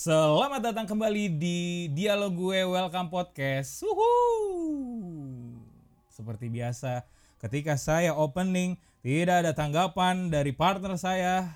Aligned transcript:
Selamat 0.00 0.64
datang 0.64 0.88
kembali 0.88 1.36
di 1.36 1.84
Dialog 1.92 2.32
Gue 2.32 2.64
Welcome 2.64 3.12
Podcast. 3.12 3.84
Uhu. 3.84 4.08
Seperti 6.08 6.48
biasa, 6.48 7.04
ketika 7.36 7.76
saya 7.76 8.16
opening 8.16 8.80
tidak 9.04 9.44
ada 9.44 9.52
tanggapan 9.52 10.32
dari 10.32 10.56
partner 10.56 10.96
saya, 10.96 11.52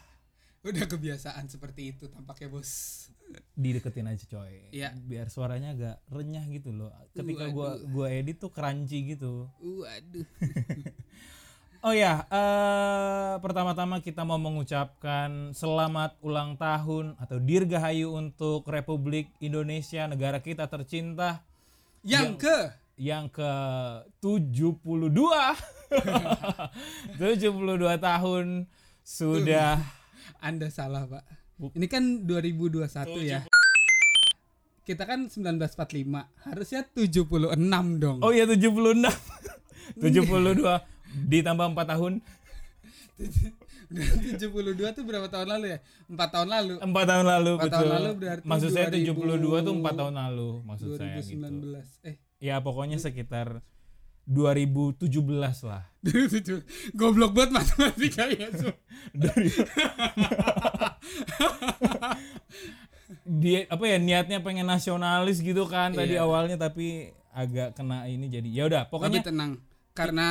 Udah 0.61 0.85
kebiasaan 0.85 1.49
seperti 1.49 1.97
itu 1.97 2.05
tampaknya 2.13 2.53
bos. 2.53 3.09
dideketin 3.57 4.13
aja 4.13 4.29
coy. 4.29 4.69
Iya. 4.77 4.93
Biar 4.93 5.33
suaranya 5.33 5.73
agak 5.73 6.05
renyah 6.13 6.45
gitu 6.53 6.69
loh. 6.69 6.93
Ketika 7.17 7.49
gua 7.49 7.81
gua 7.81 8.13
edit 8.13 8.45
tuh 8.45 8.53
crunchy 8.53 9.17
gitu. 9.17 9.49
Waduh. 9.57 10.29
Oh 11.85 11.93
ya, 11.93 12.25
eh 12.33 13.37
pertama-tama 13.45 14.01
kita 14.01 14.25
mau 14.25 14.41
mengucapkan 14.41 15.53
selamat 15.53 16.17
ulang 16.25 16.57
tahun 16.57 17.13
atau 17.21 17.37
dirgahayu 17.37 18.09
untuk 18.09 18.65
Republik 18.73 19.29
Indonesia, 19.37 20.09
negara 20.09 20.41
kita 20.41 20.65
tercinta 20.65 21.45
Yang 22.01 22.41
ke 22.41 22.57
yang 22.97 23.29
ke 23.29 23.53
72. 24.25 24.81
72 27.21 27.21
tahun 28.09 28.65
sudah 29.05 29.77
Anda 30.41 30.73
salah 30.73 31.05
pak. 31.05 31.29
Ini 31.77 31.85
kan 31.85 32.25
2021 32.25 32.89
ya. 33.29 33.45
Kita 34.89 35.05
kan 35.05 35.29
1945 35.29 36.49
harusnya 36.49 36.81
76 36.97 38.01
dong. 38.01 38.25
Oh 38.25 38.33
iya 38.33 38.49
76. 38.49 39.05
72 40.01 40.65
ditambah 41.15 41.67
4 41.71 41.93
tahun. 41.95 42.13
72 43.15 44.51
tuh 44.91 45.05
berapa 45.07 45.31
tahun 45.31 45.47
lalu 45.47 45.67
ya? 45.71 45.79
4 46.11 46.19
tahun 46.35 46.49
lalu. 46.51 46.75
4 46.83 46.91
tahun 47.07 47.25
lalu 47.25 47.51
Empat 47.55 47.63
betul. 47.65 47.77
tahun 47.79 47.91
lalu 47.95 48.11
berarti 48.19 48.45
maksud 48.45 48.71
saya 48.71 48.87
2000 48.91 49.07
72 49.15 49.67
tuh 49.67 49.75
4 49.79 50.01
tahun 50.01 50.15
lalu 50.19 50.51
maksud 50.67 50.89
saya 50.99 51.17
gitu. 51.21 51.39
2019. 51.39 52.03
Eh, 52.03 52.15
Ya 52.43 52.59
pokoknya 52.59 52.99
sekitar 52.99 53.63
2017 54.27 55.15
lah. 55.63 55.87
2007. 56.05 56.67
Goblok 56.93 57.33
banget 57.33 57.51
matematika 57.55 58.25
ya. 58.27 58.49
Dari 59.15 59.49
dia 63.25 63.65
apa 63.69 63.85
ya 63.85 63.97
niatnya 63.97 64.39
pengen 64.41 64.67
nasionalis 64.67 65.41
gitu 65.41 65.65
kan 65.65 65.93
tadi 65.93 66.17
Iya. 66.17 66.25
awalnya 66.25 66.57
tapi 66.61 67.09
agak 67.33 67.73
kena 67.75 68.05
ini 68.05 68.29
jadi 68.29 68.47
ya 68.47 68.63
udah 68.69 68.83
Tapi 68.85 68.93
pokoknya 68.93 69.21
tenang, 69.25 69.53
karena 69.91 70.29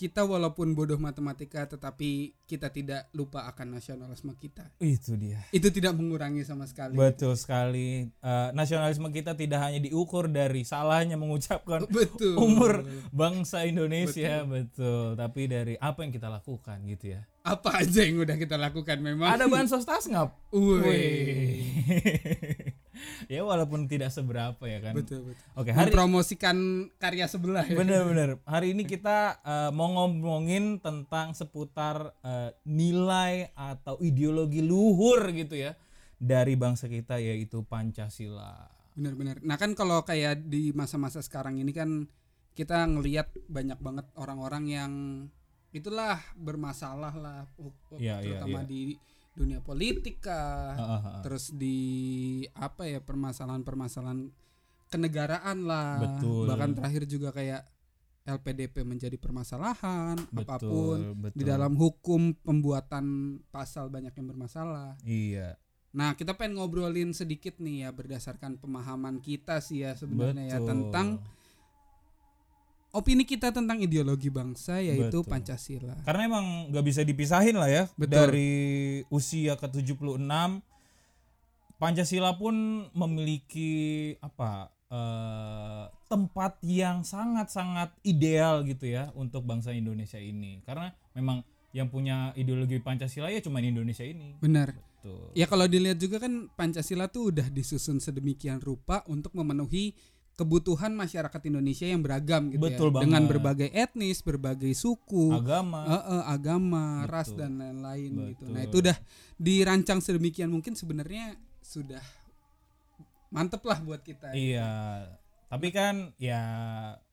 kita 0.00 0.24
walaupun 0.24 0.72
bodoh 0.72 0.96
matematika 0.96 1.68
tetapi 1.68 2.32
kita 2.42 2.68
tidak 2.68 3.12
lupa 3.12 3.44
akan 3.44 3.76
nasionalisme 3.76 4.32
kita. 4.34 4.72
itu 4.78 5.12
dia 5.14 5.44
Itu 5.50 5.68
tidak 5.68 5.92
mengurangi 5.92 6.40
sama 6.40 6.64
sekali. 6.64 6.96
betul 6.96 7.36
sekali 7.36 8.08
Eh, 8.18 8.48
nasionalisme 8.52 9.04
kita 9.08 9.34
tidak 9.34 9.60
hanya 9.60 9.76
diukur 9.78 10.24
dari 10.26 10.62
salahnya 10.62 11.14
mengucapkan 11.14 11.84
Betul. 11.92 12.32
umur 12.34 12.80
bangsa 13.10 13.62
Indonesia 13.62 14.40
betul. 14.44 15.14
tapi 15.14 15.44
dari 15.44 15.76
apa 15.76 16.00
yang 16.00 16.10
kita 16.10 16.28
lakukan 16.28 16.80
gitu 16.86 17.12
ya 17.12 17.20
Apa 17.42 17.80
aja 17.80 18.00
yang 18.00 18.16
udah 18.18 18.36
kita 18.36 18.56
lakukan 18.56 18.96
memang. 18.98 19.28
ada 19.30 19.44
bansos 19.46 19.84
tasngap 19.84 20.32
Wih. 20.48 21.76
Ya 23.32 23.44
walaupun 23.44 23.90
tidak 23.90 24.14
seberapa 24.14 24.60
ya 24.64 24.78
kan 24.80 24.94
Betul, 24.96 25.32
betul. 25.32 25.44
oke 25.58 25.70
hari 25.70 25.90
Mempromosikan 25.92 26.56
karya 26.96 27.26
sebelah 27.26 27.64
ya. 27.66 27.76
Bener-bener. 27.76 28.40
Hari 28.52 28.72
ini 28.72 28.88
kita 28.88 29.40
eh, 29.42 29.70
mau 29.74 29.90
ngomongin 29.92 30.80
tentang 30.80 31.36
seputar 31.36 32.16
eh, 32.22 32.50
nilai 32.64 33.52
atau 33.52 34.00
ideologi 34.00 34.64
luhur 34.64 35.28
gitu 35.34 35.58
ya 35.58 35.76
dari 36.20 36.54
bangsa 36.54 36.86
kita 36.86 37.16
yaitu 37.16 37.64
Pancasila. 37.64 38.68
Benar-benar. 38.92 39.40
Nah 39.40 39.56
kan 39.56 39.72
kalau 39.72 40.04
kayak 40.04 40.44
di 40.44 40.76
masa-masa 40.76 41.24
sekarang 41.24 41.56
ini 41.56 41.72
kan 41.72 42.04
kita 42.52 42.84
ngelihat 42.84 43.32
banyak 43.48 43.80
banget 43.80 44.06
orang-orang 44.20 44.64
yang 44.68 44.92
itulah 45.70 46.18
bermasalah 46.34 47.14
lah, 47.14 47.46
iya, 47.96 48.18
terutama 48.18 48.66
iya. 48.66 48.68
di 48.68 48.80
dunia 49.40 49.64
politik 49.64 50.20
kah, 50.20 50.76
Ah, 50.76 50.84
ah, 50.84 51.00
ah. 51.00 51.20
terus 51.24 51.48
di 51.56 51.78
apa 52.52 52.84
ya 52.84 53.00
permasalahan-permasalahan 53.00 54.28
kenegaraan 54.92 55.64
lah, 55.64 56.02
Betul. 56.04 56.44
bahkan 56.44 56.76
terakhir 56.76 57.08
juga 57.08 57.32
kayak 57.32 57.64
LPDP 58.28 58.84
menjadi 58.84 59.16
permasalahan, 59.16 60.20
Betul, 60.28 60.44
apa 60.44 60.56
pun 60.60 60.98
betul. 61.16 61.38
di 61.40 61.44
dalam 61.48 61.72
hukum 61.74 62.36
pembuatan 62.36 63.38
pasal 63.48 63.88
banyak 63.88 64.12
yang 64.12 64.28
bermasalah. 64.28 65.00
Iya. 65.02 65.56
Nah, 65.90 66.14
kita 66.14 66.38
pengen 66.38 66.60
ngobrolin 66.60 67.10
sedikit 67.10 67.58
nih 67.58 67.88
ya 67.88 67.90
berdasarkan 67.90 68.60
pemahaman 68.62 69.18
kita 69.18 69.58
sih 69.58 69.82
ya 69.82 69.98
sebenarnya 69.98 70.54
ya 70.54 70.58
tentang 70.62 71.18
opini 72.90 73.22
kita 73.22 73.54
tentang 73.54 73.78
ideologi 73.78 74.30
bangsa 74.30 74.82
yaitu 74.82 75.22
Betul. 75.22 75.30
Pancasila. 75.30 75.94
Karena 76.02 76.22
emang 76.26 76.46
nggak 76.70 76.84
bisa 76.84 77.00
dipisahin 77.06 77.56
lah 77.56 77.70
ya 77.70 77.84
Betul. 77.94 78.10
dari 78.10 78.52
usia 79.10 79.54
ke 79.54 79.66
76 79.70 80.18
Pancasila 81.80 82.36
pun 82.36 82.84
memiliki 82.92 84.12
apa 84.20 84.68
eh, 84.92 85.84
tempat 86.12 86.60
yang 86.60 87.00
sangat-sangat 87.00 87.96
ideal 88.04 88.60
gitu 88.68 88.84
ya 88.84 89.08
untuk 89.16 89.48
bangsa 89.48 89.72
Indonesia 89.72 90.20
ini. 90.20 90.60
Karena 90.60 90.92
memang 91.16 91.40
yang 91.72 91.88
punya 91.88 92.36
ideologi 92.36 92.82
Pancasila 92.84 93.32
ya 93.32 93.40
cuma 93.40 93.64
Indonesia 93.64 94.04
ini. 94.04 94.36
Benar. 94.44 94.76
Betul. 95.00 95.32
Ya 95.32 95.48
kalau 95.48 95.64
dilihat 95.64 95.96
juga 95.96 96.20
kan 96.20 96.52
Pancasila 96.52 97.08
tuh 97.08 97.32
udah 97.32 97.48
disusun 97.48 97.96
sedemikian 97.96 98.60
rupa 98.60 99.00
untuk 99.08 99.32
memenuhi 99.32 99.96
kebutuhan 100.40 100.96
masyarakat 100.96 101.40
Indonesia 101.52 101.84
yang 101.84 102.00
beragam 102.00 102.48
gitu 102.48 102.64
Betul 102.64 102.88
ya. 102.88 102.92
banget. 102.96 103.04
Dengan 103.04 103.22
berbagai 103.28 103.68
etnis, 103.76 104.24
berbagai 104.24 104.72
suku, 104.72 105.36
Agama. 105.36 105.84
Eh, 105.84 105.92
eh, 106.16 106.24
agama, 106.24 107.04
Betul. 107.04 107.12
ras 107.12 107.28
dan 107.36 107.52
lain-lain 107.60 108.10
gitu. 108.32 108.44
Nah, 108.48 108.64
itu 108.64 108.76
udah 108.80 108.96
dirancang 109.36 110.00
sedemikian 110.00 110.48
mungkin 110.48 110.72
sebenarnya 110.72 111.36
sudah 111.60 112.00
mantep 113.28 113.60
lah 113.68 113.84
buat 113.84 114.00
kita. 114.00 114.32
Iya. 114.32 115.04
Tapi 115.52 115.68
kan 115.76 116.16
ya 116.16 116.40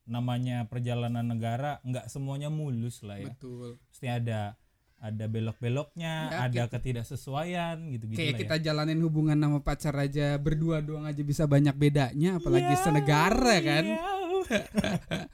namanya 0.08 0.64
perjalanan 0.64 1.28
negara 1.28 1.84
nggak 1.84 2.08
semuanya 2.08 2.48
mulus 2.48 3.04
lah 3.04 3.20
ya. 3.20 3.28
Betul. 3.28 3.76
Pasti 3.92 4.08
ada 4.08 4.56
ada 4.98 5.30
belok-beloknya, 5.30 6.14
Ya, 6.26 6.38
ada 6.50 6.62
ketidaksesuaian 6.66 7.78
gitu-gitu 7.94 8.18
Kayak 8.18 8.34
kita 8.42 8.56
jalanin 8.58 8.98
hubungan 8.98 9.38
sama 9.38 9.62
pacar 9.62 9.94
aja 9.94 10.34
berdua 10.42 10.82
doang 10.82 11.06
aja 11.06 11.22
bisa 11.22 11.46
banyak 11.46 11.70
bedanya 11.78 12.42
apalagi 12.42 12.74
Ya, 12.74 12.82
senegara 12.82 13.56
kan. 13.62 13.84
ya. 13.86 14.02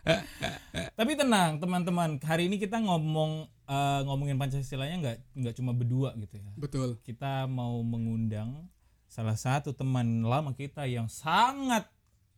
Tapi 0.99 1.13
tenang 1.15 1.63
teman-teman, 1.63 2.19
hari 2.21 2.51
ini 2.51 2.59
kita 2.61 2.83
ngomong 2.83 3.47
eh, 3.65 4.01
ngomongin 4.05 4.37
Pancasilanya 4.37 4.97
nggak 5.01 5.17
nggak 5.39 5.55
cuma 5.57 5.73
berdua 5.73 6.13
gitu 6.19 6.37
ya. 6.39 6.53
Betul. 6.59 6.89
Kita 7.01 7.47
mau 7.49 7.81
mengundang 7.81 8.69
salah 9.09 9.39
satu 9.39 9.71
teman 9.73 10.27
lama 10.27 10.53
kita 10.53 10.85
yang 10.91 11.07
sangat 11.07 11.87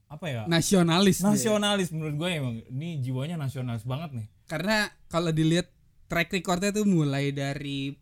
apa 0.06 0.24
ya? 0.30 0.42
Nasionalis. 0.46 1.24
nasionalis 1.24 1.90
menurut 1.90 2.14
gue 2.14 2.28
emang 2.30 2.54
ini 2.70 3.00
jiwanya 3.02 3.34
nasionalis 3.40 3.82
banget 3.82 4.14
nih. 4.14 4.26
Karena 4.46 4.86
kalau 5.10 5.34
dilihat 5.34 5.66
track 6.06 6.32
recordnya 6.32 6.70
tuh 6.70 6.84
mulai 6.84 7.30
dari 7.30 7.94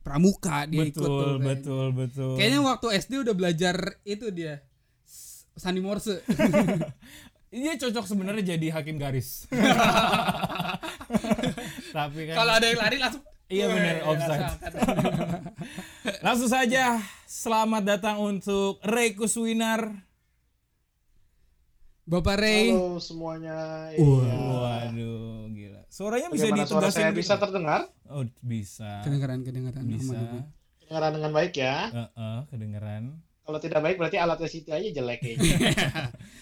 pramuka 0.00 0.64
dia 0.64 0.84
ikut 0.84 0.96
tuh 0.96 1.04
betul, 1.04 1.36
kayaknya. 1.36 1.46
betul, 1.46 1.86
betul. 1.92 2.32
Kayaknya 2.34 2.60
waktu 2.64 2.86
SD 2.98 3.12
udah 3.20 3.34
belajar 3.36 3.76
itu 4.02 4.26
dia 4.30 4.54
S- 5.04 5.44
Sani 5.54 5.78
Morse. 5.78 6.24
dia 7.52 7.72
cocok 7.80 8.04
sebenarnya 8.04 8.56
jadi 8.56 8.66
hakim 8.72 8.96
garis. 8.96 9.44
Tapi 11.90 12.18
kan 12.26 12.34
Kalau 12.34 12.52
ada 12.54 12.64
yang 12.64 12.80
lari 12.80 12.96
langsung 12.96 13.22
Iya 13.50 13.66
benar 13.66 13.96
offside. 14.06 14.46
langsung 16.26 16.46
saja 16.46 17.02
selamat 17.26 17.82
datang 17.82 18.22
untuk 18.22 18.78
Ray 18.80 19.12
Kuswinar. 19.12 19.90
Bapak 22.06 22.38
Ray. 22.38 22.70
Halo 22.70 22.98
semuanya. 22.98 23.90
Iya. 23.90 24.38
Waduh, 24.50 25.50
gila. 25.50 25.69
Suaranya 25.90 26.30
bisa 26.30 26.46
Bagaimana 26.46 26.70
suara 26.70 26.88
saya 26.94 27.10
bisa 27.10 27.34
terdengar? 27.34 27.90
Oh, 28.06 28.22
bisa. 28.40 29.02
Kedengaran 29.02 29.42
kedengaran 29.42 29.82
Bisa. 29.82 30.46
Kedengaran 30.78 31.12
dengan 31.18 31.30
baik 31.34 31.52
ya. 31.58 31.90
Heeh, 31.90 32.38
kedengeran. 32.46 33.18
Kalau 33.40 33.58
tidak 33.58 33.82
baik 33.82 33.98
berarti 33.98 34.14
alatnya 34.14 34.46
Siti 34.46 34.70
aja 34.70 34.86
jelek 34.86 35.18
kayaknya. 35.18 35.58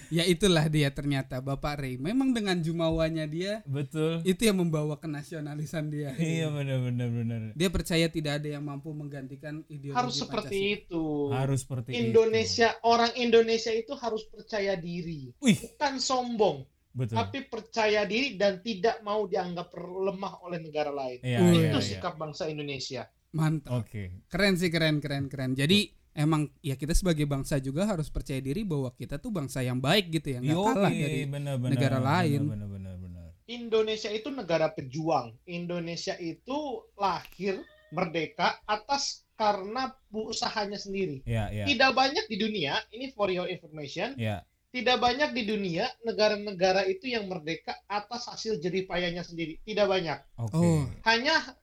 Ya 0.08 0.24
itulah 0.24 0.64
dia 0.72 0.88
ternyata 0.88 1.44
Bapak 1.44 1.84
Ray. 1.84 2.00
Memang 2.00 2.32
dengan 2.32 2.56
jumawanya 2.56 3.28
dia 3.28 3.60
Betul. 3.68 4.24
itu 4.24 4.40
yang 4.40 4.56
membawa 4.56 4.96
kenasionalisan 4.96 5.92
dia. 5.92 6.16
Iya 6.16 6.48
benar 6.48 6.80
benar 6.80 7.08
benar. 7.12 7.40
Dia 7.52 7.68
percaya 7.68 8.08
tidak 8.08 8.40
ada 8.40 8.56
yang 8.56 8.64
mampu 8.64 8.88
menggantikan 8.96 9.60
ideologi 9.68 10.00
harus 10.00 10.16
seperti 10.16 10.56
Pancasila. 10.56 10.76
itu. 10.80 11.04
Harus 11.28 11.58
seperti 11.60 11.90
itu. 11.92 12.00
Indonesia, 12.08 12.68
orang 12.88 13.12
Indonesia 13.20 13.68
itu 13.68 13.92
harus 14.00 14.24
percaya 14.32 14.80
diri. 14.80 15.28
Wih, 15.44 15.60
Bukan 15.76 16.00
sombong, 16.00 16.64
betul. 16.93 17.17
tapi 17.17 17.38
percaya 17.46 18.05
diri 18.08 18.37
dan 18.38 18.61
tidak 18.64 19.00
mau 19.05 19.25
dianggap 19.29 19.73
lemah 19.76 20.44
oleh 20.44 20.58
negara 20.62 20.93
lain. 20.93 21.20
Iya, 21.20 21.38
itu 21.73 21.79
iya. 21.79 21.88
sikap 21.96 22.17
bangsa 22.17 22.49
Indonesia. 22.49 23.06
Mantap. 23.32 23.85
Oke. 23.85 24.25
Keren 24.29 24.56
sih 24.56 24.73
keren 24.73 24.99
keren 25.05 25.29
keren. 25.29 25.52
Jadi 25.52 25.93
emang 26.17 26.49
ya 26.64 26.75
kita 26.75 26.96
sebagai 26.96 27.29
bangsa 27.29 27.61
juga 27.61 27.87
harus 27.87 28.08
percaya 28.11 28.40
diri 28.40 28.67
bahwa 28.67 28.90
kita 28.96 29.20
tuh 29.20 29.31
bangsa 29.31 29.62
yang 29.62 29.79
baik 29.79 30.11
gitu 30.19 30.35
ya 30.35 30.38
nggak 30.43 30.58
kalah 30.58 30.90
dari 30.90 31.20
bener-bener, 31.29 31.73
negara 31.76 31.99
lain. 32.00 32.40
bener, 32.49 32.69
bener, 32.69 32.94
bener. 32.99 33.26
Indonesia 33.49 34.11
itu 34.12 34.29
negara 34.29 34.69
pejuang. 34.73 35.32
Indonesia 35.49 36.19
itu 36.20 36.84
lahir 37.00 37.62
merdeka 37.93 38.61
atas 38.69 39.25
karena 39.38 39.94
usahanya 40.12 40.76
sendiri. 40.76 41.23
ya 41.23 41.49
ya 41.49 41.64
Tidak 41.64 41.91
banyak 41.94 42.26
di 42.26 42.37
dunia, 42.37 42.76
ini 42.91 43.14
for 43.14 43.31
your 43.31 43.46
information, 43.46 44.19
ya 44.19 44.43
tidak 44.69 45.00
banyak 45.00 45.32
di 45.32 45.43
dunia 45.49 45.88
negara-negara 46.05 46.85
itu 46.85 47.09
yang 47.09 47.25
merdeka 47.25 47.73
atas 47.88 48.29
hasil 48.29 48.61
jeripayanya 48.61 49.25
sendiri. 49.25 49.56
Tidak 49.65 49.87
banyak. 49.88 50.19
oke 50.37 50.56
Oh. 50.56 50.85
Hanya 51.09 51.56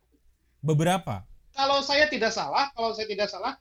beberapa 0.66 1.22
kalau 1.54 1.80
saya 1.86 2.10
tidak 2.12 2.36
salah, 2.36 2.74
kalau 2.76 2.92
saya 2.92 3.08
tidak 3.08 3.32
salah, 3.32 3.56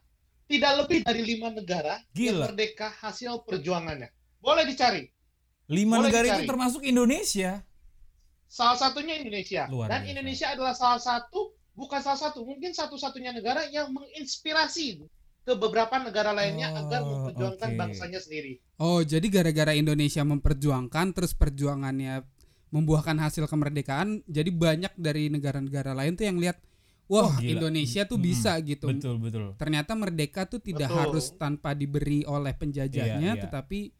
tidak 0.51 0.73
lebih 0.83 1.07
dari 1.07 1.23
lima 1.23 1.53
negara 1.53 2.03
yang 2.17 2.41
Gila. 2.41 2.45
merdeka 2.51 2.91
hasil 3.01 3.45
perjuangannya. 3.47 4.11
Boleh 4.43 4.65
dicari. 4.67 5.09
lima 5.71 5.97
Boleh 6.01 6.11
negara 6.11 6.25
itu 6.29 6.45
dicari. 6.45 6.51
termasuk 6.51 6.83
Indonesia 6.85 7.65
Salah 8.55 8.79
satunya 8.79 9.19
Indonesia. 9.19 9.67
Luar 9.67 9.91
Dan 9.91 10.07
biasa. 10.07 10.13
Indonesia 10.15 10.47
adalah 10.55 10.75
salah 10.79 11.03
satu, 11.03 11.59
bukan 11.75 11.99
salah 11.99 12.21
satu, 12.29 12.47
mungkin 12.47 12.71
satu-satunya 12.71 13.35
negara 13.35 13.67
yang 13.67 13.91
menginspirasi 13.91 15.03
ke 15.45 15.53
beberapa 15.55 16.01
negara 16.01 16.33
lainnya 16.33 16.73
Oh, 16.73 16.81
agar 16.81 17.01
memperjuangkan 17.05 17.69
oke. 17.71 17.79
bangsanya 17.79 18.21
sendiri. 18.21 18.59
Oh, 18.77 19.05
jadi 19.05 19.27
gara-gara 19.29 19.77
Indonesia 19.77 20.25
memperjuangkan 20.25 21.13
terus 21.13 21.37
perjuangannya 21.37 22.25
membuahkan 22.73 23.15
hasil 23.21 23.47
kemerdekaan, 23.47 24.25
jadi 24.27 24.51
banyak 24.51 24.93
dari 24.97 25.31
negara-negara 25.31 25.95
lain 25.95 26.19
tuh 26.19 26.27
yang 26.27 26.43
lihat 26.43 26.59
wah, 27.07 27.31
gila. 27.39 27.61
Indonesia 27.61 28.03
tuh 28.03 28.17
Mm-mm. 28.19 28.29
bisa 28.33 28.57
gitu. 28.65 28.89
betul 28.91 29.21
betul 29.21 29.53
Ternyata 29.55 29.93
merdeka 29.95 30.49
tuh 30.49 30.59
tidak 30.59 30.91
Betul. 30.91 31.01
harus 31.07 31.27
tanpa 31.37 31.77
diberi 31.77 32.25
oleh 32.25 32.51
penjajahnya 32.51 33.21
Iya, 33.21 33.39
iya. 33.39 33.43
tetapi 33.47 33.93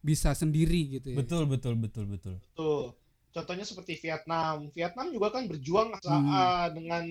bisa 0.00 0.32
sendiri 0.32 0.98
gitu 0.98 1.12
ya. 1.12 1.16
betul 1.18 1.44
betul 1.44 1.74
betul 1.76 2.06
betul 2.08 2.34
Tuh. 2.54 2.94
Contohnya 3.32 3.64
seperti 3.64 3.96
Vietnam. 3.96 4.68
Vietnam 4.70 5.08
juga 5.08 5.32
kan 5.32 5.48
berjuang 5.48 5.96
Hmm. 6.04 6.28
uh, 6.28 6.68
dengan 6.70 7.04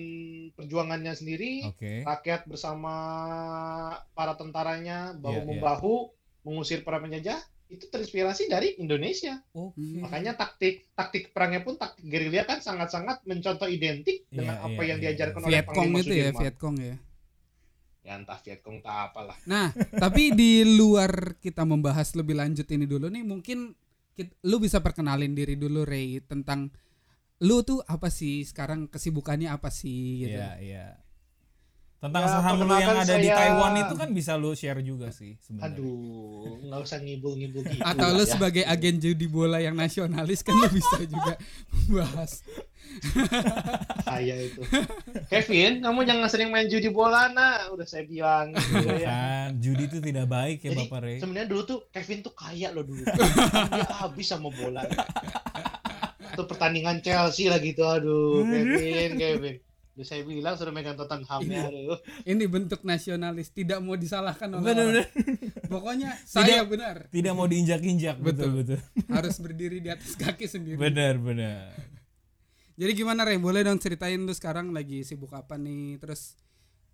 perjuangannya 0.54 1.12
sendiri. 1.12 1.66
oke 1.66 2.06
Rakyat 2.06 2.46
bersama 2.46 2.94
para 4.14 4.38
tentaranya 4.38 5.18
bahu 5.18 5.34
Iya, 5.34 5.42
iya. 5.42 5.48
membahu 5.50 5.94
mengusir 6.46 6.86
para 6.86 7.02
penjajah. 7.02 7.42
Itu 7.66 7.88
terinspirasi 7.88 8.46
dari 8.46 8.78
Indonesia. 8.78 9.42
oke 9.50 9.74
Hmm. 9.74 10.06
Makanya 10.06 10.38
taktik 10.38 10.86
taktik 10.94 11.34
perangnya 11.34 11.66
pun 11.66 11.74
taktik 11.74 12.06
gerilya 12.06 12.46
kan 12.46 12.62
sangat-sangat 12.62 13.26
mencontoh 13.26 13.66
identik 13.66 14.22
Iya, 14.28 14.46
dengan 14.46 14.56
apa 14.62 14.78
iya, 14.78 14.88
yang 14.94 14.98
iya, 15.02 15.04
diajarkan 15.10 15.40
iya. 15.40 15.46
oleh 15.46 15.52
Vietcong 15.58 15.90
itu 15.98 16.14
ya. 16.14 16.30
Vietcong 16.30 16.76
ya. 16.78 16.96
Ya 18.02 18.18
entah 18.18 18.38
Vietcong 18.38 18.82
tak 18.82 19.14
apalah. 19.14 19.38
Nah, 19.46 19.70
tapi 19.94 20.34
di 20.34 20.66
luar 20.66 21.38
kita 21.38 21.62
membahas 21.62 22.14
lebih 22.18 22.34
lanjut 22.34 22.66
ini 22.66 22.82
dulu 22.82 23.06
nih, 23.06 23.22
mungkin 23.22 23.78
lu 24.46 24.56
bisa 24.60 24.84
perkenalin 24.84 25.32
diri 25.32 25.56
dulu 25.56 25.82
Ray 25.82 26.20
tentang 26.24 26.68
lu 27.42 27.66
tuh 27.66 27.82
apa 27.82 28.06
sih 28.06 28.46
sekarang 28.46 28.86
kesibukannya 28.86 29.50
apa 29.50 29.68
sih 29.72 30.26
gitu. 30.26 30.38
Iya, 30.38 30.50
iya. 30.62 30.86
Tentang 32.02 32.26
Ya, 32.26 32.34
saham 32.34 32.58
lu 32.58 32.74
yang 32.74 32.98
ada 32.98 33.14
di 33.14 33.30
saya- 33.30 33.38
Taiwan 33.38 33.72
itu 33.78 33.94
kan 33.94 34.08
bisa 34.10 34.34
lu 34.34 34.58
share 34.58 34.82
juga 34.82 35.14
sih 35.14 35.38
sebenarnya. 35.38 35.70
Aduh, 35.70 36.58
nggak 36.66 36.80
usah 36.82 36.98
ngibul-ngibul 36.98 37.62
gitu. 37.62 37.78
Atau 37.78 38.10
lu 38.10 38.26
ya. 38.26 38.30
sebagai 38.34 38.66
agen 38.66 38.98
judi 38.98 39.30
bola 39.30 39.62
yang 39.62 39.78
nasionalis 39.78 40.42
kan 40.42 40.58
lu 40.58 40.66
bisa 40.66 40.98
juga 41.06 41.38
membahas. 41.70 42.42
saya 44.02 44.34
itu. 44.34 44.66
Kevin, 45.30 45.78
kamu 45.78 46.02
jangan 46.02 46.26
sering 46.26 46.50
main 46.50 46.66
judi 46.66 46.90
bola, 46.90 47.30
nak. 47.30 47.70
Udah 47.70 47.86
saya 47.86 48.02
bilang. 48.02 48.50
gitu 48.50 48.98
ya. 48.98 49.06
kan, 49.06 49.48
judi 49.62 49.86
itu 49.86 49.98
tidak 50.02 50.26
baik 50.26 50.58
ya 50.58 50.74
Jadi, 50.74 50.80
Bapak 50.82 50.98
Rey. 51.06 51.18
Sebenarnya 51.22 51.48
dulu 51.48 51.62
tuh 51.62 51.78
Kevin 51.88 52.18
tuh 52.20 52.34
kaya 52.34 52.74
loh 52.74 52.82
dulu. 52.82 53.06
Dia 53.06 53.86
habis 53.94 54.26
sama 54.26 54.50
bola. 54.50 54.82
Itu 56.34 56.42
pertandingan 56.50 56.98
Chelsea 56.98 57.46
lah 57.46 57.62
gitu. 57.62 57.86
Aduh, 57.86 58.42
Kevin, 58.42 59.10
Kevin. 59.14 59.56
Udah 59.92 60.06
saya 60.08 60.24
bilang 60.24 60.56
suruh 60.56 60.72
megang 60.72 60.96
Tottenham 60.96 61.40
ya. 61.44 61.68
Aduh. 61.68 62.00
Ini 62.24 62.44
bentuk 62.48 62.80
nasionalis, 62.80 63.52
tidak 63.52 63.76
mau 63.84 63.92
disalahkan 63.92 64.48
oleh 64.48 64.64
Benar, 64.72 64.84
orang. 64.88 65.08
benar. 65.12 65.68
Pokoknya 65.68 66.10
saya 66.24 66.64
benar 66.64 66.96
Tidak 67.12 67.32
mau 67.36 67.44
diinjak-injak, 67.44 68.16
betul 68.16 68.56
Betul. 68.56 68.80
betul. 68.80 68.80
harus 69.20 69.36
berdiri 69.36 69.84
di 69.84 69.92
atas 69.92 70.16
kaki 70.16 70.48
sendiri. 70.48 70.80
Benar, 70.80 71.20
benar. 71.20 71.76
Jadi 72.80 72.92
gimana 72.96 73.28
Ray? 73.28 73.36
Boleh 73.36 73.68
dong 73.68 73.76
ceritain 73.76 74.16
lu 74.16 74.32
sekarang 74.32 74.72
lagi 74.72 75.04
sibuk 75.04 75.36
apa 75.36 75.60
nih? 75.60 76.00
Terus 76.00 76.40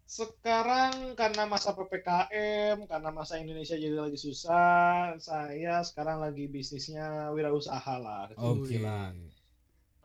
Sekarang 0.03 1.13
karena 1.15 1.45
masa 1.45 1.77
PPKM, 1.77 2.81
karena 2.89 3.13
masa 3.13 3.37
Indonesia 3.37 3.77
jadi 3.77 3.93
lagi 3.93 4.17
susah, 4.17 5.13
saya 5.21 5.85
sekarang 5.85 6.25
lagi 6.25 6.49
bisnisnya 6.49 7.29
wirausaha 7.31 7.95
lah. 8.01 8.33
Oke. 8.35 8.73
kecil-kecilan. 8.73 9.15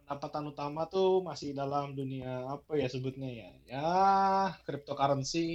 Pendapatan 0.06 0.46
utama 0.54 0.82
tuh 0.92 1.24
masih 1.30 1.50
dalam 1.56 1.96
dunia 2.00 2.46
apa 2.56 2.72
ya 2.82 2.88
sebutnya 2.92 3.30
ya 3.42 3.50
ya 3.72 3.90
cryptocurrency 4.68 5.48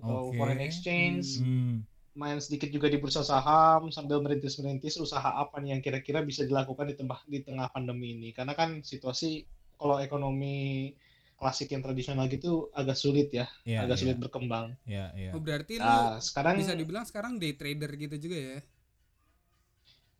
atau 0.00 0.32
Oke. 0.32 0.36
foreign 0.38 0.60
exchange 0.64 1.26
Hmm. 1.42 1.84
main 2.12 2.36
sedikit 2.44 2.68
juga 2.68 2.88
di 2.92 2.98
bursa 3.00 3.22
saham 3.24 3.88
sambil 3.96 4.20
merintis-merintis 4.24 5.00
usaha 5.00 5.30
apa 5.42 5.56
nih 5.62 5.76
yang 5.78 5.82
kira-kira 5.86 6.20
bisa 6.20 6.44
dilakukan 6.44 6.86
di 6.92 6.94
tengah 7.00 7.20
di 7.24 7.40
tengah 7.40 7.68
pandemi 7.72 8.12
ini 8.16 8.28
karena 8.36 8.52
kan 8.52 8.84
situasi 8.84 9.48
kalau 9.80 9.96
ekonomi 10.00 10.92
klasik 11.40 11.72
yang 11.74 11.82
tradisional 11.86 12.28
gitu 12.28 12.68
agak 12.76 12.96
sulit 13.00 13.28
ya 13.32 13.48
Iya, 13.64 13.80
agak 13.84 13.96
iya, 13.96 14.02
sulit 14.02 14.16
berkembang 14.20 14.66
Iya, 14.84 15.04
iya. 15.16 15.30
oh, 15.34 15.40
berarti 15.40 15.74
lu 15.80 15.84
nah 15.84 16.20
sekarang 16.20 16.56
bisa 16.60 16.72
dibilang 16.76 17.04
sekarang 17.08 17.32
day 17.40 17.52
trader 17.56 17.90
gitu 17.96 18.16
juga 18.28 18.38
ya? 18.38 18.58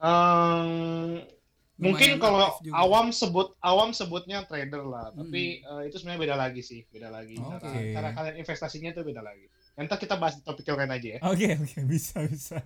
em, 0.00 1.26
Mungkin 1.80 2.20
kalau 2.20 2.52
awam 2.76 3.10
sebut 3.10 3.56
awam 3.64 3.96
sebutnya 3.96 4.44
trader 4.44 4.84
lah, 4.84 5.08
tapi 5.16 5.64
eh, 5.64 5.82
itu 5.88 5.96
sebenarnya 5.98 6.20
beda 6.20 6.36
lagi 6.36 6.62
sih, 6.62 6.84
beda 6.92 7.08
lagi. 7.08 7.40
Oke. 7.40 7.58
Cara, 7.58 7.80
cara 7.96 8.08
kalian 8.12 8.36
investasinya 8.44 8.90
itu 8.92 9.02
beda 9.02 9.24
lagi. 9.24 9.48
Nanti 9.72 10.04
kita 10.04 10.20
bahas 10.20 10.36
di 10.36 10.44
topik 10.44 10.68
yang 10.68 10.84
lain 10.84 10.92
aja 10.92 11.08
ya. 11.16 11.20
Oke, 11.24 11.48
oke, 11.56 11.78
bisa, 11.88 12.20
bisa. 12.28 12.58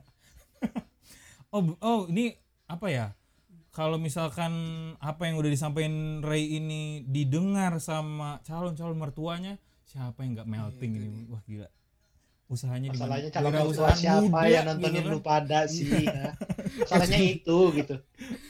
oh, 1.54 1.78
oh, 1.78 2.00
ini 2.10 2.34
apa 2.66 2.86
ya? 2.90 3.06
Kalau 3.70 4.00
misalkan 4.00 4.52
apa 4.98 5.28
yang 5.28 5.36
udah 5.36 5.52
disampaikan 5.52 6.24
Ray 6.24 6.58
ini 6.58 7.04
didengar 7.06 7.76
sama 7.78 8.40
calon-calon 8.42 8.96
mertuanya, 8.96 9.60
siapa 9.84 10.24
yang 10.24 10.34
nggak 10.34 10.48
melting 10.48 10.92
Iya, 10.96 10.98
ini? 10.98 11.06
itu 11.06 11.16
dia. 11.22 11.30
Wah, 11.30 11.42
gila. 11.46 11.68
Usahanya 12.46 12.88
di 12.88 12.94
Masalahnya 12.94 13.26
mana? 13.26 13.34
calon 13.34 13.52
mertua 13.58 13.90
siapa 13.92 14.22
muda, 14.22 14.46
yang 14.46 14.64
nontonin 14.64 14.94
gitu 14.96 15.10
lu 15.10 15.18
kan. 15.18 15.26
pada 15.26 15.58
sih? 15.66 15.82
ya. 16.06 16.30
Masalahnya 16.80 17.18
itu 17.26 17.58
gitu. 17.74 17.94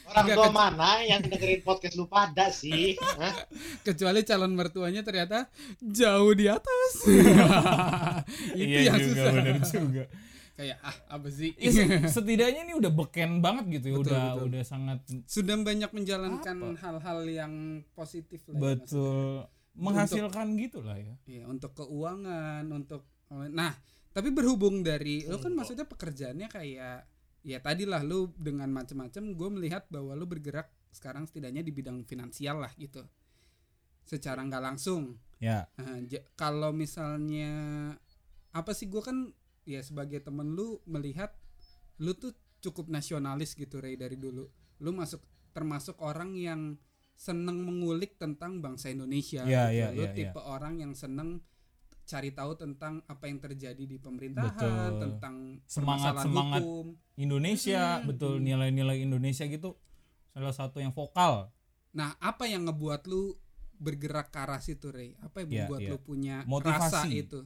Orang 0.05 0.27
tua 0.29 0.49
mana 0.51 0.91
yang 1.01 1.21
dengerin 1.21 1.61
podcast 1.63 1.95
lu 1.95 2.05
pada 2.05 2.47
sih? 2.51 2.93
Hah? 2.95 3.35
Kecuali 3.83 4.21
calon 4.21 4.53
mertuanya 4.53 5.01
ternyata 5.01 5.49
jauh 5.79 6.33
di 6.33 6.45
atas. 6.47 6.93
Itu 8.53 8.69
Iya 8.69 8.81
yang 8.87 9.01
juga, 9.01 9.13
susah. 9.17 9.33
bener 9.33 9.57
juga. 9.63 10.05
Kayak 10.53 10.79
ah 10.81 10.97
apa 11.13 11.29
sih? 11.29 11.51
Ya, 11.55 11.69
se- 11.71 11.89
setidaknya 12.11 12.65
ini 12.65 12.73
udah 12.73 12.89
beken 12.89 13.41
banget 13.41 13.65
gitu 13.77 13.87
ya, 13.87 13.97
Betul, 13.97 14.09
udah 14.09 14.25
betul. 14.31 14.45
udah 14.49 14.63
sangat 14.63 14.99
Sudah 15.25 15.57
banyak 15.57 15.91
menjalankan 15.93 16.57
hal-hal 16.77 17.19
yang 17.27 17.53
positif 17.93 18.41
lah. 18.47 18.53
ya, 18.53 18.61
betul 18.63 19.45
menghasilkan 19.73 20.57
gitu 20.57 20.81
lah 20.81 20.97
ya. 20.97 21.13
Iya, 21.25 21.45
untuk 21.47 21.77
keuangan, 21.77 22.65
untuk 22.69 23.05
nah, 23.31 23.75
tapi 24.15 24.33
berhubung 24.33 24.81
dari 24.81 25.27
lu 25.27 25.37
kan 25.37 25.53
Untuk. 25.53 25.59
maksudnya 25.61 25.87
pekerjaannya 25.89 26.49
kayak 26.49 26.99
ya 27.47 27.59
tadilah 27.63 28.03
lu 28.03 28.33
dengan 28.35 28.67
macam-macam 28.75 29.23
gue 29.35 29.49
melihat 29.55 29.87
bahwa 29.87 30.19
lu 30.19 30.27
bergerak 30.27 30.67
sekarang 30.91 31.29
setidaknya 31.29 31.63
di 31.63 31.71
bidang 31.71 32.03
finansial 32.09 32.59
lah 32.65 32.73
gitu. 32.75 33.05
Secara 34.07 34.41
nggak 34.47 34.63
langsung. 34.63 35.19
Ya, 35.37 35.69
Nah, 35.77 36.01
ja- 36.09 36.25
kalau 36.33 36.73
misalnya 36.73 37.53
apa 38.57 38.73
sih 38.73 38.89
gue 38.89 39.03
kan 39.05 39.31
ya 39.69 39.85
sebagai 39.85 40.25
temen 40.25 40.57
lu 40.57 40.81
melihat 40.89 41.37
lu 42.01 42.17
tuh 42.17 42.33
cukup 42.65 42.89
nasionalis 42.89 43.53
gitu 43.53 43.83
Ray 43.85 44.01
dari 44.01 44.17
dulu. 44.17 44.49
Lu 44.81 44.91
masuk 44.97 45.21
termasuk 45.53 46.01
orang 46.01 46.35
yang 46.35 46.81
seneng 47.17 47.65
mengulik 47.65 48.17
tentang 48.17 48.61
bangsa 48.61 48.93
Indonesia. 48.93 49.45
Iya, 49.45 49.73
gitu. 49.73 49.77
iya, 49.77 49.87
lu 49.93 50.05
iya, 50.05 50.13
tipe 50.13 50.41
orang 50.41 50.81
yang 50.81 50.93
seneng 50.97 51.41
cari 52.07 52.31
tahu 52.31 52.55
tentang 52.55 53.03
apa 53.05 53.27
yang 53.27 53.43
terjadi 53.43 53.83
di 53.83 53.99
pemerintahan, 53.99 54.55
Betul. 54.55 55.03
tentang 55.03 55.35
Semangat- 55.67 56.23
semangat. 56.23 56.63
hukum. 56.63 56.95
Indonesia 57.19 57.99
Hmm. 57.99 58.07
betul 58.07 58.39
nilai-nilai 58.39 59.03
Indonesia 59.03 59.43
gitu 59.45 59.75
salah 60.31 60.55
satu 60.55 60.79
yang 60.79 60.95
vokal. 60.95 61.51
Nah, 61.91 62.15
apa 62.23 62.47
yang 62.47 62.63
ngebuat 62.65 63.09
lu 63.09 63.35
bergerak 63.77 64.31
ke 64.31 64.39
arah 64.39 64.63
situ, 64.63 64.89
Ray? 64.89 65.19
Apa 65.19 65.43
yang 65.43 65.49
membuat 65.67 65.81
iya. 65.83 65.91
lu 65.93 65.99
punya 65.99 66.37
Motivasi. 66.47 66.81
rasa 66.95 67.01
itu? 67.11 67.41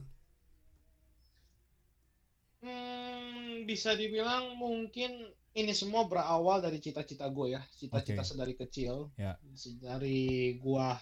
Hmm, 2.61 3.65
bisa 3.65 3.97
dibilang 3.97 4.53
mungkin 4.55 5.09
ini 5.51 5.73
semua 5.73 6.05
berawal 6.07 6.61
dari 6.61 6.77
cita-cita 6.77 7.27
gue 7.27 7.57
ya, 7.57 7.61
cita-cita 7.75 8.21
Oke. 8.21 8.29
sedari 8.29 8.53
kecil. 8.55 9.09
Ya. 9.17 9.35
Dari 9.81 10.55
gua 10.61 10.95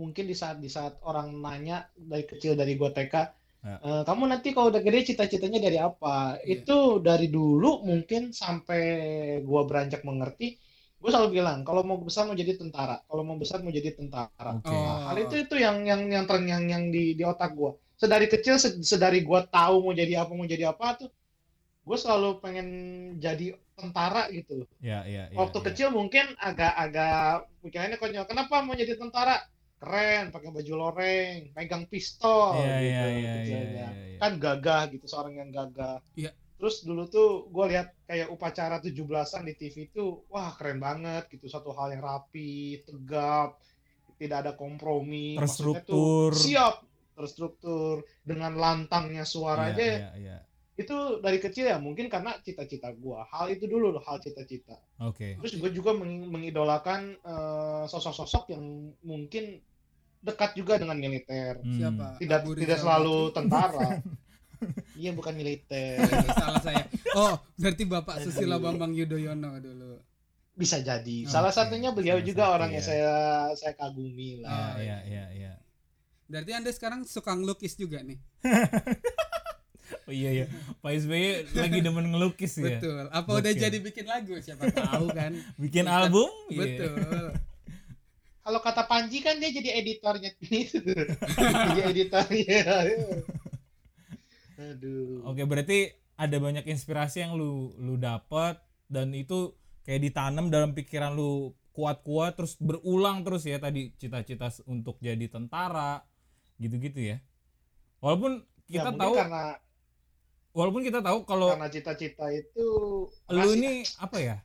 mungkin 0.00 0.24
di 0.30 0.36
saat 0.36 0.56
di 0.64 0.68
saat 0.70 1.00
orang 1.04 1.32
nanya 1.44 1.88
dari 1.96 2.24
kecil 2.28 2.52
dari 2.56 2.74
gua 2.80 2.90
TK, 2.92 3.14
Ya. 3.66 3.76
"Eh, 3.82 4.02
kamu 4.06 4.30
nanti 4.30 4.54
kalau 4.54 4.70
udah 4.70 4.78
gede 4.78 5.10
cita-citanya 5.10 5.58
dari 5.58 5.78
apa? 5.82 6.38
Iya. 6.38 6.62
Itu 6.62 7.02
dari 7.02 7.26
dulu 7.26 7.82
mungkin 7.82 8.30
sampai 8.30 8.80
gua 9.42 9.66
beranjak 9.66 10.06
mengerti, 10.06 10.54
gue 11.02 11.10
selalu 11.10 11.42
bilang 11.42 11.66
kalau 11.66 11.82
mau 11.82 11.98
besar 11.98 12.30
mau 12.30 12.36
jadi 12.38 12.54
tentara, 12.54 13.02
kalau 13.10 13.22
mau 13.26 13.34
besar 13.34 13.58
mau 13.66 13.74
jadi 13.74 13.90
tentara. 13.98 14.54
Oke. 14.62 14.70
Oh. 14.70 15.10
Hal 15.10 15.16
itu 15.18 15.34
itu 15.44 15.54
yang 15.58 15.82
yang 15.82 16.06
yang 16.06 16.24
terngiang 16.30 16.64
yang 16.70 16.84
di 16.94 17.18
di 17.18 17.22
otak 17.26 17.52
gua. 17.58 17.74
Sedari 17.98 18.26
kecil 18.30 18.54
se- 18.60 18.78
sedari 18.86 19.20
gua 19.26 19.42
tahu 19.44 19.82
mau 19.90 19.94
jadi 19.96 20.22
apa 20.22 20.32
mau 20.36 20.46
jadi 20.46 20.70
apa 20.70 20.86
tuh, 21.00 21.10
gue 21.86 21.96
selalu 21.98 22.42
pengen 22.42 22.68
jadi 23.22 23.54
tentara 23.78 24.26
gitu 24.34 24.62
loh. 24.64 24.68
Ya, 24.82 25.02
ya, 25.06 25.30
ya. 25.30 25.36
Waktu 25.38 25.58
ya. 25.62 25.64
kecil 25.70 25.88
mungkin 25.94 26.34
agak-agak 26.38 27.46
pikirannya 27.62 27.98
konyol. 28.00 28.26
Kenapa 28.26 28.62
mau 28.66 28.74
jadi 28.74 28.94
tentara? 28.98 29.38
Keren, 29.76 30.32
pakai 30.32 30.48
baju 30.48 30.72
loreng, 30.72 31.52
pegang 31.52 31.84
pistol 31.84 32.56
Iya, 32.56 32.76
gitu 32.80 32.86
iya, 32.88 33.04
iya, 33.04 33.12
iya, 33.12 33.32
kecilnya. 33.36 33.88
iya, 33.92 34.04
iya. 34.16 34.18
Kan 34.18 34.32
gagah 34.40 34.82
gitu, 34.88 35.04
seorang 35.04 35.34
yang 35.36 35.50
gagah. 35.52 36.00
Iya. 36.16 36.32
Terus 36.56 36.80
dulu 36.88 37.04
tuh 37.12 37.52
gue 37.52 37.64
lihat 37.76 37.92
kayak 38.08 38.32
upacara 38.32 38.80
17-an 38.80 39.44
di 39.44 39.54
TV 39.60 39.92
itu, 39.92 40.24
wah 40.32 40.56
keren 40.56 40.80
banget 40.80 41.28
gitu. 41.28 41.44
Satu 41.52 41.76
hal 41.76 41.92
yang 41.92 42.00
rapi, 42.00 42.80
tegap, 42.88 43.60
tidak 44.16 44.38
ada 44.48 44.52
kompromi. 44.56 45.36
Terstruktur. 45.36 46.32
tuh 46.32 46.40
siap, 46.40 46.80
terstruktur. 47.12 48.00
Dengan 48.24 48.56
lantangnya 48.56 49.28
suara 49.28 49.68
Iya, 49.68 49.76
aja 49.76 49.84
iya, 49.84 50.10
iya. 50.16 50.38
Itu 50.76 50.96
dari 51.18 51.40
kecil 51.40 51.64
ya 51.64 51.80
mungkin 51.80 52.06
karena 52.06 52.36
cita-cita 52.38 52.92
gua 52.92 53.24
hal 53.26 53.48
itu 53.48 53.64
dulu 53.64 53.96
loh 53.96 54.04
hal 54.04 54.20
cita-cita 54.20 54.76
Oke. 55.00 55.40
terus 55.40 55.56
gue 55.56 55.70
juga 55.72 55.96
meng- 55.96 56.28
mengidolakan 56.28 57.16
eh, 57.16 57.84
sosok-sosok 57.88 58.52
yang 58.52 58.64
mungkin 59.00 59.64
dekat 60.20 60.52
juga 60.52 60.76
dengan 60.76 60.96
militer 60.96 61.60
Hmm. 61.60 61.72
Siapa? 61.72 62.06
tidak 62.20 62.44
Abu 62.44 62.52
tidak 62.54 62.76
selalu 62.76 63.16
Bakri? 63.24 63.34
tentara 63.34 63.88
iya 65.00 65.10
bukan 65.12 65.32
militer 65.32 66.00
Salah 66.32 66.60
saya. 66.60 66.84
Oh, 67.12 67.36
berarti 67.56 67.84
Bapak. 67.84 68.20
Susilo 68.20 68.56
Bambang 68.56 68.92
Yudhoyono 68.92 69.60
dulu. 69.60 70.00
bisa 70.52 70.80
jadi 70.80 71.24
Oke, 71.24 71.28
salah 71.28 71.52
satunya 71.52 71.92
beliau 71.92 72.16
salah 72.16 72.24
juga 72.24 72.44
satu, 72.44 72.54
orang 72.56 72.70
yang 72.72 72.80
ya. 72.80 72.88
saya 72.88 73.12
saya 73.52 73.72
kagumi 73.76 74.40
lah 74.40 74.76
ya, 74.80 75.04
ya, 75.04 75.24
ya. 75.30 75.52
Berarti 76.26 76.50
Anda 76.52 76.72
sekarang 76.72 77.04
suka 77.04 77.32
ngelukis 77.32 77.76
juga 77.76 78.00
nih. 78.00 78.16
Oh 80.06 80.14
iya 80.14 80.30
ya. 80.30 80.46
Pak 80.78 80.92
SBY 81.02 81.50
lagi 81.58 81.78
demen 81.82 82.06
ngelukis 82.14 82.62
ya. 82.62 82.78
Betul. 82.78 83.10
Apa 83.10 83.42
udah 83.42 83.50
Oke. 83.50 83.58
jadi 83.58 83.78
bikin 83.82 84.06
lagu? 84.06 84.38
Siapa 84.38 84.70
tahu 84.70 85.10
kan. 85.10 85.34
Bikin 85.62 85.90
Bukan. 85.90 85.98
album? 85.98 86.30
Iya. 86.46 86.60
Betul. 86.62 87.26
kalau 88.46 88.62
kata 88.62 88.86
Panji 88.86 89.18
kan 89.26 89.42
dia 89.42 89.50
jadi 89.50 89.82
editornya 89.82 90.30
itu 90.38 90.78
jadi 91.74 91.82
editornya 91.90 92.62
aduh 94.54 95.26
Oke, 95.26 95.42
berarti 95.42 95.90
ada 96.14 96.36
banyak 96.38 96.62
inspirasi 96.70 97.26
yang 97.26 97.34
lu 97.34 97.74
lu 97.76 97.98
dapat 97.98 98.56
dan 98.86 99.10
itu 99.12 99.50
kayak 99.82 99.98
ditanam 99.98 100.46
dalam 100.46 100.78
pikiran 100.78 101.18
lu 101.18 101.58
kuat-kuat 101.74 102.38
terus 102.38 102.54
berulang 102.56 103.26
terus 103.26 103.44
ya 103.44 103.58
tadi 103.58 103.90
cita-cita 103.98 104.48
untuk 104.70 104.96
jadi 105.02 105.26
tentara 105.26 106.06
gitu-gitu 106.62 107.02
ya. 107.02 107.18
Walaupun 107.98 108.46
Ya, 108.66 108.82
kita 108.82 108.90
mungkin 108.94 109.02
tahu 109.02 109.14
karena 109.14 109.44
walaupun 110.56 110.80
kita 110.80 111.04
tahu 111.04 111.28
kalau 111.28 111.52
karena 111.52 111.68
cita-cita 111.68 112.26
itu 112.32 112.66
lu 113.28 113.48
ini 113.52 113.84
apa 114.00 114.18
ya? 114.18 114.36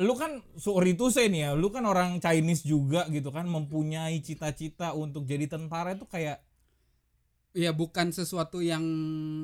Lu 0.00 0.16
kan 0.16 0.40
sorry 0.56 0.92
to 0.96 1.12
say 1.12 1.28
nih 1.28 1.48
ya, 1.48 1.50
lu 1.52 1.68
kan 1.68 1.84
orang 1.84 2.16
Chinese 2.20 2.64
juga 2.64 3.08
gitu 3.12 3.28
kan 3.28 3.44
mempunyai 3.48 4.20
cita-cita 4.20 4.92
untuk 4.96 5.24
jadi 5.28 5.48
tentara 5.48 5.96
itu 5.96 6.04
kayak 6.08 6.40
Ya 7.52 7.68
bukan 7.68 8.08
sesuatu 8.16 8.64
yang 8.64 8.80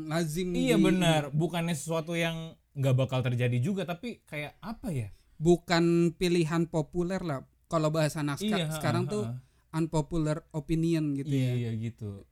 lazim. 0.09 0.57
iya 0.57 0.81
di- 0.81 0.85
benar, 0.89 1.29
bukannya 1.29 1.77
sesuatu 1.77 2.17
yang 2.17 2.57
nggak 2.73 2.97
bakal 2.97 3.21
terjadi 3.21 3.61
juga 3.61 3.85
tapi 3.85 4.25
kayak 4.25 4.57
apa 4.65 4.89
ya? 4.89 5.09
Bukan 5.37 6.17
pilihan 6.17 6.65
populer 6.73 7.21
lah. 7.21 7.45
Kalau 7.69 7.93
bahasa 7.93 8.25
naskah 8.25 8.65
Iya, 8.65 8.73
sekarang 8.73 9.05
ha, 9.05 9.13
tuh 9.13 9.23
ha. 9.29 9.37
unpopular 9.77 10.41
opinion 10.57 11.13
gitu 11.21 11.29
iya, 11.29 11.53
ya. 11.53 11.69
iya 11.69 11.71
gitu. 11.77 12.25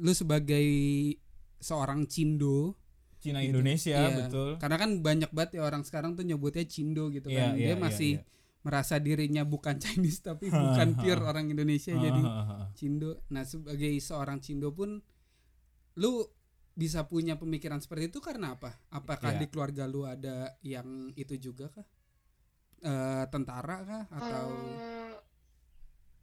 Lu 0.00 0.12
sebagai 0.16 0.64
seorang 1.60 2.04
cindo 2.04 2.74
Cina 3.20 3.44
Gitu. 3.44 3.52
Indonesia 3.52 4.00
Iya. 4.00 4.16
betul. 4.24 4.50
karena 4.56 4.76
kan 4.76 4.90
banyak 4.98 5.30
banget 5.30 5.60
ya 5.60 5.62
orang 5.62 5.84
sekarang 5.84 6.16
tuh 6.16 6.24
nyebutnya 6.24 6.64
cindo 6.64 7.08
gitu 7.08 7.28
Iya, 7.28 7.36
kan. 7.38 7.52
iya, 7.52 7.60
Dia 7.60 7.68
iya, 7.68 7.76
masih 7.76 8.12
iya. 8.16 8.24
merasa 8.60 8.96
dirinya 8.96 9.44
bukan 9.44 9.76
Chinese 9.84 10.20
tapi 10.20 10.48
bukan 10.52 10.96
pure 10.96 11.20
orang 11.20 11.46
Indonesia 11.46 11.92
jadi 12.00 12.16
ha, 12.18 12.32
ha, 12.32 12.44
ha. 12.48 12.66
cindo. 12.72 13.20
Nah, 13.28 13.44
sebagai 13.44 13.92
seorang 14.00 14.40
cindo 14.40 14.72
pun 14.72 15.04
lu 15.94 16.24
bisa 16.72 17.04
punya 17.04 17.36
pemikiran 17.36 17.76
seperti 17.76 18.08
itu 18.08 18.24
karena 18.24 18.56
apa? 18.56 18.80
Apakah 18.88 19.36
Iya. 19.36 19.40
di 19.44 19.46
keluarga 19.48 19.84
lu 19.84 20.08
ada 20.08 20.56
yang 20.62 21.12
itu 21.14 21.36
juga 21.36 21.68
kah? 21.68 21.84
Eh, 22.80 23.24
tentara 23.28 23.76
kah 23.84 24.04
atau 24.08 24.48
Eh, 24.48 24.89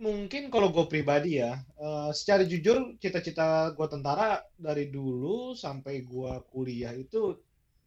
mungkin 0.08 0.48
kalau 0.48 0.72
gue 0.72 0.86
pribadi 0.88 1.44
ya, 1.44 1.60
eh, 1.60 2.10
secara 2.16 2.48
jujur 2.48 2.96
cita-cita 2.98 3.76
gue 3.76 3.88
tentara 3.92 4.40
dari 4.56 4.88
dulu 4.88 5.52
sampai 5.52 6.08
gue 6.08 6.32
kuliah 6.48 6.96
itu 6.96 7.36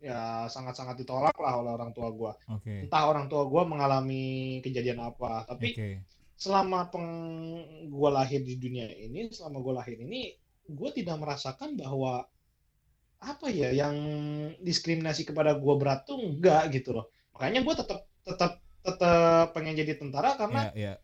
ya 0.01 0.49
sangat-sangat 0.49 1.05
ditolak 1.05 1.37
lah 1.37 1.61
oleh 1.61 1.73
orang 1.77 1.93
tua 1.93 2.09
gue. 2.13 2.33
Oke. 2.53 2.89
Entah 2.89 3.05
orang 3.09 3.29
tua 3.29 3.45
gue 3.49 3.63
mengalami 3.65 4.61
kejadian 4.65 5.01
apa, 5.05 5.45
tapi 5.45 5.77
Oke. 5.77 5.89
selama 6.37 6.89
peng 6.89 7.09
gue 7.89 8.11
lahir 8.13 8.41
di 8.41 8.57
dunia 8.57 8.89
ini, 8.97 9.29
selama 9.33 9.61
gue 9.61 9.75
lahir 9.77 9.97
ini, 10.01 10.37
gue 10.69 10.91
tidak 10.97 11.17
merasakan 11.21 11.77
bahwa 11.77 12.25
apa 13.21 13.47
ya 13.53 13.69
yang 13.77 13.97
diskriminasi 14.65 15.29
kepada 15.29 15.53
gue 15.53 15.75
berat 15.77 16.09
tuh 16.09 16.17
enggak 16.17 16.73
gitu 16.73 16.97
loh. 16.97 17.13
Makanya 17.37 17.61
gue 17.61 17.75
tetap 17.77 18.01
tetap 18.25 18.53
tetap 18.81 19.53
pengen 19.53 19.77
jadi 19.77 20.01
tentara 20.01 20.41
karena 20.41 20.73
Iya, 20.73 20.73
iya. 20.73 20.95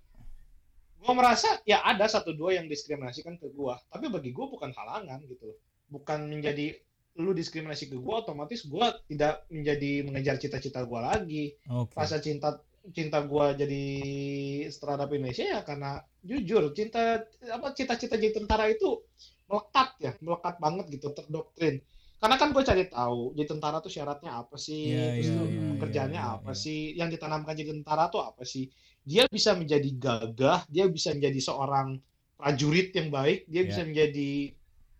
Gue 1.06 1.14
merasa 1.14 1.62
ya 1.62 1.86
ada 1.86 2.10
satu 2.10 2.34
dua 2.34 2.58
yang 2.58 2.66
diskriminasikan 2.66 3.38
ke 3.38 3.46
gue 3.46 3.74
tapi 3.86 4.10
bagi 4.10 4.34
gue 4.34 4.46
bukan 4.50 4.74
halangan 4.74 5.22
gitu 5.30 5.54
bukan 5.86 6.26
menjadi 6.26 6.74
lu 7.16 7.32
diskriminasi 7.32 7.88
ke 7.88 7.96
gue 7.96 8.14
otomatis 8.14 8.66
gue 8.66 8.86
tidak 9.08 9.46
menjadi 9.48 10.04
mengejar 10.04 10.36
cita-cita 10.36 10.84
gue 10.84 11.00
lagi. 11.00 11.44
Oke. 11.72 11.96
rasa 11.96 12.20
cinta 12.20 12.60
cinta 12.92 13.24
gue 13.24 13.46
jadi 13.56 13.84
terhadap 14.70 15.08
Indonesia 15.10 15.46
ya 15.46 15.60
karena 15.64 16.04
jujur 16.22 16.70
cinta 16.76 17.24
apa 17.50 17.72
cita-cita 17.74 18.14
jadi 18.14 18.36
tentara 18.36 18.70
itu 18.70 19.02
melekat 19.48 19.88
ya 19.98 20.12
melekat 20.22 20.60
banget 20.62 20.86
gitu 20.94 21.10
terdoktrin 21.10 21.82
karena 22.16 22.36
kan 22.38 22.48
gue 22.54 22.62
cari 22.62 22.84
tahu 22.86 23.34
jadi 23.34 23.48
tentara 23.48 23.78
tuh 23.84 23.92
syaratnya 23.92 24.40
apa 24.40 24.56
sih? 24.56 24.88
Iya, 24.88 25.20
terus 25.20 25.30
tuh 25.36 25.46
iya, 25.52 25.64
pekerjaannya 25.76 26.22
iya, 26.24 26.34
apa 26.40 26.52
iya. 26.56 26.62
sih? 26.64 26.80
Yang 26.96 27.08
ditanamkan 27.20 27.52
jadi 27.52 27.70
tentara 27.76 28.08
tuh 28.08 28.24
apa 28.24 28.42
sih 28.48 28.72
dia 29.06 29.24
bisa 29.30 29.54
menjadi 29.54 29.86
gagah 29.94 30.66
dia 30.66 30.90
bisa 30.90 31.14
menjadi 31.14 31.38
seorang 31.38 32.02
prajurit 32.34 32.90
yang 32.92 33.08
baik 33.08 33.46
dia 33.46 33.62
Iya. 33.62 33.68
bisa 33.70 33.82
menjadi 33.86 34.30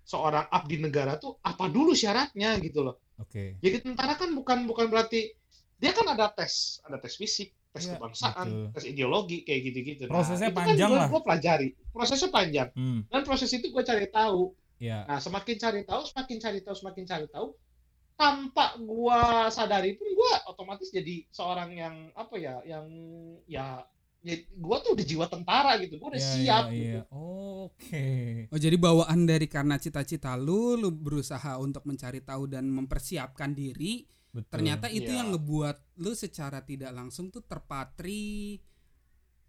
seorang 0.07 0.47
abdi 0.49 0.79
negara 0.79 1.19
tuh 1.19 1.37
apa 1.43 1.67
dulu 1.67 1.91
syaratnya 1.91 2.55
gitu 2.63 2.87
loh 2.87 2.97
Oke. 3.19 3.59
jadi 3.59 3.83
tentara 3.83 4.15
kan 4.15 4.31
bukan 4.31 4.65
bukan 4.65 4.87
berarti 4.87 5.35
dia 5.77 5.93
kan 5.93 6.09
ada 6.09 6.33
tes, 6.33 6.81
ada 6.89 6.97
tes 6.97 7.21
fisik, 7.21 7.53
tes 7.77 7.85
Iya, 7.85 8.01
kebangsaan, 8.01 8.49
betul. 8.49 8.73
tes 8.73 8.85
ideologi 8.89 9.45
kayak 9.45 9.61
gitu-gitu. 9.61 10.03
Prosesnya 10.09 10.49
itu 10.49 10.57
panjang 10.57 10.89
kan 10.89 10.97
lah. 10.97 11.09
Gue 11.13 11.21
pelajari, 11.21 11.69
prosesnya 11.93 12.31
panjang. 12.33 12.69
Hmm. 12.73 13.05
Dan 13.13 13.21
proses 13.29 13.53
itu 13.53 13.69
gue 13.69 13.85
cari 13.85 14.09
tahu. 14.09 14.57
Ya. 14.81 15.05
Nah, 15.05 15.21
semakin 15.21 15.57
cari 15.61 15.85
tahu, 15.85 16.01
semakin 16.09 16.37
cari 16.41 16.61
tahu, 16.65 16.75
semakin 16.81 17.05
cari 17.05 17.27
tahu, 17.29 17.53
tanpa 18.17 18.81
gue 18.81 19.21
sadari 19.53 20.01
pun 20.01 20.09
gue 20.09 20.31
otomatis 20.49 20.89
jadi 20.89 21.29
seorang 21.29 21.77
yang 21.77 21.95
apa 22.17 22.35
ya, 22.41 22.57
yang 22.65 22.89
ya, 23.45 23.85
ya 24.27 24.35
gue 24.43 24.77
tuh 24.83 24.91
udah 24.99 25.07
jiwa 25.07 25.27
tentara 25.31 25.79
gitu, 25.79 25.97
gue 25.97 26.09
udah 26.11 26.19
Ya, 26.19 26.31
siap 26.35 26.65
ya, 26.67 26.75
gitu. 26.75 27.01
Oke. 27.71 28.07
Oh 28.51 28.59
jadi 28.59 28.75
bawaan 28.75 29.23
dari 29.23 29.47
karena 29.47 29.79
cita-cita 29.79 30.35
lu, 30.35 30.75
lu 30.75 30.91
berusaha 30.91 31.55
untuk 31.57 31.87
mencari 31.87 32.19
tahu 32.21 32.51
dan 32.51 32.67
mempersiapkan 32.67 33.55
diri. 33.55 34.03
Betul. 34.35 34.51
Ternyata 34.51 34.91
itu 34.91 35.09
Iya. 35.09 35.23
yang 35.23 35.29
ngebuat 35.33 35.77
lu 35.97 36.13
secara 36.13 36.59
tidak 36.61 36.91
langsung 36.91 37.31
tuh 37.31 37.41
terpatri 37.41 38.59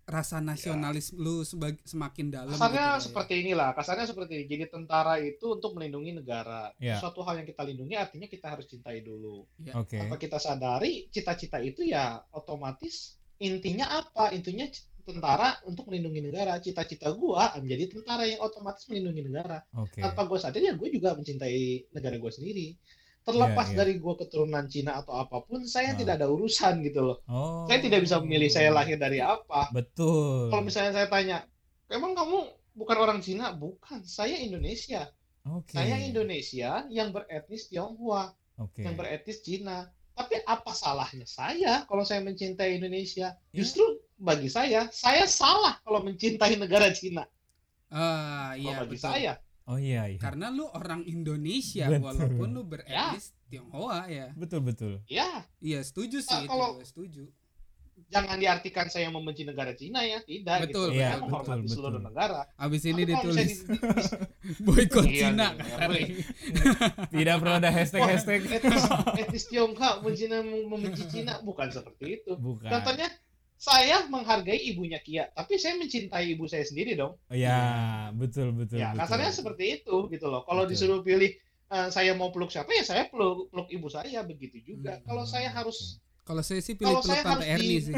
rasa 0.07 0.39
nasionalis 0.39 1.12
lu 1.12 1.43
sebag- 1.43 1.84
semakin 1.84 2.31
dalam. 2.31 2.55
Kasarnya 2.55 2.72
gitu 2.72 2.88
lah 2.88 2.96
ya. 2.96 3.03
seperti 3.03 3.34
inilah, 3.43 3.69
kasarnya 3.75 4.05
seperti 4.07 4.31
ini. 4.39 4.46
Jadi 4.48 4.65
tentara 4.72 5.19
itu 5.19 5.46
untuk 5.51 5.75
melindungi 5.75 6.15
negara. 6.15 6.72
Ya. 6.79 6.96
Suatu 6.96 7.19
hal 7.27 7.43
yang 7.43 7.48
kita 7.50 7.67
lindungi 7.67 8.00
artinya 8.00 8.24
kita 8.25 8.48
harus 8.48 8.72
cintai 8.72 9.03
dulu. 9.03 9.43
Oke. 9.75 10.00
Tanpa 10.00 10.15
kita 10.15 10.39
sadari, 10.39 11.12
cita-cita 11.12 11.60
itu 11.60 11.84
ya 11.84 12.24
otomatis 12.31 13.19
intinya 13.39 13.86
apa? 14.01 14.34
Intinya 14.34 14.65
tentara 15.08 15.56
untuk 15.63 15.88
melindungi 15.88 16.20
negara. 16.20 16.60
Cita-cita 16.60 17.08
gua 17.15 17.56
menjadi 17.58 17.96
tentara 17.96 18.27
yang 18.27 18.44
otomatis 18.44 18.84
melindungi 18.91 19.24
negara. 19.24 19.63
Oke. 19.79 20.03
Tanpa 20.03 20.27
gua 20.27 20.36
sadar 20.36 20.60
ya 20.60 20.75
gue 20.75 20.89
juga 20.91 21.15
mencintai 21.15 21.91
negara 21.96 22.20
gua 22.20 22.32
sendiri. 22.34 22.75
Terlepas 23.24 23.72
Iya, 23.72 23.75
iya. 23.75 23.79
dari 23.84 23.94
gua 24.00 24.15
keturunan 24.15 24.65
Cina 24.72 25.00
atau 25.00 25.20
apa 25.20 25.44
pun, 25.44 25.63
saya 25.67 25.91
Ah. 25.91 26.00
tidak 26.00 26.20
ada 26.24 26.27
urusan 26.32 26.79
gitu 26.84 27.03
loh. 27.03 27.17
Oh. 27.27 27.67
Saya 27.67 27.79
tidak 27.84 28.03
bisa 28.03 28.20
memilih 28.24 28.48
saya 28.48 28.72
lahir 28.72 28.96
dari 28.96 29.20
apa. 29.20 29.67
Betul. 29.72 30.48
Kalau 30.48 30.63
misalnya 30.63 30.96
saya 30.96 31.08
tanya, 31.12 31.44
emang 31.91 32.15
kamu 32.15 32.39
bukan 32.72 32.98
orang 33.00 33.20
Cina? 33.20 33.51
Bukan, 33.51 34.03
saya 34.08 34.39
Indonesia. 34.39 35.12
Oke. 35.44 35.75
Saya 35.75 36.00
Indonesia 36.03 36.84
yang 36.88 37.12
beretnis 37.12 37.67
Tionghoa, 37.67 38.32
Oke. 38.60 38.84
yang 38.84 38.96
beretnis 38.96 39.39
Cina. 39.44 39.88
Tapi 40.17 40.41
apa 40.43 40.71
salahnya 40.74 41.29
saya 41.29 41.86
kalau 41.86 42.01
saya 42.01 42.25
mencintai 42.25 42.81
Indonesia? 42.81 43.38
Ya. 43.53 43.53
Justru 43.53 43.86
bagi 44.17 44.50
saya, 44.50 44.89
saya 44.89 45.29
salah 45.29 45.77
kalau 45.86 46.01
mencintai 46.01 46.57
negara 46.57 46.89
Cina. 46.89 47.29
Ah, 47.88 48.51
Kalau 48.51 48.59
iya 48.59 48.75
bagi 48.81 48.97
betul. 48.97 49.05
saya, 49.05 49.33
Oh 49.67 49.75
iya 49.75 50.07
iya. 50.07 50.15
Karena 50.17 50.47
lu 50.47 50.63
orang 50.65 51.03
Indonesia 51.03 51.91
Betul. 51.91 52.01
walaupun 52.07 52.47
lu 52.50 52.63
beretnis 52.63 53.36
Tionghoa 53.51 54.07
ya. 54.07 54.31
Betul 54.33 54.63
betul. 54.63 54.93
ya 55.05 55.43
Iya, 55.59 55.83
setuju 55.83 56.24
sih 56.24 56.31
Ah, 56.33 56.43
itu, 56.43 56.50
kalau- 56.50 56.79
setuju. 56.81 57.24
Jangan 58.07 58.39
diartikan 58.39 58.87
saya 58.87 59.11
membenci 59.11 59.43
negara 59.43 59.75
Cina 59.75 59.99
ya, 60.03 60.23
tidak. 60.23 60.67
Betul, 60.67 60.95
gitu. 60.95 60.99
Iya, 60.99 61.07
Saya 61.11 61.17
menghormati 61.19 61.59
betul, 61.63 61.75
seluruh 61.75 61.99
betul. 61.99 62.07
negara. 62.07 62.39
Abis 62.55 62.81
ini 62.87 63.01
Tapi 63.03 63.11
ditulis 63.11 63.51
di- 63.51 63.79
boykot 64.67 65.05
Iya, 65.05 65.19
Cina 65.27 65.47
iya, 65.59 65.87
iya. 65.91 66.07
Tidak 67.19 67.35
perlu 67.43 67.53
ada 67.59 67.69
hashtag 67.69 68.01
Wah, 68.01 68.09
hashtag. 68.15 68.39
etnis, 68.47 68.83
etnis 69.21 69.43
Tionghoa 69.51 69.99
benci 69.99 70.25
membenci 70.31 71.03
Cina 71.11 71.43
bukan 71.43 71.67
seperti 71.67 72.23
itu. 72.23 72.31
Bukan. 72.39 72.71
Contohnya 72.71 73.11
saya 73.57 74.05
menghargai 74.05 74.61
ibunya 74.69 75.01
Kia, 75.01 75.33
tapi 75.33 75.57
saya 75.57 75.75
mencintai 75.81 76.37
ibu 76.37 76.45
saya 76.45 76.61
sendiri 76.61 76.93
dong. 76.93 77.17
Ya 77.33 78.07
betul 78.13 78.53
betul. 78.53 78.77
ya, 78.77 78.93
betul. 78.93 79.01
kasarnya 79.03 79.31
seperti 79.33 79.63
itu 79.81 79.95
gitu 80.13 80.29
loh. 80.29 80.45
Kalau 80.45 80.63
disuruh 80.69 81.01
pilih 81.01 81.33
eh, 81.73 81.87
saya 81.89 82.13
mau 82.13 82.29
peluk 82.29 82.53
siapa 82.53 82.69
ya 82.71 82.85
saya 82.85 83.09
peluk, 83.09 83.49
peluk 83.49 83.67
ibu 83.73 83.89
saya 83.89 84.21
begitu 84.23 84.61
juga. 84.61 85.01
Hmm, 85.01 85.05
Kalau 85.09 85.23
saya 85.25 85.49
harus 85.49 85.97
Kalau 86.27 86.43
saya 86.43 86.60
sih 86.60 86.75
pilih 86.75 86.91
Kalau 86.91 87.01
peluk 87.01 87.10
saya 87.10 87.24
Tante 87.24 87.36
harus 87.39 87.53
Erni 87.55 87.67
di- 87.72 87.81
sih. 87.81 87.96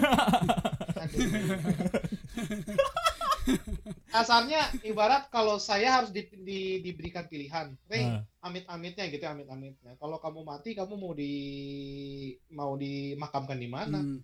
kasarnya 4.09 4.61
ibarat 4.83 5.29
kalau 5.29 5.57
saya 5.57 5.89
harus 5.95 6.09
di- 6.09 6.29
di- 6.35 6.79
diberikan 6.79 7.25
pilihan, 7.25 7.73
Rey, 7.85 8.05
Ah, 8.05 8.21
amit-amitnya 8.43 9.05
gitu 9.07 9.19
ya, 9.19 9.33
amit-amitnya. 9.33 9.97
Kalau 9.97 10.17
kamu 10.17 10.39
mati, 10.43 10.73
kamu 10.73 10.93
mau 10.93 11.13
di 11.13 11.33
mau 12.51 12.73
dimakamkan 12.75 13.57
di 13.57 13.65
mana? 13.67 13.99
Hmm. 13.99 14.21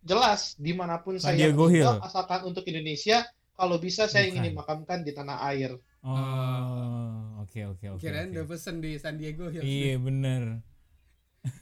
Jelas, 0.00 0.54
di 0.54 0.70
mana 0.72 0.98
pun 0.98 1.18
San 1.18 1.34
saya 1.34 1.50
Diego 1.50 1.66
tinggal, 1.66 1.98
Hill. 1.98 2.06
asalkan 2.06 2.40
untuk 2.44 2.62
Indonesia, 2.64 3.26
kalau 3.52 3.76
bisa 3.76 4.06
saya 4.06 4.30
ingin 4.30 4.46
Bukan. 4.46 4.50
dimakamkan 4.54 4.98
di 5.02 5.10
tanah 5.10 5.42
air. 5.44 5.74
Oh, 6.00 7.42
oke 7.42 7.58
oke 7.68 7.86
oke. 7.90 8.00
Kirain 8.00 8.30
udah 8.30 8.46
pesen 8.46 8.78
di 8.78 8.94
San 8.96 9.18
Diego 9.18 9.50
Hills. 9.50 9.66
Iya 9.66 9.98
bener. 9.98 10.62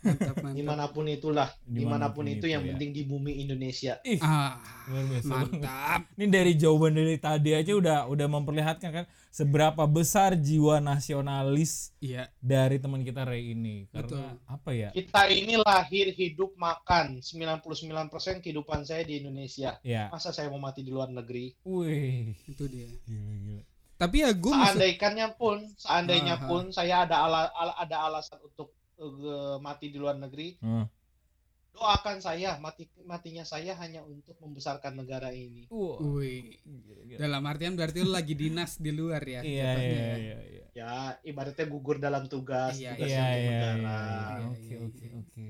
Mantap, 0.03 0.35
mantap. 0.39 0.55
Di 0.55 0.63
mana 0.63 0.85
pun 0.87 1.05
itulah, 1.07 1.49
di 1.63 1.83
mana 1.83 1.83
pun, 1.83 1.83
Di 1.83 1.85
mana 1.85 2.07
pun 2.11 2.25
itu, 2.27 2.37
itu, 2.39 2.47
yang 2.49 2.63
ya. 2.63 2.69
penting 2.73 2.91
di 2.91 3.03
bumi 3.03 3.33
Indonesia. 3.41 3.95
Ih, 4.03 4.21
Ah, 4.21 4.59
mantap. 5.23 6.01
Ini 6.15 6.27
dari 6.27 6.53
jawaban 6.55 6.93
dari 6.93 7.17
tadi 7.17 7.51
aja 7.53 7.73
udah 7.73 7.99
udah 8.07 8.27
memperlihatkan 8.29 8.91
kan 8.93 9.05
seberapa 9.29 9.85
besar 9.85 10.33
jiwa 10.35 10.79
nasionalis 10.79 11.93
Iya, 11.99 12.31
dari 12.39 12.79
teman 12.79 13.03
kita 13.03 13.23
Ray 13.23 13.53
ini. 13.53 13.89
Karena 13.89 14.07
Betul. 14.07 14.31
apa 14.47 14.71
ya? 14.71 14.89
Kita 14.91 15.27
ini 15.27 15.59
lahir, 15.59 16.11
hidup, 16.11 16.55
makan. 16.55 17.19
99% 17.21 17.83
kehidupan 18.39 18.83
saya 18.83 19.03
di 19.03 19.19
Indonesia. 19.19 19.77
Ya. 19.83 20.09
Masa 20.09 20.31
saya 20.31 20.47
mau 20.47 20.59
mati 20.59 20.81
di 20.81 20.91
luar 20.91 21.09
negeri? 21.09 21.53
Wih. 21.63 22.33
itu 22.47 22.65
dia. 22.67 22.87
Gila 23.03 23.35
gila. 23.37 23.63
Tapi 23.97 24.17
ya 24.21 24.31
gue 24.31 24.53
Seandainya 24.53 25.29
pun, 25.33 25.57
seandainya 25.75 26.37
Aha. 26.37 26.45
pun 26.45 26.69
saya 26.69 27.09
ada 27.09 27.17
ala, 27.19 27.49
ala- 27.51 27.79
ada 27.81 27.97
alasan 28.05 28.37
untuk 28.45 28.77
mati 29.59 29.89
di 29.89 29.99
luar 29.99 30.17
negeri, 30.17 30.57
Hmm. 30.59 30.87
doakan 31.71 32.19
saya 32.19 32.57
mati 32.57 32.89
matinya 33.05 33.45
saya 33.45 33.77
hanya 33.77 34.01
untuk 34.01 34.33
membesarkan 34.41 34.97
negara 34.97 35.29
ini. 35.29 35.69
Gila. 35.69 37.21
Dalam 37.21 37.45
artian 37.45 37.77
berarti 37.77 38.01
lu 38.01 38.11
lagi 38.11 38.33
dinas 38.33 38.81
di 38.81 38.91
luar 38.91 39.21
ya. 39.21 39.45
Iya 39.45 39.71
iya 39.77 39.77
ya. 39.77 40.17
iya 40.17 40.39
iya. 40.43 40.65
Ya, 40.73 40.93
ibaratnya 41.23 41.65
gugur 41.67 41.97
dalam 41.97 42.29
tugas, 42.29 42.77
Iya, 42.77 42.97
tugas 42.97 43.09
Iya 43.09 43.21
untuk 43.21 43.37
iya 43.37 43.49
negara. 43.53 43.77
iya. 43.77 43.97
Iya, 43.97 44.47
Oke 44.49 44.61
iya, 44.61 44.77
oke 44.81 45.05
iya. 45.05 45.13
oke. 45.17 45.47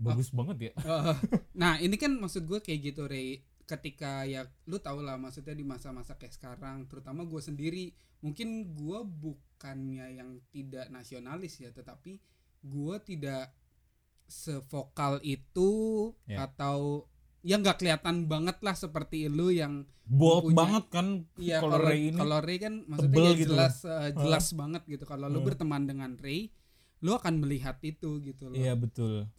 Bagus 0.00 0.28
banget 0.32 0.56
ya. 0.60 0.72
Oh, 0.84 1.12
nah 1.52 1.76
ini 1.76 1.96
kan 1.96 2.12
maksud 2.16 2.44
gue 2.44 2.60
kayak 2.60 2.80
gitu 2.92 3.04
Ray 3.04 3.40
ketika 3.64 4.24
ya 4.24 4.42
lu 4.64 4.76
tau 4.76 4.98
lah 4.98 5.14
maksudnya 5.14 5.52
di 5.52 5.62
masa-masa 5.62 6.16
kayak 6.16 6.34
sekarang 6.34 6.84
terutama 6.84 7.22
gue 7.22 7.38
sendiri 7.38 7.92
mungkin 8.18 8.74
gue 8.74 8.98
bukannya 9.04 10.18
yang 10.18 10.42
tidak 10.50 10.90
nasionalis 10.90 11.60
ya 11.60 11.70
tetapi 11.70 12.18
gue 12.62 12.96
tidak 13.00 13.52
sevokal 14.26 15.18
itu 15.20 15.70
Ya. 16.24 16.46
atau 16.46 17.06
ya 17.40 17.56
nggak 17.56 17.78
kelihatan 17.78 18.26
banget 18.26 18.60
lah 18.60 18.74
seperti 18.74 19.26
lu 19.26 19.50
yang 19.50 19.88
Bold 20.04 20.50
banget 20.52 20.90
kan 20.90 21.06
ya 21.36 21.58
kalau 21.58 21.78
Ray 21.78 22.10
ini. 22.10 22.18
kalau 22.18 22.38
Ray 22.38 22.58
kan 22.58 22.82
maksudnya 22.84 23.16
ya 23.20 23.32
gitu 23.32 23.48
jelas 23.48 23.74
eh, 23.82 24.10
jelas 24.12 24.46
banget 24.52 24.82
gitu 24.84 25.04
kalau 25.04 25.26
lu 25.26 25.38
Hmm. 25.38 25.46
berteman 25.46 25.82
dengan 25.84 26.10
Ray 26.16 26.50
lu 27.00 27.10
akan 27.12 27.38
melihat 27.38 27.78
itu 27.80 28.18
gitu 28.20 28.50
loh 28.50 28.56
Iya 28.56 28.74
betul. 28.74 29.30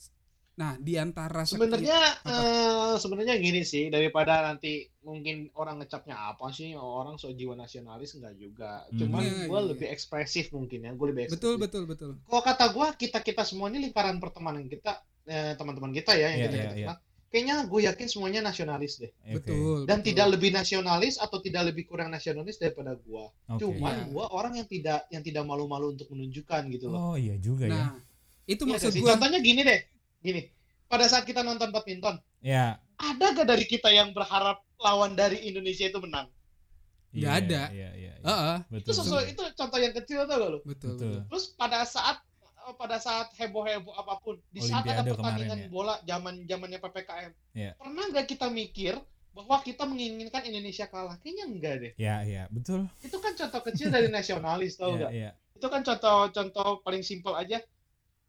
Nah 0.53 0.75
di 0.75 0.93
antara 0.95 1.41
sekian- 1.41 1.63
Sebenarnya 1.63 1.99
eh, 2.23 2.93
sebenarnya 2.95 3.35
gini 3.37 3.63
sih 3.63 3.87
daripada 3.87 4.43
nanti 4.43 4.83
mungkin 5.01 5.49
orang 5.53 5.79
ngecapnya 5.79 6.13
apa 6.29 6.51
sih 6.51 6.73
orang 6.73 7.15
so 7.15 7.29
jiwa 7.29 7.55
nasionalis 7.55 8.13
enggak 8.13 8.35
juga. 8.35 8.83
Hmm. 8.85 8.97
Cuman 8.97 9.21
Iya, 9.21 9.47
gue 9.47 9.57
iya. 9.57 9.69
lebih 9.69 9.87
ekspresif 9.87 10.51
mungkin 10.51 10.79
ya, 10.81 10.91
gue 10.91 11.07
lebih 11.07 11.21
ekspresif. 11.25 11.39
betul 11.39 11.55
betul 11.57 11.83
betul 11.85 12.11
Kalau 12.21 12.43
kata 12.43 12.65
gue 12.69 12.87
kita 12.99 13.19
kita 13.19 13.41
semua 13.41 13.67
ini 13.67 13.79
lingkaran 13.81 14.17
pertemanan 14.17 14.65
kita 14.65 14.99
eh, 15.23 15.55
teman-teman 15.55 15.91
kita 15.91 16.13
ya 16.13 16.27
yang 16.27 16.37
Iya, 16.37 16.45
kita, 16.45 16.55
iya, 16.55 16.67
kita 16.67 16.75
kenal. 16.75 16.97
Kayaknya 17.31 17.55
gue 17.63 17.79
yakin 17.87 18.07
semuanya 18.07 18.41
nasionalis 18.43 18.99
deh. 18.99 19.07
Oke. 19.23 19.33
betul 19.39 19.77
Dan 19.87 19.97
betul. 19.97 20.07
tidak 20.11 20.27
lebih 20.29 20.49
nasionalis 20.51 21.15
atau 21.15 21.39
tidak 21.39 21.63
lebih 21.65 21.87
kurang 21.87 22.11
nasionalis 22.11 22.59
daripada 22.59 22.91
gue. 22.93 23.23
Oke. 23.47 23.55
Cuman 23.57 23.95
Iya. 23.97 24.11
gue 24.11 24.25
orang 24.29 24.53
yang 24.59 24.67
tidak 24.67 24.99
yang 25.07 25.23
tidak 25.23 25.43
malu-malu 25.43 25.95
untuk 25.95 26.11
menunjukkan 26.11 26.67
gitu 26.69 26.91
loh. 26.91 26.99
Oh 27.01 27.15
iya 27.15 27.39
juga 27.39 27.65
ya. 27.65 27.87
Nah, 27.87 27.95
itu 28.43 28.61
Iya 28.61 28.71
maksud 28.75 28.91
gua. 28.99 29.15
Contohnya 29.15 29.39
gini 29.39 29.63
deh, 29.63 29.79
gini. 30.21 30.47
Pada 30.85 31.07
saat 31.07 31.23
kita 31.23 31.41
nonton 31.41 31.69
badminton, 31.69 32.19
Ya. 32.39 32.77
ada 32.95 33.25
gak 33.31 33.47
dari 33.47 33.63
kita 33.63 33.89
yang 33.89 34.11
berharap 34.11 34.59
lawan 34.77 35.13
dari 35.13 35.39
Indonesia 35.41 35.87
itu 35.87 35.97
menang? 35.97 36.27
Nggak 37.11 37.27
Iya, 37.27 37.39
ada. 37.41 37.61
Iya 37.69 37.89
iya. 37.91 38.11
iya. 38.13 38.13
Heeh, 38.21 38.57
Betul. 38.69 38.87
Itu 38.87 38.91
sesuai 38.95 39.23
itu 39.29 39.41
contoh 39.51 39.79
yang 39.79 39.93
kecil 39.93 40.19
tau 40.23 40.37
gak 40.37 40.49
lo? 40.49 40.59
betul, 40.63 40.95
Betul. 40.95 41.15
Terus 41.27 41.45
pada 41.53 41.83
saat 41.83 42.17
pada 42.71 43.01
saat 43.01 43.33
heboh-heboh 43.35 43.91
apa 43.91 44.21
pun, 44.21 44.37
di 44.47 44.61
saat 44.61 44.85
ada 44.85 45.01
pertandingan 45.01 45.57
kemarin 45.57 45.65
ya. 45.65 45.67
bola 45.67 45.95
zaman 46.05 46.33
zamannya 46.45 46.79
PPKM, 46.79 47.31
Iya. 47.51 47.71
pernah 47.73 48.03
nggak 48.05 48.25
kita 48.27 48.47
mikir 48.47 48.93
bahwa 49.33 49.57
kita 49.59 49.83
menginginkan 49.83 50.45
Indonesia 50.45 50.85
kalah? 50.85 51.17
Kayaknya 51.19 51.45
enggak 51.47 51.75
deh. 51.81 51.91
Ya 51.97 52.21
iya 52.21 52.43
betul. 52.47 52.85
Itu 53.01 53.17
kan 53.17 53.33
contoh 53.33 53.61
kecil 53.65 53.89
dari 53.89 54.07
nasionalis 54.07 54.77
tau 54.77 54.93
Iya 54.93 54.97
nggak? 54.99 55.11
iya. 55.11 55.29
Itu 55.51 55.67
kan 55.67 55.81
contoh-contoh 55.81 56.85
paling 56.85 57.01
simpel 57.01 57.33
aja. 57.33 57.59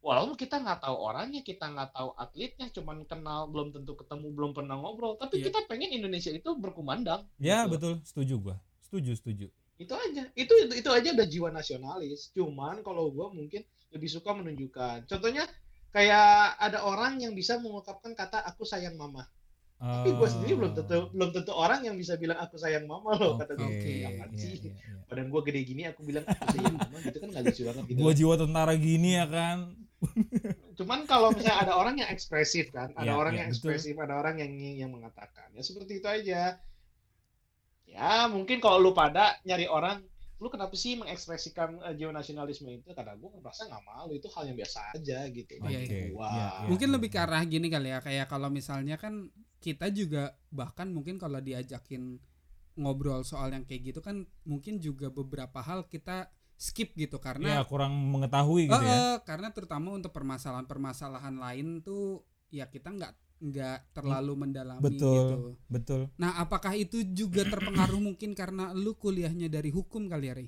Walaupun 0.03 0.35
kita 0.35 0.59
nggak 0.59 0.83
tahu 0.83 0.99
orangnya, 0.99 1.39
kita 1.39 1.71
nggak 1.71 1.95
tahu 1.95 2.11
atletnya, 2.13 2.67
cuman 2.69 3.07
kenal, 3.07 3.47
belum 3.47 3.71
tentu 3.71 3.95
ketemu, 3.95 4.35
belum 4.35 4.51
pernah 4.51 4.75
ngobrol. 4.75 5.15
Tapi 5.15 5.39
Iya. 5.39 5.47
kita 5.47 5.63
pengen 5.63 5.95
Indonesia 5.95 6.27
itu 6.27 6.49
berkumandang. 6.59 7.23
Ya 7.39 7.63
Gitu. 7.63 7.71
betul. 7.71 7.93
Setuju 8.03 8.33
gua. 8.37 8.55
Setuju 8.83 9.15
setuju. 9.15 9.47
itu 9.73 9.89
aja 9.89 10.23
itu 10.37 10.53
itu, 10.53 10.73
itu 10.79 10.89
aja 10.93 11.09
udah 11.11 11.27
jiwa 11.27 11.49
nasionalis 11.49 12.29
cuman 12.31 12.85
kalau 12.85 13.09
gue 13.09 13.25
mungkin 13.33 13.65
lebih 13.89 14.05
suka 14.05 14.31
menunjukkan 14.31 15.09
contohnya 15.09 15.43
kayak 15.89 16.55
ada 16.61 16.85
orang 16.85 17.17
yang 17.19 17.33
bisa 17.33 17.57
mengungkapkan 17.57 18.13
kata 18.13 18.37
aku 18.47 18.63
sayang 18.63 18.95
mama 18.95 19.25
tapi 19.81 20.13
gue 20.13 20.27
sendiri 20.29 20.53
belum 20.55 20.71
tentu 20.77 21.09
belum 21.11 21.29
tentu 21.33 21.51
orang 21.51 21.83
yang 21.83 21.97
bisa 21.97 22.15
bilang 22.15 22.37
aku 22.39 22.55
sayang 22.55 22.85
mama 22.85 23.17
loh 23.17 23.35
kata 23.35 23.57
gue 23.57 23.65
Oke, 23.65 23.93
jangan 24.05 24.29
iya, 24.29 24.39
sih 24.39 24.53
iya, 24.61 24.71
iya. 24.71 24.95
badan 25.09 25.27
gue 25.27 25.41
gede 25.41 25.61
gini 25.65 25.81
aku 25.89 26.01
bilang 26.05 26.23
aku 26.23 26.45
sayang 26.53 26.75
mama 26.77 26.97
gitu 27.01 27.17
kan 27.19 27.27
nggak 27.33 27.43
lucu 27.43 27.61
banget 27.67 27.83
gitu 27.89 27.97
Gua 27.99 28.13
jiwa 28.13 28.33
tentara 28.39 28.73
gini 28.77 29.09
ya 29.17 29.25
kan. 29.27 29.57
cuman 30.79 31.05
kalau 31.05 31.29
misalnya 31.33 31.59
ada 31.69 31.73
orang 31.77 31.95
yang 32.01 32.09
ekspresif 32.09 32.69
kan 32.73 32.89
ada 32.97 33.13
Iya, 33.13 33.13
orang 33.15 33.33
iya, 33.33 33.39
yang 33.45 33.49
betul. 33.49 33.57
ekspresif 33.57 33.93
ada 33.99 34.13
orang 34.19 34.35
yang 34.41 34.51
yang 34.57 34.91
mengatakan 34.91 35.47
ya 35.53 35.61
seperti 35.61 36.01
itu 36.01 36.07
aja 36.09 36.57
ya 37.85 38.25
mungkin 38.31 38.57
kalau 38.63 38.79
lu 38.81 38.91
pada 38.95 39.37
nyari 39.45 39.69
orang 39.69 40.01
lu 40.41 40.51
kenapa 40.51 40.75
sih 40.75 40.99
mengekspresikan 40.99 41.79
eh, 41.87 41.93
jiwa 41.95 42.11
nasionalisme 42.11 42.67
itu 42.67 42.91
kata 42.91 43.15
gue 43.15 43.29
merasa 43.39 43.63
nggak 43.63 43.83
malu 43.87 44.11
itu 44.11 44.27
hal 44.33 44.43
yang 44.51 44.57
biasa 44.59 44.91
aja 44.91 45.23
gitu 45.31 45.55
Iya, 45.55 45.61
Bagi 45.63 45.87
iya. 45.87 46.03
gua. 46.11 46.27
Iya, 46.27 46.47
iya. 46.51 46.67
Mungkin 46.67 46.89
lebih 46.91 47.09
ke 47.15 47.19
arah 47.23 47.43
gini 47.47 47.67
kali 47.71 47.95
ya, 47.95 48.03
kayak 48.03 48.27
kalau 48.27 48.51
misalnya 48.51 48.99
kan 48.99 49.31
kita 49.63 49.87
juga 49.95 50.35
bahkan 50.51 50.91
mungkin 50.91 51.15
kalau 51.15 51.39
diajakin 51.39 52.19
ngobrol 52.75 53.23
soal 53.23 53.55
yang 53.55 53.63
kayak 53.63 53.93
gitu 53.93 53.99
kan 54.03 54.27
mungkin 54.43 54.81
juga 54.83 55.07
beberapa 55.13 55.63
hal 55.63 55.87
kita 55.87 56.27
skip 56.57 56.93
gitu 56.95 57.17
Ya 57.17 57.23
karena 57.23 57.49
kurang 57.67 57.93
mengetahui 58.11 58.69
gitu 58.71 58.79
Eh, 58.79 58.87
ya. 58.87 59.19
karena 59.25 59.51
terutama 59.51 59.91
untuk 59.93 60.13
permasalahan-permasalahan 60.15 61.35
lain 61.35 61.81
tuh 61.83 62.23
ya 62.49 62.69
kita 62.69 62.93
nggak 62.93 63.13
nggak 63.43 63.91
terlalu 63.91 64.33
mendalami 64.39 64.79
Betul. 64.79 65.15
gitu. 65.19 65.37
Betul. 65.67 66.01
Nah, 66.15 66.39
apakah 66.39 66.71
itu 66.79 67.03
juga 67.11 67.43
terpengaruh 67.43 67.99
mungkin 67.99 68.31
karena 68.31 68.71
lu 68.71 68.95
kuliahnya 68.95 69.51
dari 69.51 69.67
hukum 69.67 70.07
kali 70.07 70.31
ya, 70.31 70.35
Ri? 70.39 70.47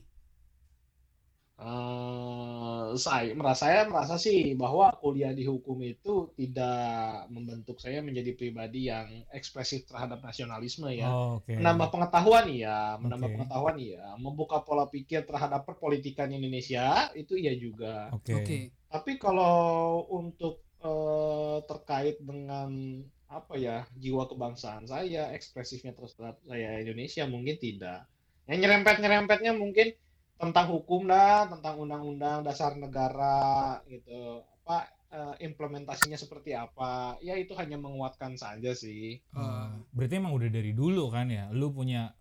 Eh, 1.55 2.87
saya 2.99 3.31
merasa 3.31 3.71
saya 3.71 3.87
merasa 3.87 4.19
sih 4.19 4.59
bahwa 4.59 4.91
kuliah 4.99 5.31
di 5.31 5.47
hukum 5.47 5.79
itu 5.87 6.27
tidak 6.35 7.31
membentuk 7.31 7.79
saya 7.79 8.03
menjadi 8.03 8.35
pribadi 8.35 8.91
yang 8.91 9.23
ekspresif 9.31 9.87
terhadap 9.87 10.19
nasionalisme 10.19 10.91
ya. 10.91 11.07
Oh, 11.07 11.39
Oke. 11.39 11.55
Menambah 11.55 11.95
pengetahuan 11.95 12.51
iya, 12.51 12.99
menambah 12.99 13.31
Oke. 13.31 13.35
pengetahuan 13.39 13.77
iya, 13.79 14.03
membuka 14.19 14.67
pola 14.67 14.91
pikir 14.91 15.23
terhadap 15.23 15.63
perpolitikan 15.63 16.27
Indonesia 16.27 17.07
itu 17.15 17.39
iya 17.39 17.55
juga. 17.55 18.11
Oke. 18.11 18.35
Oke. 18.35 18.57
Tapi 18.91 19.15
kalau 19.15 20.03
untuk 20.11 20.59
eh, 20.83 21.57
terkait 21.71 22.19
dengan 22.19 22.99
apa 23.31 23.55
ya 23.55 23.87
jiwa 23.95 24.27
kebangsaan 24.27 24.91
saya, 24.91 25.31
ekspresifnya 25.31 25.95
terhadap 25.95 26.35
saya 26.43 26.83
Indonesia 26.83 27.23
mungkin 27.31 27.55
tidak. 27.63 28.11
Yang 28.43 28.59
nyerempet 28.59 28.95
nyerempetnya 28.99 29.55
mungkin 29.55 29.95
tentang 30.35 30.67
hukum 30.71 31.07
dah, 31.07 31.47
tentang 31.47 31.79
undang-undang 31.79 32.43
dasar 32.43 32.75
negara 32.75 33.79
gitu. 33.87 34.43
Apa 34.65 34.89
eh, 35.11 35.35
implementasinya 35.47 36.19
seperti 36.19 36.51
apa? 36.51 37.15
Ya 37.23 37.39
itu 37.39 37.55
hanya 37.55 37.79
menguatkan 37.79 38.35
saja 38.35 38.75
sih. 38.75 39.23
Oh, 39.31 39.71
berarti 39.95 40.19
emang 40.19 40.35
udah 40.35 40.49
dari 40.51 40.75
dulu 40.75 41.07
kan 41.07 41.31
ya, 41.31 41.47
lu 41.55 41.71
punya 41.71 42.11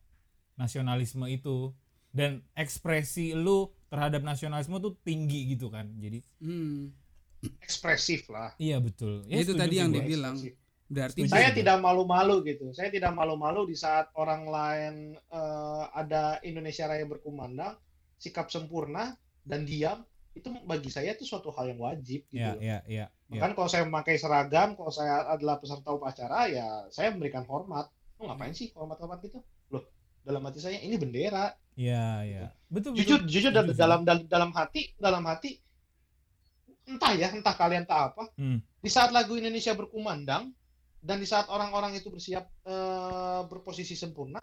nasionalisme 0.55 1.27
itu 1.27 1.75
dan 2.15 2.47
ekspresi 2.55 3.35
lu 3.35 3.75
terhadap 3.91 4.23
nasionalisme 4.23 4.79
tuh 4.79 4.95
tinggi 5.03 5.55
gitu 5.55 5.71
kan. 5.71 5.91
Jadi 5.99 6.23
Hmm. 6.39 6.95
Ekspresif 7.61 8.33
lah. 8.33 8.57
iya 8.57 8.81
betul. 8.81 9.21
Itu 9.29 9.53
setuju 9.53 9.61
tadi 9.61 9.75
yang 9.77 9.93
gua. 9.93 9.99
dibilang. 10.01 10.37
Ekspresif. 10.39 10.63
Berarti 10.85 11.21
Setuju 11.25 11.33
saya 11.33 11.49
sih, 11.51 11.57
tidak 11.65 11.77
malu-malu 11.81 12.35
gitu. 12.45 12.67
Saya 12.77 12.89
tidak 12.93 13.13
malu-malu 13.17 13.67
di 13.69 13.77
saat 13.77 14.13
orang 14.15 14.45
lain 14.49 14.95
eh, 15.17 15.85
ada 15.93 16.39
Indonesia 16.45 16.85
Raya 16.87 17.05
berkumandang, 17.09 17.75
sikap 18.25 18.49
sempurna 18.49 19.13
dan 19.45 19.69
diam 19.69 20.01
itu 20.35 20.49
bagi 20.65 20.91
saya 20.91 21.15
itu 21.15 21.23
suatu 21.23 21.53
hal 21.55 21.77
yang 21.77 21.81
wajib 21.85 22.27
gitu. 22.33 22.41
Iya, 22.41 22.59
iya, 22.59 22.79
iya. 22.89 23.07
iya. 23.31 23.39
Bahkan 23.39 23.53
kalau 23.55 23.69
saya 23.71 23.87
memakai 23.87 24.19
seragam, 24.19 24.75
kalau 24.75 24.91
saya 24.91 25.31
adalah 25.31 25.63
peserta 25.63 25.95
upacara 25.95 26.51
ya 26.51 26.89
saya 26.91 27.13
memberikan 27.13 27.47
hormat. 27.47 27.87
Lu 28.19 28.27
ngapain 28.27 28.57
sih 28.57 28.75
hormat-hormat 28.75 29.23
gitu? 29.23 29.45
Loh, 29.71 29.87
dalam 30.27 30.43
hati 30.49 30.59
saya 30.59 30.81
ini 30.81 30.99
bendera. 30.99 31.55
Iya, 31.79 32.07
iya. 32.27 32.45
Betul, 32.67 32.99
Jujur 32.99 33.23
betul. 33.23 33.31
jujur 33.31 33.51
dalam 33.55 34.03
dalam 34.03 34.27
dalam 34.27 34.51
hati, 34.51 34.91
dalam 34.99 35.23
hati 35.23 35.61
entah 36.85 37.13
ya, 37.17 37.29
entah 37.31 37.55
kalian 37.55 37.87
tak 37.87 38.13
apa. 38.13 38.25
Hmm. 38.35 38.59
Di 38.83 38.91
saat 38.91 39.15
lagu 39.15 39.39
Indonesia 39.39 39.73
berkumandang 39.73 40.53
dan 40.99 41.17
di 41.21 41.29
saat 41.29 41.47
orang-orang 41.47 41.95
itu 41.95 42.11
bersiap 42.11 42.45
eh, 42.67 43.41
berposisi 43.47 43.95
sempurna, 43.95 44.41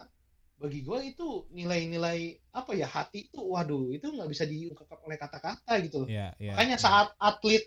bagi 0.62 0.86
gue 0.86 0.98
itu 1.10 1.50
nilai-nilai 1.50 2.38
apa 2.54 2.70
ya 2.78 2.86
hati 2.86 3.26
itu, 3.26 3.42
waduh 3.42 3.90
itu 3.90 4.06
nggak 4.06 4.30
bisa 4.30 4.46
diungkapkan 4.46 5.02
oleh 5.02 5.18
kata-kata 5.18 5.72
gitu 5.82 6.06
loh. 6.06 6.08
Iya, 6.08 6.30
iya. 6.38 6.54
Makanya 6.54 6.78
iya. 6.78 6.84
saat 6.86 7.08
atlet 7.18 7.64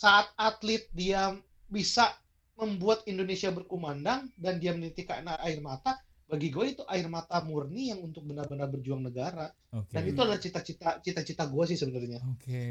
saat 0.00 0.32
atlet 0.40 0.88
dia 0.96 1.36
bisa 1.68 2.16
membuat 2.56 3.04
Indonesia 3.04 3.52
berkumandang 3.52 4.32
dan 4.40 4.56
dia 4.56 4.72
menitikkan 4.72 5.26
air 5.42 5.60
mata, 5.60 6.00
bagi 6.24 6.48
gue 6.48 6.64
itu 6.72 6.82
air 6.88 7.04
mata 7.12 7.44
murni 7.44 7.92
yang 7.92 8.00
untuk 8.00 8.24
benar-benar 8.24 8.72
berjuang 8.72 9.04
negara. 9.04 9.52
Oke. 9.74 9.92
Dan 9.92 10.02
itu 10.08 10.18
adalah 10.22 10.40
cita-cita 10.40 10.98
cita-cita 11.04 11.44
gue 11.44 11.64
sih 11.68 11.76
sebenarnya. 11.76 12.24
Oke. 12.24 12.64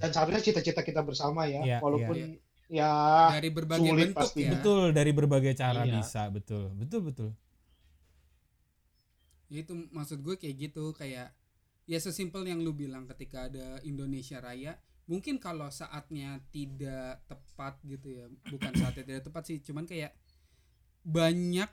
Dan 0.00 0.08
seharusnya 0.08 0.42
cita-cita 0.42 0.80
kita 0.80 1.04
bersama 1.04 1.44
ya, 1.44 1.60
Iya, 1.60 1.78
walaupun 1.84 2.40
ya 2.72 2.90
dari 3.36 3.50
berbagai 3.52 3.84
sulit 3.84 4.04
bentuk 4.16 4.30
pasti. 4.32 4.40
ya. 4.48 4.50
Betul, 4.56 4.84
dari 4.96 5.12
berbagai 5.12 5.52
cara 5.52 5.82
Iya. 5.84 6.00
bisa, 6.00 6.22
betul. 6.32 6.72
Betul, 6.72 7.00
betul. 7.12 7.30
Ya 9.54 9.62
itu 9.62 9.72
maksud 9.94 10.18
gue 10.20 10.34
kayak 10.34 10.56
gitu 10.58 10.90
kayak 10.90 11.30
ya 11.86 11.98
sesimpel 12.00 12.42
yang 12.42 12.58
lu 12.64 12.74
bilang 12.74 13.06
ketika 13.06 13.46
ada 13.46 13.78
Indonesia 13.86 14.42
Raya 14.42 14.74
mungkin 15.04 15.36
kalau 15.36 15.68
saatnya 15.68 16.40
tidak 16.48 17.22
tepat 17.28 17.76
gitu 17.84 18.08
ya 18.08 18.24
bukan 18.50 18.72
saatnya 18.80 19.04
tidak 19.04 19.24
tepat 19.28 19.42
sih 19.46 19.60
cuman 19.60 19.84
kayak 19.84 20.16
banyak 21.04 21.68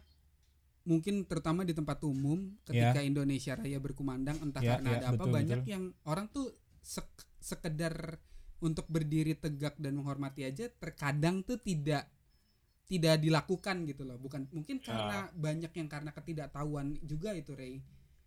mungkin 0.84 1.24
terutama 1.30 1.62
di 1.64 1.72
tempat 1.72 2.02
umum 2.04 2.58
ketika 2.66 3.00
Indonesia 3.06 3.54
Raya 3.56 3.80
berkumandang 3.80 4.38
entah 4.42 4.60
Ya, 4.60 4.76
karena 4.78 4.90
ya, 4.90 4.98
ada 5.00 5.08
apa 5.16 5.24
betul, 5.24 5.34
banyak 5.38 5.60
betul. 5.64 5.72
yang 5.72 5.84
orang 6.04 6.28
tuh 6.34 6.48
sek- 6.82 7.30
sekedar 7.40 8.18
untuk 8.62 8.86
berdiri 8.90 9.34
tegak 9.34 9.78
dan 9.78 9.98
menghormati 9.98 10.46
aja 10.46 10.70
terkadang 10.70 11.42
tuh 11.42 11.58
tidak 11.58 12.06
tidak 12.92 13.24
dilakukan 13.24 13.88
gitu 13.88 14.04
loh. 14.04 14.20
Bukan 14.20 14.52
mungkin 14.52 14.84
karena 14.84 15.32
banyak 15.32 15.72
yang 15.72 15.88
karena 15.88 16.12
ketidaktahuan 16.12 17.00
juga 17.08 17.32
itu 17.32 17.56
Ray 17.56 17.80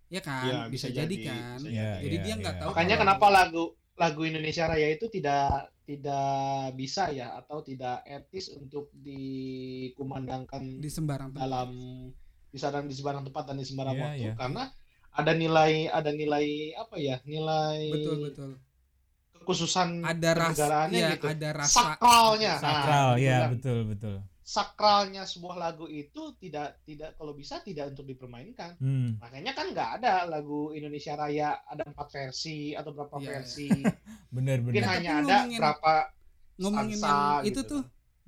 ya 0.09 0.21
kan? 0.25 0.45
Ya, 0.49 0.59
bisa, 0.73 0.89
bisa 0.89 1.05
jadi, 1.05 1.17
kan? 1.29 1.59
bisa 1.61 1.69
Iya, 1.69 1.91
jadi 2.01 2.17
iya, 2.17 2.25
dia 2.25 2.35
nggak 2.41 2.55
iya. 2.57 2.61
tahu 2.65 2.71
Makanya 2.73 2.97
kenapa 2.97 3.27
lagu 3.29 3.65
lagu 3.95 4.21
Indonesia 4.27 4.65
Raya 4.67 4.89
itu 4.97 5.07
tidak 5.13 5.69
tidak 5.85 6.73
bisa 6.81 7.13
ya 7.13 7.37
atau 7.37 7.61
tidak 7.61 8.01
etis 8.09 8.49
untuk 8.57 8.89
dikumandangkan 8.97 10.81
di 10.81 10.89
sembarang 10.89 11.31
tempat. 11.37 11.41
dalam 11.45 11.71
di 12.49 12.57
sembarang 12.57 12.85
di 12.89 12.95
sembarang 12.97 13.23
tempat 13.29 13.45
dan 13.53 13.57
di 13.61 13.67
sembarang 13.69 13.95
Iya, 13.95 14.05
waktu. 14.09 14.23
iya. 14.25 14.33
karena 14.39 14.63
ada 15.15 15.33
nilai 15.37 15.73
ada 15.93 16.11
nilai 16.11 16.47
apa 16.75 16.97
ya? 16.99 17.17
Nilai 17.29 17.79
betul 17.93 18.17
betul. 18.25 18.51
kekhususan 19.45 19.89
ada 20.03 20.31
rasa 20.33 20.51
kenegaraannya 20.57 20.99
ya 20.99 21.11
gitu. 21.15 21.27
ada 21.29 21.49
rasa 21.53 21.77
sakralnya. 21.95 22.53
Nah, 22.57 22.63
Sakral, 22.65 23.09
betul 23.15 23.25
ya 23.29 23.37
kan. 23.37 23.51
betul, 23.53 23.79
betul. 23.93 24.15
Sakralnya 24.45 25.25
sebuah 25.25 25.57
lagu 25.57 25.87
itu 25.87 26.37
tidak 26.37 26.85
tidak 26.85 27.17
kalau 27.17 27.33
bisa 27.33 27.59
tidak 27.59 27.91
untuk 27.91 28.05
dipermainkan 28.05 28.77
Hmm. 28.77 29.17
makanya 29.17 29.51
kan 29.51 29.73
nggak 29.73 29.91
ada 29.99 30.29
lagu 30.29 30.69
Indonesia 30.71 31.17
Raya 31.17 31.65
ada 31.65 31.83
empat 31.83 32.13
versi 32.13 32.71
atau 32.71 32.93
berapa 32.93 33.17
Iya, 33.17 33.25
iya. 33.25 33.31
versi 33.33 33.69
Bener, 34.37 34.61
mungkin 34.61 34.77
bener. 34.77 34.85
Tapi 34.85 34.95
hanya 34.95 35.11
ada 35.11 35.25
ngomongin- 35.41 35.59
berapa 35.59 35.93
ngomongin 36.57 36.97
stansa 36.97 37.09
yang 37.09 37.41
itu 37.41 37.51
gitu 37.51 37.61
tuh 37.67 37.83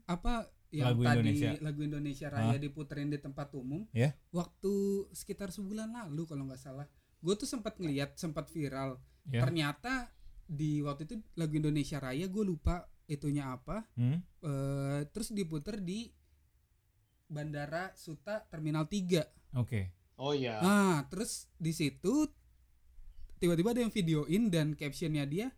apa 0.05 0.33
yang 0.69 0.87
Lagu 0.89 1.01
tadi 1.01 1.15
Indonesia. 1.21 1.51
lagu 1.61 1.81
Indonesia 1.81 2.27
Raya 2.29 2.57
diputerin 2.59 3.09
di 3.09 3.19
tempat 3.19 3.49
umum 3.53 3.85
Ya. 3.93 4.17
waktu 4.31 4.73
sekitar 5.13 5.49
sebulan 5.49 5.93
lalu 5.93 6.25
kalau 6.25 6.43
nggak 6.45 6.59
salah 6.59 6.89
gue 7.19 7.35
tuh 7.35 7.47
sempat 7.47 7.77
ngeliat 7.77 8.17
sempat 8.17 8.49
viral 8.49 8.97
Ya. 9.27 9.43
ternyata 9.43 10.09
di 10.43 10.81
waktu 10.81 11.05
itu 11.05 11.15
lagu 11.35 11.53
Indonesia 11.55 11.99
Raya 11.99 12.25
gue 12.25 12.41
lupa 12.43 12.89
itunya 13.07 13.49
apa 13.49 13.87
Hmm? 13.95 14.19
eh, 14.43 15.01
terus 15.11 15.31
diputer 15.31 15.79
di 15.79 16.11
Bandara 17.27 17.91
Suta 17.95 18.39
Terminal 18.43 18.87
3 18.87 19.59
Oke. 19.59 19.91
oh 20.17 20.31
iya 20.31 20.59
ah 20.61 20.99
terus 21.07 21.51
di 21.57 21.71
situ 21.71 22.27
tiba-tiba 23.37 23.71
ada 23.71 23.83
yang 23.83 23.91
videoin 23.91 24.49
dan 24.49 24.73
captionnya 24.73 25.27
dia 25.27 25.51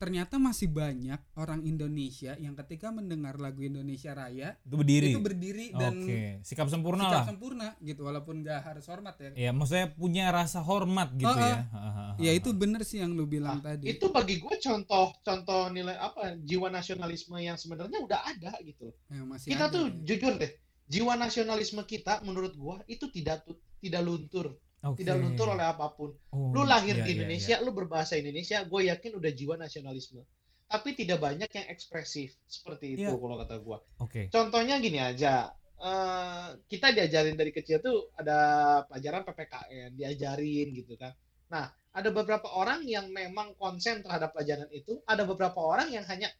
ternyata 0.00 0.40
masih 0.40 0.64
banyak 0.66 1.20
orang 1.36 1.60
Indonesia 1.60 2.32
yang 2.34 2.56
ketika 2.56 2.88
mendengar 2.88 3.36
lagu 3.36 3.60
Indonesia 3.60 4.10
Raya 4.10 4.56
Itu 4.64 4.80
berdiri. 4.80 5.12
itu 5.12 5.20
berdiri 5.20 5.66
dan 5.70 5.92
Oke, 6.00 6.40
sikap 6.40 6.66
sempurna 6.66 7.04
sikap 7.04 7.12
lah. 7.14 7.24
sempurna 7.28 7.68
gitu 7.78 8.00
walaupun 8.02 8.40
gak 8.40 8.64
harus 8.64 8.88
hormat 8.88 9.12
ya 9.14 9.30
Ya, 9.36 9.50
maksudnya 9.52 9.92
punya 9.92 10.32
rasa 10.32 10.58
hormat 10.58 11.12
gitu 11.12 11.28
Oh, 11.28 11.36
oh. 11.36 11.44
ya. 11.44 11.68
ya 12.16 12.32
itu 12.32 12.48
bener 12.50 12.80
sih 12.80 12.98
yang 12.98 13.12
lu 13.12 13.28
bilang 13.28 13.60
Nah, 13.60 13.76
tadi 13.76 13.92
itu 13.92 14.08
bagi 14.08 14.40
gue 14.40 14.56
contoh 14.58 15.12
contoh 15.20 15.68
nilai 15.68 15.94
apa 15.94 16.32
jiwa 16.40 16.72
nasionalisme 16.72 17.36
yang 17.36 17.54
sebenarnya 17.54 18.00
udah 18.00 18.20
ada 18.24 18.56
gitu 18.62 18.88
yang 19.06 19.28
masih 19.28 19.52
kita 19.52 19.68
ada 19.68 19.74
tuh 19.76 19.84
ya. 19.84 20.00
jujur 20.06 20.32
deh 20.34 20.52
jiwa 20.86 21.12
nasionalisme 21.14 21.84
kita 21.84 22.24
menurut 22.24 22.56
gue 22.56 22.76
itu 22.88 23.04
tidak 23.10 23.44
tidak 23.76 24.00
luntur 24.00 24.56
Oke. 24.80 25.04
tidak 25.04 25.20
luntur 25.20 25.52
oleh 25.52 25.66
apa 25.66 25.92
pun 25.92 26.10
Oh, 26.32 26.50
lu 26.50 26.64
lahir 26.64 26.96
iya, 26.96 27.04
di 27.04 27.10
iya, 27.12 27.16
Indonesia 27.20 27.56
lu 27.60 27.70
berbahasa 27.70 28.16
Indonesia 28.16 28.64
gue 28.64 28.80
yakin 28.88 29.12
udah 29.12 29.30
jiwa 29.30 29.54
nasionalisme 29.56 30.24
tapi 30.66 30.94
tidak 30.94 31.18
banyak 31.18 31.50
yang 31.50 31.66
ekspresif 31.68 32.32
seperti 32.46 32.96
itu 32.96 33.04
Iya. 33.04 33.18
kalau 33.18 33.36
kata 33.36 33.56
gue 33.58 33.76
iya. 33.76 34.00
Oke. 34.00 34.20
contohnya 34.32 34.74
gini 34.78 34.96
aja 34.96 35.52
eh, 35.76 36.46
kita 36.64 36.92
diajarin 36.92 37.36
dari 37.36 37.52
kecil 37.52 37.80
tuh 37.80 38.08
ada 38.14 38.38
pelajaran 38.86 39.20
PPKN 39.22 39.90
diajarin 39.94 40.68
gitu 40.72 40.96
kan 40.96 41.12
nah 41.48 41.68
ada 41.90 42.08
beberapa 42.08 42.46
orang 42.54 42.86
yang 42.86 43.10
memang 43.10 43.58
konsen 43.58 44.00
terhadap 44.00 44.30
pelajaran 44.30 44.70
itu 44.70 45.02
ada 45.04 45.26
beberapa 45.26 45.58
orang 45.58 45.90
yang 45.90 46.06
hanya 46.06 46.30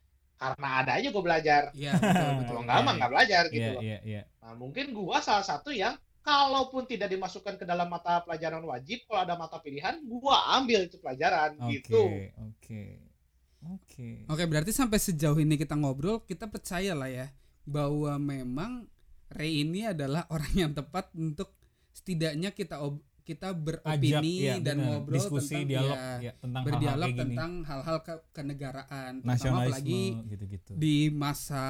karena 0.40 0.68
ada 0.80 0.90
aja 0.96 1.12
gue 1.12 1.20
belajar 1.20 1.62
Iya 1.76 1.92
betul 1.92 2.30
betul 2.40 2.46
kalau 2.48 2.60
nggak 2.64 2.78
mah 2.80 2.94
nggak 2.96 3.10
belajar 3.12 3.42
gitu 3.50 3.60
Iya, 3.60 3.76
loh 3.76 3.82
iya, 3.84 3.98
iya. 4.00 4.22
nah 4.40 4.56
mungkin 4.56 4.96
gua 4.96 5.20
salah 5.20 5.44
satu 5.44 5.68
yang 5.68 5.98
kalaupun 6.20 6.84
tidak 6.84 7.08
dimasukkan 7.08 7.56
ke 7.56 7.64
dalam 7.64 7.86
mata 7.86 8.20
pelajaran 8.20 8.60
wajib 8.62 9.04
kalau 9.04 9.20
ada 9.22 9.34
mata 9.34 9.56
pilihan 9.58 9.98
gua 10.02 10.56
ambil 10.56 10.84
itu 10.84 10.96
pelajaran 10.96 11.56
Oke, 11.58 11.72
gitu 11.72 12.02
oke. 12.38 12.82
Oke. 13.60 14.24
Oke, 14.24 14.44
berarti 14.44 14.72
sampai 14.72 14.96
sejauh 14.96 15.36
ini 15.36 15.54
kita 15.54 15.76
ngobrol, 15.76 16.24
kita 16.24 16.48
percaya 16.48 16.96
lah 16.96 17.06
ya 17.06 17.28
bahwa 17.62 18.16
memang 18.16 18.88
Ray 19.28 19.62
ini 19.62 19.84
adalah 19.84 20.24
orang 20.34 20.48
yang 20.54 20.72
tepat 20.72 21.12
untuk 21.12 21.52
setidaknya 21.92 22.50
kita 22.50 22.80
ob- 22.80 23.04
kita 23.20 23.52
Ajak 23.52 23.60
beropini 23.84 24.32
ya, 24.42 24.56
dan 24.58 24.80
bener. 24.80 24.86
ngobrol 24.90 25.12
diskusi 25.12 25.54
tentang 25.54 25.68
dialog 25.68 25.98
ya, 25.98 26.16
ya, 26.18 26.32
tentang 26.34 26.62
berdialog 26.64 26.80
hal-hal 26.80 27.04
kayak 27.04 27.14
gini. 27.14 27.28
tentang 27.28 27.52
hal-hal 27.62 27.98
ke- 28.00 28.24
kenegaraan, 28.32 29.12
terutama 29.14 29.30
nasionalisme 29.30 29.70
apalagi 29.70 30.02
gitu-gitu. 30.26 30.72
di 30.74 30.96
masa 31.12 31.64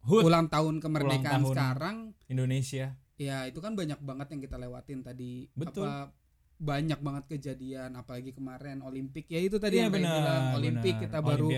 HUT 0.00 0.22
ulang 0.22 0.46
tahun 0.46 0.74
kemerdekaan 0.78 1.20
Ulang 1.20 1.42
tahun. 1.42 1.50
sekarang 1.52 1.96
Indonesia. 2.28 2.86
Ya 3.14 3.46
itu 3.46 3.58
kan 3.62 3.78
banyak 3.78 3.98
banget 4.02 4.26
yang 4.34 4.40
kita 4.42 4.56
lewatin 4.58 5.00
tadi 5.06 5.46
Betul. 5.54 5.86
apa 5.86 6.10
banyak 6.54 7.00
banget 7.02 7.24
kejadian 7.34 7.98
apalagi 7.98 8.30
kemarin 8.30 8.78
Olimpik 8.86 9.26
ya 9.26 9.42
itu 9.42 9.58
tadi 9.58 9.82
Iya 9.82 9.90
yang 9.90 9.92
benar. 9.92 10.14
bilang 10.14 10.44
Olimpik 10.62 10.94
kita 11.02 11.18
baru 11.18 11.48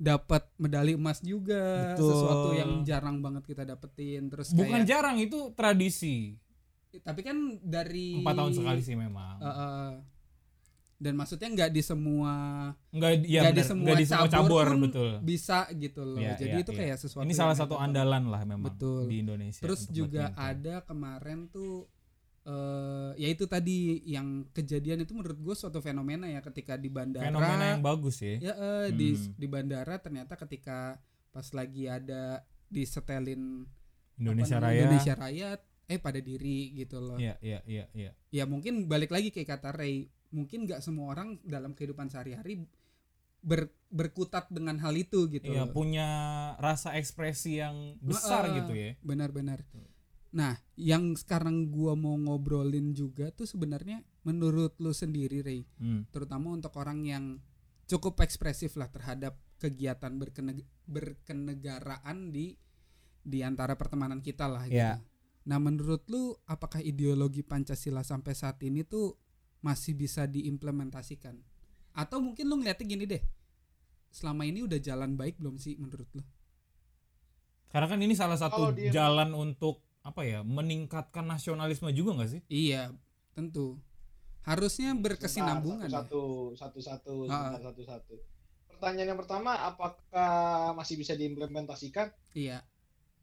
dapat 0.00 0.42
medali 0.56 0.92
emas 0.96 1.20
juga 1.20 1.92
Betul. 1.94 2.08
sesuatu 2.12 2.48
yang 2.56 2.70
jarang 2.82 3.20
banget 3.20 3.44
kita 3.44 3.62
dapetin 3.68 4.32
terus 4.32 4.56
bukan 4.56 4.82
kayak 4.84 4.88
jarang 4.88 5.16
itu 5.20 5.52
tradisi. 5.52 6.36
tapi 7.04 7.20
kan 7.20 7.60
dari 7.60 8.16
Empat 8.24 8.34
tahun 8.34 8.52
sekali 8.56 8.80
sih 8.80 8.96
memang. 8.96 9.36
Eh, 9.38 9.46
eh, 9.46 9.88
dan 10.98 11.14
maksudnya 11.14 11.46
nggak 11.48 11.70
di 11.70 11.78
semua 11.78 12.32
Enggak 12.90 13.22
ya 13.22 13.46
nggak 13.46 13.54
di 13.54 13.62
benar, 13.62 13.70
semua 13.70 13.84
nggak 13.86 13.98
di 14.02 14.06
semua 14.06 14.26
cabur 14.26 14.34
cabur, 14.34 14.66
pun 14.66 14.80
betul. 14.90 15.10
bisa 15.22 15.58
gitu 15.72 16.02
loh 16.02 16.18
Iya, 16.18 16.34
jadi 16.34 16.56
iya, 16.58 16.62
itu 16.66 16.72
iya. 16.74 16.78
kayak 16.82 16.96
sesuatu 16.98 17.22
Ini 17.22 17.34
salah 17.38 17.54
satu 17.54 17.74
andalan 17.78 18.24
lah 18.26 18.42
memang 18.42 18.66
Betul. 18.74 19.06
di 19.06 19.16
Indonesia. 19.22 19.62
terus 19.62 19.86
juga 19.88 20.34
badminton. 20.34 20.50
ada 20.50 20.74
kemarin 20.82 21.38
tuh 21.48 21.86
eh 22.42 23.10
ya 23.14 23.28
itu 23.28 23.44
tadi 23.44 23.78
yang 24.04 24.48
kejadian 24.50 25.04
itu 25.04 25.12
menurut 25.12 25.36
gue 25.36 25.54
suatu 25.54 25.78
fenomena 25.78 26.26
ya 26.26 26.40
ketika 26.40 26.74
di 26.74 26.88
bandara 26.88 27.28
fenomena 27.28 27.76
yang 27.76 27.84
bagus 27.84 28.18
ya. 28.18 28.40
ya 28.40 28.54
di 28.90 29.12
Hmm. 29.12 29.36
di 29.36 29.46
bandara 29.46 29.94
ternyata 30.00 30.34
ketika 30.34 30.96
pas 31.28 31.46
lagi 31.52 31.86
ada 31.86 32.40
disetelin 32.66 33.68
Indonesia 34.16 34.56
apa 34.56 34.64
namanya, 34.64 34.74
Raya. 34.74 34.80
Indonesia 34.82 35.14
Raya 35.14 35.48
eh 35.86 36.00
pada 36.00 36.18
diri 36.18 36.72
gitu 36.74 36.98
loh 36.98 37.16
Iya, 37.16 37.36
iya, 37.38 37.60
iya, 37.64 37.84
iya. 37.92 38.10
ya 38.28 38.44
mungkin 38.44 38.84
balik 38.84 39.08
lagi 39.08 39.28
kayak 39.28 39.56
kata 39.56 39.72
Ray 39.72 40.08
mungkin 40.30 40.64
nggak 40.64 40.80
semua 40.80 41.10
orang 41.10 41.40
dalam 41.40 41.72
kehidupan 41.72 42.06
sehari-hari 42.06 42.68
ber- 43.40 43.72
berkutat 43.88 44.48
dengan 44.48 44.76
hal 44.78 44.92
itu 44.92 45.24
gitu 45.26 45.48
Iya, 45.48 45.64
punya 45.66 46.08
rasa 46.58 46.94
ekspresi 46.94 47.56
yang 47.56 47.96
besar 47.98 48.44
Heeh, 48.44 48.56
gitu 48.58 48.72
ya. 48.72 48.90
benar-benar 49.00 49.64
nah 50.28 50.60
yang 50.76 51.16
sekarang 51.16 51.72
gua 51.72 51.96
mau 51.96 52.12
ngobrolin 52.12 52.92
juga 52.92 53.32
tuh 53.32 53.48
sebenarnya 53.48 54.04
menurut 54.22 54.76
lu 54.76 54.92
sendiri 54.92 55.40
Ray 55.40 55.64
Hmm. 55.80 56.04
terutama 56.12 56.52
untuk 56.52 56.76
orang 56.76 57.00
yang 57.02 57.24
cukup 57.88 58.20
ekspresif 58.20 58.76
lah 58.76 58.92
terhadap 58.92 59.40
kegiatan 59.56 60.12
berkene- 60.14 60.68
berkenegaraan 60.84 62.28
di 62.28 62.54
di 63.24 63.40
antara 63.40 63.74
pertemanan 63.74 64.20
kita 64.20 64.44
lah 64.44 64.64
gitu. 64.64 64.76
Iya. 64.78 65.00
Nah, 65.44 65.58
menurut 65.58 66.04
lu 66.06 66.36
apakah 66.44 66.80
ideologi 66.80 67.40
Pancasila 67.40 68.00
sampai 68.00 68.32
saat 68.32 68.60
ini 68.60 68.84
tuh 68.84 69.16
masih 69.60 69.92
bisa 69.92 70.24
diimplementasikan? 70.24 71.34
Atau 71.92 72.18
mungkin 72.18 72.46
lu 72.46 72.56
ngeliatnya 72.56 72.86
gini 72.86 73.04
deh. 73.04 73.22
Selama 74.08 74.42
ini 74.42 74.62
udah 74.62 74.78
jalan 74.78 75.14
baik 75.14 75.36
belum 75.36 75.56
sih 75.56 75.76
menurut 75.76 76.08
lu? 76.12 76.22
Karena 77.68 77.86
kan 77.86 78.00
ini 78.00 78.14
salah 78.16 78.38
satu 78.40 78.72
dia- 78.72 78.88
jalan 78.88 79.32
untuk 79.32 79.84
apa 80.00 80.24
ya 80.24 80.40
meningkatkan 80.40 81.22
nasionalisme 81.22 81.92
juga 81.92 82.16
nggak 82.16 82.30
sih? 82.30 82.40
Iya, 82.48 82.96
tentu. 83.32 83.76
Harusnya 84.42 84.96
berkesinambungan 84.96 85.84
ya. 85.84 86.00
Satu 86.00 86.56
satu 86.56 86.78
satu 86.80 87.14
Ah. 87.28 87.60
satu 87.60 87.82
satu. 87.84 88.14
Pertanyaan 88.70 89.12
yang 89.12 89.20
pertama, 89.20 89.52
apakah 89.60 90.72
masih 90.72 90.96
bisa 90.96 91.12
diimplementasikan? 91.12 92.08
Iya. 92.32 92.64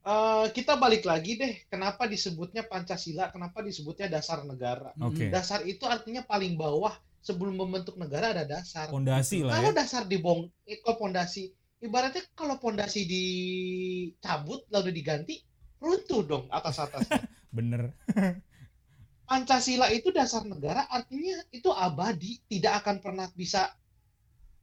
Eh, 0.06 0.46
kita 0.54 0.78
balik 0.78 1.02
lagi 1.02 1.34
deh, 1.34 1.66
kenapa 1.66 2.06
disebutnya 2.06 2.62
Pancasila? 2.62 3.26
Kenapa 3.34 3.58
disebutnya 3.58 4.06
dasar 4.06 4.46
negara? 4.46 4.94
Oke. 5.02 5.26
Mm. 5.26 5.34
Dasar 5.34 5.66
itu 5.66 5.82
artinya 5.82 6.22
paling 6.22 6.54
bawah 6.54 6.94
sebelum 7.18 7.58
membentuk 7.58 7.98
negara 7.98 8.30
ada 8.30 8.46
dasar. 8.46 8.86
Pondasi 8.86 9.42
lah 9.42 9.58
Kalau 9.58 9.74
ya. 9.74 9.82
dasar 9.82 10.06
dibong, 10.06 10.46
eh, 10.62 10.78
kalau 10.78 10.94
pondasi, 11.02 11.50
ibaratnya 11.82 12.22
kalau 12.38 12.54
pondasi 12.62 13.02
dicabut 13.02 14.62
lalu 14.70 14.94
diganti, 14.94 15.42
runtuh 15.82 16.22
dong 16.22 16.44
atas 16.54 16.78
atasnya. 16.78 17.26
Bener. 17.58 17.90
Pancasila 19.26 19.90
itu 19.90 20.14
dasar 20.14 20.46
negara, 20.46 20.86
artinya 20.86 21.34
itu 21.50 21.66
abadi, 21.74 22.38
tidak 22.46 22.86
akan 22.86 23.02
pernah 23.02 23.26
bisa 23.34 23.74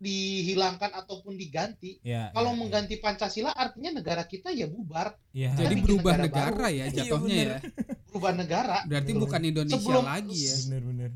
dihilangkan 0.04 0.92
ataupun 0.92 1.40
diganti. 1.40 2.04
Ya. 2.04 2.28
Kalau 2.36 2.52
ya, 2.52 2.58
mengganti 2.60 3.00
Pancasila, 3.00 3.56
artinya 3.56 3.96
negara 3.96 4.28
kita 4.28 4.52
ya 4.52 4.68
bubar, 4.68 5.16
ya. 5.32 5.56
Jadi 5.56 5.80
berubah 5.80 6.20
negara 6.20 6.52
negara, 6.52 6.68
ya 6.68 6.86
Iya, 6.92 6.96
jatuhnya 7.08 7.36
bener. 7.40 7.48
ya. 7.48 7.60
berubah 8.12 8.32
negara. 8.36 8.78
Berarti 8.84 9.12
Betul. 9.16 9.22
bukan 9.24 9.42
Indonesia 9.48 9.80
Sebelum- 9.80 10.06
lagi 10.06 10.40
ya. 10.44 10.56
Bener-bener. 10.68 11.12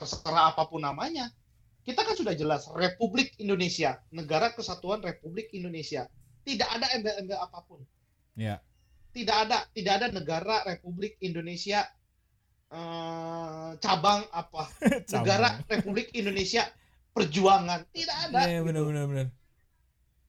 terserah 0.00 0.56
apa 0.56 0.64
pun 0.64 0.80
namanya. 0.80 1.28
Kita 1.84 2.00
kan 2.06 2.16
sudah 2.16 2.32
jelas 2.32 2.64
Republik 2.72 3.36
Indonesia, 3.36 4.00
Negara 4.14 4.48
Kesatuan 4.54 5.04
Republik 5.04 5.52
Indonesia. 5.52 6.08
Tidak 6.40 6.64
ada 6.64 6.88
embel-embel 6.96 7.36
apa 7.36 7.60
pun. 7.68 7.84
Ya. 8.32 8.64
Tidak 9.12 9.36
ada, 9.44 9.68
tidak 9.76 9.92
ada 10.00 10.08
negara 10.08 10.64
Republik 10.64 11.20
Indonesia 11.20 11.84
eh, 12.70 13.70
cabang 13.76 14.24
apa? 14.30 14.70
Negara 15.20 15.60
Republik 15.66 16.14
Indonesia 16.14 16.64
Perjuangan. 17.10 17.80
Tidak 17.90 18.16
ada. 18.30 18.38
Iya, 18.46 18.60
gitu. 18.60 18.66
bener-bener. 18.70 19.04
bener. 19.06 19.28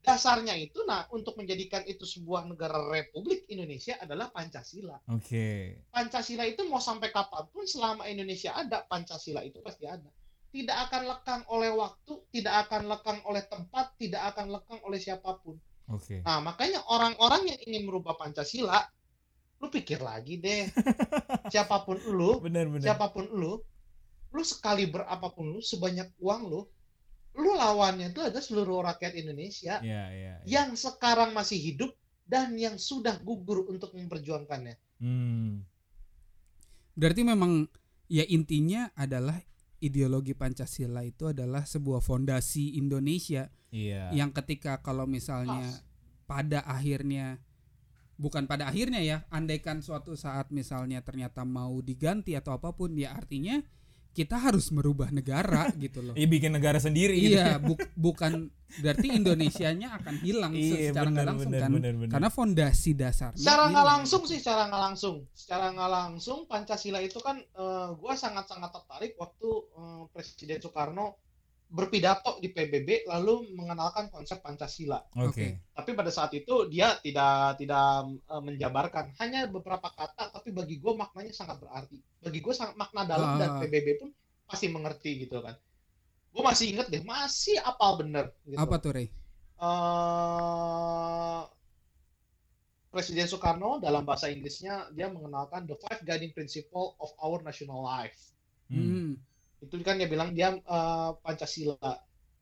Dasarnya 0.01 0.57
itu, 0.57 0.81
nah 0.89 1.05
untuk 1.13 1.37
menjadikan 1.37 1.85
itu 1.85 2.09
sebuah 2.09 2.49
negara 2.49 2.89
Republik 2.89 3.45
Indonesia 3.53 4.01
adalah 4.01 4.33
Pancasila. 4.33 4.97
Oke. 5.13 5.77
Pancasila 5.93 6.41
itu 6.49 6.65
mau 6.65 6.81
sampai 6.81 7.13
kapan 7.13 7.45
pun 7.53 7.69
selama 7.69 8.09
Indonesia 8.09 8.57
ada 8.57 8.81
Pancasila 8.81 9.45
itu 9.45 9.61
pasti 9.61 9.85
ada. 9.85 10.09
Tidak 10.49 10.77
akan 10.89 11.01
lekang 11.05 11.41
oleh 11.53 11.69
waktu, 11.69 12.17
tidak 12.33 12.65
akan 12.65 12.89
lekang 12.89 13.19
oleh 13.29 13.45
tempat, 13.45 13.93
tidak 14.01 14.33
akan 14.33 14.57
lekang 14.57 14.81
oleh 14.89 14.97
siapa 14.97 15.37
pun. 15.37 15.55
Oke. 15.93 16.25
Nah, 16.25 16.41
makanya 16.41 16.81
orang-orang 16.89 17.53
yang 17.53 17.59
ingin 17.69 17.85
merubah 17.85 18.17
Pancasila, 18.17 18.81
lu 19.61 19.69
pikir 19.69 20.01
lagi 20.01 20.41
deh. 20.41 20.65
siapa 21.53 21.85
pun 21.85 22.01
lu, 22.09 22.41
Bener-bener. 22.41 22.83
siapa 22.83 23.13
pun 23.13 23.29
lu, 23.29 23.61
lu 24.31 24.43
sekali 24.47 24.87
berapapun 24.87 25.51
lu, 25.55 25.59
sebanyak 25.59 26.11
uang 26.23 26.41
lu, 26.47 26.61
lu 27.35 27.51
lawannya 27.55 28.11
itu 28.11 28.19
ada 28.23 28.39
seluruh 28.43 28.83
rakyat 28.83 29.15
Indonesia 29.15 29.79
Iya, 29.79 30.03
iya. 30.11 30.33
iya. 30.43 30.45
yang 30.47 30.75
sekarang 30.75 31.31
masih 31.31 31.59
hidup 31.59 31.91
dan 32.27 32.55
yang 32.55 32.79
sudah 32.79 33.19
gugur 33.19 33.67
untuk 33.67 33.91
memperjuangkannya. 33.95 34.75
Hmm. 35.03 35.63
Berarti 36.95 37.21
memang 37.23 37.67
ya 38.11 38.23
intinya 38.27 38.91
adalah 38.95 39.39
ideologi 39.79 40.35
Pancasila 40.35 41.03
itu 41.03 41.31
adalah 41.31 41.63
sebuah 41.67 41.99
fondasi 42.03 42.75
Indonesia 42.79 43.47
Iya. 43.71 44.11
yang 44.11 44.35
ketika 44.35 44.83
kalau 44.83 45.07
misalnya 45.07 45.63
Pas. 45.63 45.79
pada 46.27 46.59
akhirnya 46.67 47.39
bukan 48.19 48.43
pada 48.43 48.67
akhirnya 48.67 48.99
ya, 48.99 49.23
andaikan 49.31 49.79
suatu 49.79 50.13
saat 50.19 50.51
misalnya 50.51 50.99
ternyata 51.01 51.47
mau 51.47 51.79
diganti 51.79 52.35
atau 52.35 52.53
apa 52.59 52.75
pun 52.75 52.91
ya 52.93 53.15
artinya 53.15 53.63
kita 54.11 54.35
harus 54.35 54.69
merubah 54.69 55.07
negara 55.09 55.71
gitu 55.83 56.03
loh. 56.03 56.13
Iya 56.13 56.27
bikin 56.27 56.51
negara 56.51 56.77
sendiri 56.77 57.15
gitu. 57.15 57.39
Iya, 57.39 57.57
bu- 57.67 57.79
bukan 57.95 58.51
berarti 58.79 59.07
Indonesianya 59.11 59.99
akan 59.99 60.15
hilang 60.19 60.51
Iya, 60.55 60.91
secara 60.95 61.07
nggak 61.11 61.27
langsung 61.27 61.51
bener, 61.51 61.61
kan. 61.63 61.71
bener, 61.75 61.93
bener. 61.99 62.11
Karena 62.11 62.29
fondasi 62.31 62.91
dasarnya 62.95 63.39
Secara 63.39 63.63
nggak 63.67 63.87
langsung 63.87 64.21
sih, 64.23 64.37
secara 64.39 64.61
nggak 64.71 64.83
langsung, 64.87 65.15
secara 65.35 65.65
nggak 65.71 65.91
langsung 65.91 66.39
Pancasila 66.47 66.99
itu 66.99 67.19
kan 67.19 67.39
eh, 67.39 67.89
gua 67.95 68.13
sangat-sangat 68.15 68.71
tertarik 68.71 69.13
waktu 69.15 69.47
eh, 69.75 70.01
Presiden 70.11 70.59
Soekarno 70.59 71.15
berpidato 71.71 72.35
di 72.43 72.51
PBB 72.51 73.07
lalu 73.07 73.55
mengenalkan 73.55 74.11
konsep 74.11 74.43
Pancasila. 74.43 74.99
Oke. 75.15 75.71
Tapi 75.71 75.89
pada 75.95 76.11
saat 76.11 76.35
itu 76.35 76.67
dia 76.67 76.99
tidak 76.99 77.55
tidak 77.57 78.11
eh, 78.27 78.41
menjabarkan, 78.43 79.15
hanya 79.23 79.47
beberapa 79.47 79.87
kata, 79.87 80.35
tapi 80.35 80.51
bagi 80.51 80.77
gua 80.83 81.07
maknanya 81.07 81.31
sangat 81.31 81.63
berarti. 81.63 81.95
Bagi 82.19 82.39
gua 82.43 82.53
sangat 82.53 82.75
makna 82.75 83.07
dalam 83.07 83.39
dan 83.39 83.55
Ah. 83.55 83.59
PBB 83.63 83.87
pun 84.03 84.09
pasti 84.43 84.67
mengerti 84.67 85.23
gitu 85.23 85.39
kan. 85.39 85.55
Gue 86.31 86.43
masih 86.43 86.75
inget 86.75 86.87
deh, 86.87 87.03
masih 87.03 87.59
apal 87.59 87.99
bener. 87.99 88.31
Gitu. 88.47 88.55
Apa 88.59 88.79
tuh, 88.79 88.91
Rey? 88.95 89.07
eh 89.61 91.41
Presiden 92.91 93.23
Soekarno 93.23 93.79
dalam 93.79 94.03
bahasa 94.03 94.27
Inggrisnya 94.27 94.91
dia 94.91 95.07
mengenalkan 95.07 95.63
the 95.63 95.79
five 95.79 96.03
guiding 96.03 96.35
principle 96.35 96.99
of 96.99 97.15
our 97.23 97.39
national 97.39 97.79
life. 97.87 98.19
Hmm. 98.67 99.15
Itu 99.61 99.77
kan 99.85 100.01
dia 100.01 100.09
bilang 100.09 100.33
dia 100.33 100.57
eh, 100.57 101.09
Pancasila. 101.21 101.77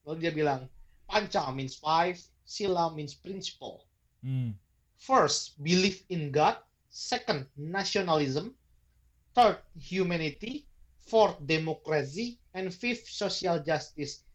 Lalu 0.08 0.18
dia 0.24 0.34
bilang 0.34 0.66
Panca 1.06 1.50
means 1.52 1.76
five, 1.76 2.16
Sila 2.46 2.90
means 2.96 3.14
principle. 3.14 3.86
Hmm. 4.26 4.58
First, 4.98 5.60
belief 5.62 6.02
in 6.10 6.34
God. 6.34 6.58
Second, 6.90 7.46
nationalism. 7.54 8.56
Third, 9.38 9.62
humanity. 9.78 10.66
Fourth, 11.06 11.38
democracy. 11.46 12.42
And 12.54 12.74
fifth, 12.74 13.06
social 13.10 13.62
justice. 13.62 14.26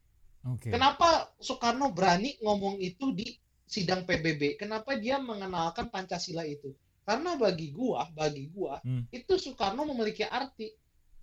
Oke. 0.47 0.71
Kenapa 0.71 1.35
Soekarno 1.43 1.91
berani 1.91 2.37
ngomong 2.45 2.79
itu 2.79 3.11
di 3.17 3.35
sidang 3.67 4.05
PBB? 4.07 4.61
Kenapa 4.61 4.95
dia 4.95 5.19
mengenalkan 5.19 5.91
Pancasila 5.91 6.47
itu? 6.47 6.71
Karena 7.05 7.37
bagi 7.37 7.69
gua, 7.75 8.09
bagi 8.13 8.49
gua, 8.49 8.81
Hmm. 8.81 9.05
itu 9.13 9.37
Soekarno 9.37 9.85
memiliki 9.85 10.25
arti. 10.25 10.73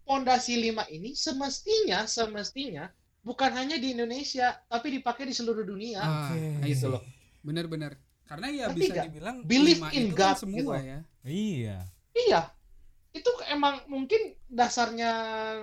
Pondasi 0.03 0.59
lima 0.59 0.83
ini 0.91 1.15
semestinya, 1.15 2.03
semestinya 2.09 2.89
bukan 3.21 3.53
hanya 3.53 3.77
di 3.77 3.93
Indonesia, 3.93 4.57
tapi 4.65 4.97
dipakai 4.97 5.29
di 5.29 5.33
seluruh 5.37 5.61
dunia. 5.63 6.01
Ah, 6.01 6.33
Oke. 6.33 6.37
I 6.37 6.73
see. 6.73 6.73
Gitu 6.73 6.85
loh. 6.89 7.01
Bener-bener. 7.45 7.97
Karena 8.25 8.47
ya 8.47 8.65
Ngerti 8.71 8.79
bisa 8.79 8.93
nggak? 8.95 9.05
dibilang 9.11 9.37
Believe 9.43 9.83
in 9.91 10.07
itu 10.09 10.15
kan 10.15 10.33
God, 10.33 10.37
semua 10.39 10.59
gitu. 10.59 10.71
ya. 10.79 10.99
Iya. 11.27 11.77
Iya, 12.11 12.41
itu 13.11 13.31
emang 13.51 13.83
mungkin 13.91 14.35
dasarnya 14.47 15.11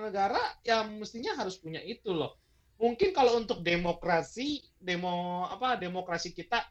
negara 0.05 0.41
ya 0.61 0.85
mestinya 0.85 1.33
harus 1.37 1.57
punya 1.57 1.81
itu 1.81 2.13
loh. 2.13 2.37
Mungkin 2.79 3.11
kalau 3.11 3.35
untuk 3.41 3.59
demokrasi, 3.59 4.63
demo 4.79 5.43
apa 5.49 5.75
demokrasi 5.75 6.31
kita 6.31 6.63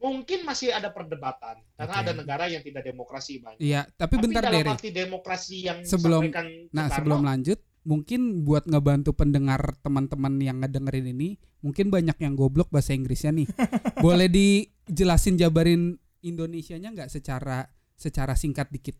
mungkin 0.00 0.48
masih 0.48 0.72
ada 0.72 0.88
perdebatan 0.90 1.60
karena 1.76 1.94
Oke. 2.00 2.04
ada 2.08 2.12
negara 2.16 2.44
yang 2.48 2.64
tidak 2.64 2.82
demokrasi 2.88 3.44
banyak. 3.44 3.60
Iya, 3.60 3.84
tapi, 3.94 4.16
Tapi 4.16 4.24
bentar 4.24 4.42
dalam 4.48 4.72
arti 4.72 4.90
demokrasi 4.90 5.56
yang 5.68 5.78
Sebelum- 5.84 6.24
Nah, 6.72 6.88
Soekarno, 6.88 6.96
sebelum 6.96 7.20
lanjut, 7.20 7.58
mungkin 7.84 8.44
buat 8.48 8.64
ngebantu 8.64 9.12
pendengar 9.12 9.76
teman-teman 9.84 10.40
yang 10.40 10.64
ngedengerin 10.64 11.12
ini, 11.12 11.36
mungkin 11.60 11.92
banyak 11.92 12.16
yang 12.16 12.32
goblok 12.32 12.72
bahasa 12.72 12.96
Inggrisnya 12.96 13.32
nih. 13.36 13.48
Boleh 14.04 14.28
dijelasin 14.32 15.36
jabarin 15.36 16.00
Indonesianya 16.24 16.92
nggak 16.96 17.12
secara 17.12 17.68
secara 17.96 18.32
singkat 18.32 18.72
dikit? 18.72 18.96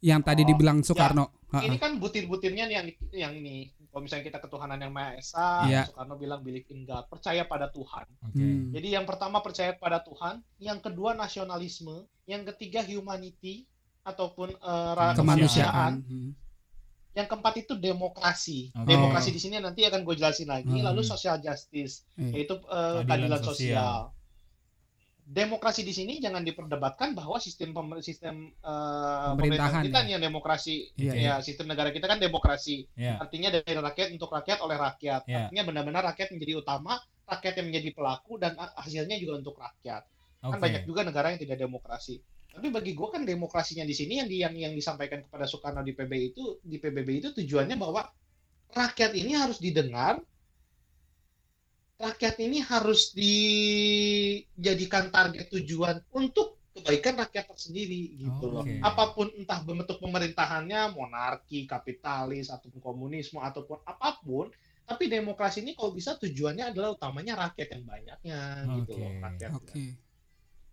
Yang 0.00 0.20
tadi 0.24 0.42
Oh, 0.42 0.48
dibilang 0.48 0.78
ya. 0.78 0.84
Soekarno. 0.84 1.24
ini 1.58 1.74
Ha-ha. 1.74 1.80
kan 1.80 1.92
butir-butirnya 1.96 2.64
nih 2.64 2.74
yang 2.74 2.86
yang 3.10 3.32
ini. 3.34 3.56
Kalau 3.88 4.04
misalnya 4.04 4.24
kita 4.26 4.38
ketuhanan 4.38 4.78
yang 4.78 4.92
Maha 4.92 5.16
Esa, 5.16 5.64
Iya. 5.64 5.82
Soekarno 5.86 6.14
bilang 6.14 6.40
believe 6.40 6.68
in 6.68 6.84
God, 6.84 7.08
percaya 7.08 7.42
pada 7.42 7.66
Tuhan. 7.68 8.04
Oke. 8.22 8.36
Hmm. 8.36 8.68
Jadi 8.70 8.88
yang 8.90 9.02
pertama 9.02 9.40
percaya 9.40 9.72
pada 9.72 9.98
Tuhan, 9.98 10.38
yang 10.58 10.78
kedua 10.78 11.12
nasionalisme, 11.12 12.04
yang 12.24 12.44
ketiga 12.46 12.80
humanity 12.80 13.64
ataupun 14.02 14.54
ra- 14.92 15.16
Kemanusiaan. 15.16 16.00
Hmm. 16.00 16.30
Yang 17.10 17.26
keempat 17.26 17.54
itu 17.58 17.74
demokrasi. 17.74 18.70
Oke. 18.70 18.86
Demokrasi 18.86 19.30
di 19.30 19.40
sini 19.40 19.56
nanti 19.56 19.82
akan 19.82 20.00
gue 20.00 20.14
jelasin 20.14 20.46
lagi. 20.46 20.68
Hmm. 20.70 20.84
Lalu 20.84 21.00
social 21.02 21.40
justice, 21.40 22.06
Iya. 22.14 22.30
yaitu 22.36 22.54
eh, 22.54 23.02
Keadilan 23.02 23.08
keadilan 23.08 23.40
sosial. 23.40 23.56
sosial. 23.56 23.98
Demokrasi 25.28 25.84
di 25.84 25.92
sini 25.92 26.24
jangan 26.24 26.40
diperdebatkan 26.40 27.12
bahwa 27.12 27.36
sistem 27.36 27.76
pemer- 27.76 28.00
sistem 28.00 28.48
eh, 28.48 28.64
Pemerintahan, 28.64 29.36
pemerintahan 29.36 29.84
kita 29.84 30.00
ya. 30.00 30.08
yang 30.16 30.22
demokrasi. 30.24 30.76
Iya, 30.96 31.12
ya, 31.12 31.34
sistem 31.44 31.68
negara 31.68 31.92
kita 31.92 32.08
kan 32.08 32.16
demokrasi. 32.16 32.88
Ya. 32.96 33.20
Artinya 33.20 33.52
dari 33.52 33.76
rakyat 33.76 34.08
untuk 34.16 34.32
rakyat 34.32 34.64
oleh 34.64 34.80
rakyat. 34.80 35.28
Iya. 35.28 35.52
Artinya 35.52 35.64
benar-benar 35.68 36.02
rakyat 36.16 36.32
menjadi 36.32 36.64
utama, 36.64 36.96
rakyat 37.28 37.60
yang 37.60 37.66
menjadi 37.68 37.88
pelaku 37.92 38.32
dan 38.40 38.56
hasilnya 38.56 39.20
juga 39.20 39.32
untuk 39.36 39.60
rakyat. 39.60 40.02
Kan 40.40 40.56
Oke. 40.56 40.64
banyak 40.64 40.82
juga 40.88 41.04
negara 41.04 41.36
yang 41.36 41.40
tidak 41.44 41.60
demokrasi. 41.60 42.16
Tapi 42.48 42.72
bagi 42.72 42.96
gue 42.96 43.08
kan 43.12 43.22
demokrasinya 43.28 43.84
di 43.84 43.92
sini 43.92 44.24
yang 44.24 44.28
di, 44.32 44.40
yang 44.40 44.54
yang 44.56 44.72
disampaikan 44.72 45.20
kepada 45.20 45.44
Soekarno 45.44 45.84
di 45.84 45.92
PBB 45.92 46.32
itu 46.32 46.56
di 46.64 46.80
PBB 46.80 47.08
itu 47.20 47.28
tujuannya 47.36 47.76
bahwa 47.76 48.00
rakyat 48.72 49.12
ini 49.12 49.36
harus 49.36 49.60
didengar, 49.60 50.24
rakyat 51.98 52.38
ini 52.38 52.62
harus 52.62 53.10
dijadikan 53.10 55.10
target 55.10 55.50
tujuan 55.50 55.98
untuk 56.14 56.62
kebaikan 56.78 57.18
rakyat 57.18 57.50
tersendiri 57.50 58.14
gitu 58.14 58.46
loh. 58.46 58.62
Oke. 58.62 58.78
Apa 58.78 59.10
pun 59.10 59.26
entah 59.34 59.58
bentuk 59.66 59.98
pemerintahannya 59.98 60.94
monarki, 60.94 61.66
kapitalis 61.66 62.54
ataupun 62.54 62.78
komunisme 62.78 63.42
ataupun 63.42 63.82
apa 63.82 64.14
pun, 64.22 64.46
tapi 64.86 65.10
demokrasi 65.10 65.66
ini 65.66 65.74
kalau 65.74 65.90
bisa 65.90 66.14
tujuannya 66.14 66.70
adalah 66.70 66.94
utamanya 66.94 67.50
rakyat 67.50 67.68
yang 67.74 67.82
banyaknya 67.82 68.62
gitu 68.78 68.94
Oke. 68.94 69.02
loh, 69.02 69.10
rakyat. 69.18 69.50
Oke. 69.58 69.98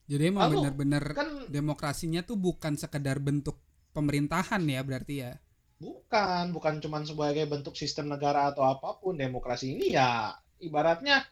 Jadi 0.06 0.30
emang 0.30 0.54
benar-benar 0.54 1.18
Kan 1.18 1.50
demokrasinya 1.50 2.22
tuh 2.22 2.38
bukan 2.38 2.78
sekedar 2.78 3.18
bentuk 3.18 3.58
pemerintahan 3.98 4.62
ya 4.70 4.86
berarti 4.86 5.26
ya. 5.26 5.34
Bukan, 5.82 6.54
bukan 6.54 6.78
cuma 6.78 7.02
sebagai 7.02 7.50
bentuk 7.50 7.74
sistem 7.74 8.14
negara 8.14 8.54
atau 8.54 8.70
apa 8.70 9.02
pun. 9.02 9.18
Demokrasi 9.18 9.74
ini 9.74 9.98
ya 9.98 10.38
ibaratnya 10.62 11.26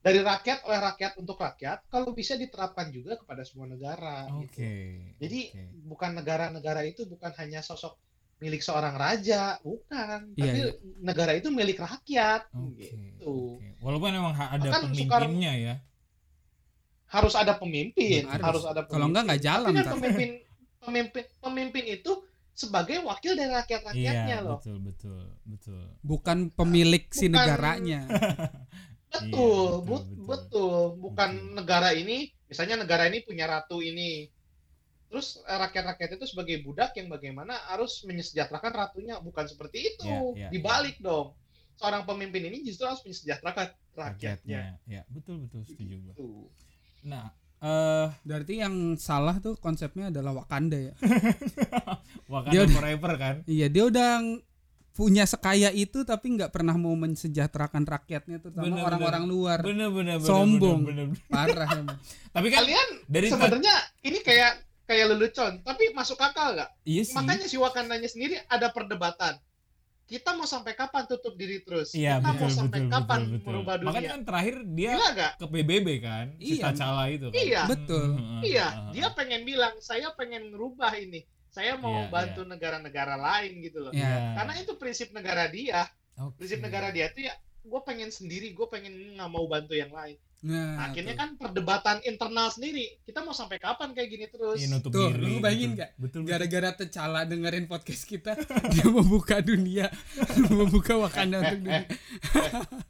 dari 0.00 0.24
rakyat 0.24 0.64
oleh 0.64 0.80
rakyat 0.80 1.12
untuk 1.20 1.36
rakyat, 1.36 1.84
kalau 1.92 2.16
bisa 2.16 2.32
diterapkan 2.32 2.88
juga 2.88 3.20
kepada 3.20 3.44
semua 3.44 3.68
negara. 3.68 4.32
Oke. 4.32 4.48
Gitu. 4.48 5.20
Jadi 5.20 5.40
Oke. 5.52 5.64
bukan 5.84 6.10
negara-negara 6.16 6.88
itu 6.88 7.04
bukan 7.04 7.36
hanya 7.36 7.60
sosok 7.60 8.00
milik 8.40 8.64
seorang 8.64 8.96
raja, 8.96 9.60
bukan. 9.60 10.32
Iya, 10.32 10.44
Tapi 10.48 10.60
iya. 10.64 10.72
negara 11.04 11.36
itu 11.36 11.52
milik 11.52 11.76
rakyat. 11.76 12.48
Oke. 12.56 12.88
Gitu. 12.88 13.60
oke. 13.60 13.66
Walaupun 13.84 14.08
emang 14.16 14.32
ha- 14.32 14.56
ada 14.56 14.72
Bahkan 14.72 14.82
pemimpinnya 14.88 15.52
ya. 15.60 15.74
Harus 17.10 17.34
ada 17.36 17.58
pemimpin, 17.58 18.22
Harus. 18.24 18.40
harus, 18.40 18.64
ada 18.64 18.80
pemimpin. 18.86 18.94
Kalau 18.96 19.06
enggak 19.12 19.24
nggak 19.28 19.42
jalan 19.42 19.68
Tapi 19.68 19.82
kan 19.84 19.94
pemimpin, 19.98 20.30
pemimpin, 20.80 21.24
pemimpin 21.42 21.84
itu 22.00 22.12
sebagai 22.52 23.00
wakil 23.00 23.32
dari 23.32 23.48
rakyat-rakyatnya 23.50 24.36
Iya, 24.36 24.44
loh. 24.44 24.58
betul, 24.60 24.76
betul, 24.80 25.22
betul. 25.44 25.82
Bukan 26.00 26.38
pemilik 26.52 27.04
si 27.08 27.26
Bukan- 27.26 27.34
negaranya. 27.34 28.00
Betul, 29.10 29.26
Iya, 29.26 29.34
betul, 29.34 29.66
betul, 29.82 30.06
betul. 30.06 30.22
betul. 30.22 30.82
Bukan 31.02 31.30
Betul. 31.34 31.54
negara 31.58 31.90
ini, 31.90 32.18
misalnya 32.46 32.78
negara 32.78 33.10
ini 33.10 33.18
punya 33.26 33.50
ratu 33.50 33.82
ini. 33.82 34.30
Terus 35.10 35.42
eh, 35.42 35.58
rakyat-rakyat 35.58 36.14
itu 36.14 36.26
sebagai 36.30 36.62
budak 36.62 36.94
yang 36.94 37.10
bagaimana 37.10 37.58
harus 37.74 38.06
menyejahterakan 38.06 38.70
ratunya, 38.70 39.18
bukan 39.18 39.50
seperti 39.50 39.90
itu. 39.90 40.06
Iya, 40.06 40.46
iya, 40.46 40.48
Dibalik 40.54 41.02
dong. 41.02 41.34
Seorang 41.74 42.06
pemimpin 42.06 42.54
ini 42.54 42.62
justru 42.62 42.86
harus 42.86 43.02
mensejahterakan 43.02 43.74
rakyatnya. 43.98 44.78
Ya, 44.86 45.02
betul, 45.10 45.42
betul, 45.42 45.66
setuju. 45.66 46.14
Gitu. 46.14 46.46
Nah, 47.02 47.34
eh 47.60 48.06
Berarti 48.20 48.52
yang 48.56 48.74
salah 48.96 49.36
tuh 49.36 49.54
konsepnya 49.54 50.08
adalah 50.08 50.32
Wakanda 50.34 50.76
ya. 50.76 50.94
Wakanda 52.32 52.52
Dia 52.52 52.60
udah- 52.64 52.76
Forever 52.76 53.12
kan? 53.16 53.34
Iya, 53.44 53.66
dia 53.68 53.84
udah 53.86 54.10
punya 54.90 55.24
sekaya 55.24 55.70
itu 55.70 56.02
tapi 56.02 56.34
nggak 56.34 56.50
pernah 56.50 56.74
mau 56.74 56.92
mensejahterakan 56.92 57.86
rakyatnya 57.86 58.36
terutama 58.38 58.68
Bener, 58.68 58.84
orang-orang 58.84 59.24
luar. 59.24 59.58
Bener, 59.60 59.88
bener, 59.88 60.16
bener. 60.18 60.28
Sombong. 60.28 60.80
Bener, 60.84 61.06
bener, 61.06 61.16
bener. 61.16 61.30
Parah 61.30 61.68
emang. 61.80 61.98
Tapi 62.30 62.46
kan 62.48 62.58
Kalian 62.60 62.88
dari 63.06 63.26
sebenarnya 63.28 63.74
ini 64.02 64.18
kayak 64.20 64.52
kayak 64.84 65.06
lelucon, 65.08 65.62
tapi 65.62 65.94
masuk 65.94 66.18
akal 66.18 66.52
nggak? 66.52 66.70
iya 66.82 67.06
sih. 67.06 67.14
Makanya 67.14 67.46
si 67.46 67.54
Wakandanya 67.54 68.08
sendiri 68.08 68.42
ada 68.42 68.68
perdebatan. 68.68 69.38
Kita 70.10 70.34
mau 70.34 70.42
sampai 70.42 70.74
kapan 70.74 71.06
tutup 71.06 71.38
diri 71.38 71.62
terus? 71.62 71.94
Iya, 71.94 72.18
Kita 72.18 72.34
betul, 72.34 72.42
mau 72.42 72.50
sampai 72.50 72.80
betul, 72.82 72.90
kapan 72.90 73.18
betul, 73.22 73.30
betul. 73.30 73.46
merubah 73.46 73.74
dunia? 73.78 73.88
Makanya 73.94 74.10
kan 74.10 74.22
terakhir 74.26 74.54
dia 74.74 74.90
Gila 74.98 75.10
ke 75.38 75.46
PBB 75.46 75.88
kan? 76.02 76.26
Si 76.34 76.52
Iya. 76.58 76.64
T'Challa 76.66 77.04
itu 77.14 77.26
kan. 77.30 77.38
Iya. 77.38 77.62
Betul. 77.70 78.08
Hmm, 78.18 78.40
Iya, 78.42 78.66
hmm, 78.66 78.80
hmm. 78.82 78.92
dia 78.98 79.06
pengen 79.14 79.40
bilang, 79.46 79.74
saya 79.78 80.08
pengen 80.18 80.42
ngerubah 80.50 80.92
ini. 80.98 81.20
Saya 81.50 81.78
mau 81.78 81.94
Iya, 81.94 82.10
bantu 82.10 82.42
negara-negara 82.42 83.14
lain 83.14 83.52
gitu 83.62 83.78
loh. 83.86 83.92
Iya. 83.94 84.02
Iya. 84.02 84.18
Karena 84.34 84.52
itu 84.58 84.72
prinsip 84.74 85.08
negara 85.14 85.46
dia. 85.46 85.86
Oke. 86.18 86.42
Prinsip 86.42 86.58
negara 86.58 86.90
dia 86.90 87.06
tuh 87.14 87.22
ya, 87.30 87.34
gue 87.62 87.80
pengen 87.86 88.10
sendiri, 88.10 88.50
gue 88.50 88.66
pengen 88.66 89.14
nggak 89.14 89.30
mau 89.30 89.46
bantu 89.46 89.78
yang 89.78 89.94
lain. 89.94 90.18
Nah, 90.40 90.88
akhirnya 90.88 91.12
tuh. 91.12 91.20
kan 91.20 91.30
perdebatan 91.36 91.96
internal 92.08 92.48
sendiri. 92.48 92.96
Kita 93.04 93.20
mau 93.20 93.36
sampai 93.36 93.60
kapan 93.60 93.92
kayak 93.92 94.08
gini 94.08 94.26
terus? 94.32 94.56
Nutup 94.72 94.88
Tuh, 94.88 95.12
diri. 95.12 95.20
lu 95.20 95.36
bayangin 95.44 95.76
betul. 95.76 95.76
nggak? 95.76 95.90
Betul, 96.00 96.20
betul. 96.24 96.30
gara-gara 96.32 96.68
T'Challa 96.80 97.20
dengerin 97.28 97.66
podcast 97.68 98.02
kita, 98.08 98.32
dia 98.72 98.86
membuka 98.88 99.44
dunia, 99.44 99.92
membuka 100.48 100.96
Wakanda 100.96 101.44
untuk 101.44 101.60
dunia. 101.68 101.84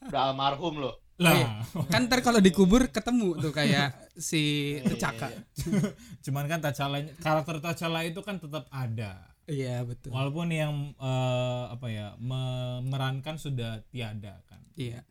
Udah 0.06 0.22
almarhum 0.30 0.74
loh. 0.78 0.94
Lah, 1.20 1.68
Kan 1.92 2.08
ntar 2.08 2.24
kalau 2.24 2.40
dikubur 2.40 2.88
ketemu 2.88 3.36
tuh 3.36 3.52
kayak 3.52 3.92
si 4.16 4.78
Iya, 4.80 4.96
iya, 4.96 5.28
iya. 5.28 5.90
cuman 6.24 6.48
kan 6.48 6.64
T'Challa 6.64 7.04
karakter 7.20 7.60
T'Challa 7.60 8.00
itu 8.08 8.22
kan 8.24 8.40
tetap 8.40 8.70
ada. 8.72 9.28
Iya 9.44 9.82
betul. 9.84 10.14
Walaupun 10.14 10.48
yang 10.48 10.94
eh, 10.96 11.64
apa 11.74 11.86
ya 11.90 12.14
memerankan 12.16 13.36
sudah 13.36 13.82
tiada 13.90 14.40
kan. 14.48 14.62
Iya. 14.78 15.04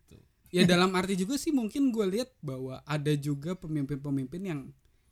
Ya 0.49 0.65
dalam 0.65 0.89
arti 0.91 1.13
juga 1.13 1.38
sih 1.38 1.49
mungkin 1.49 1.89
gue 1.89 2.05
lihat 2.09 2.33
bahwa 2.41 2.81
ada 2.83 3.13
juga 3.13 3.53
pemimpin-pemimpin 3.53 4.41
yang 4.41 4.59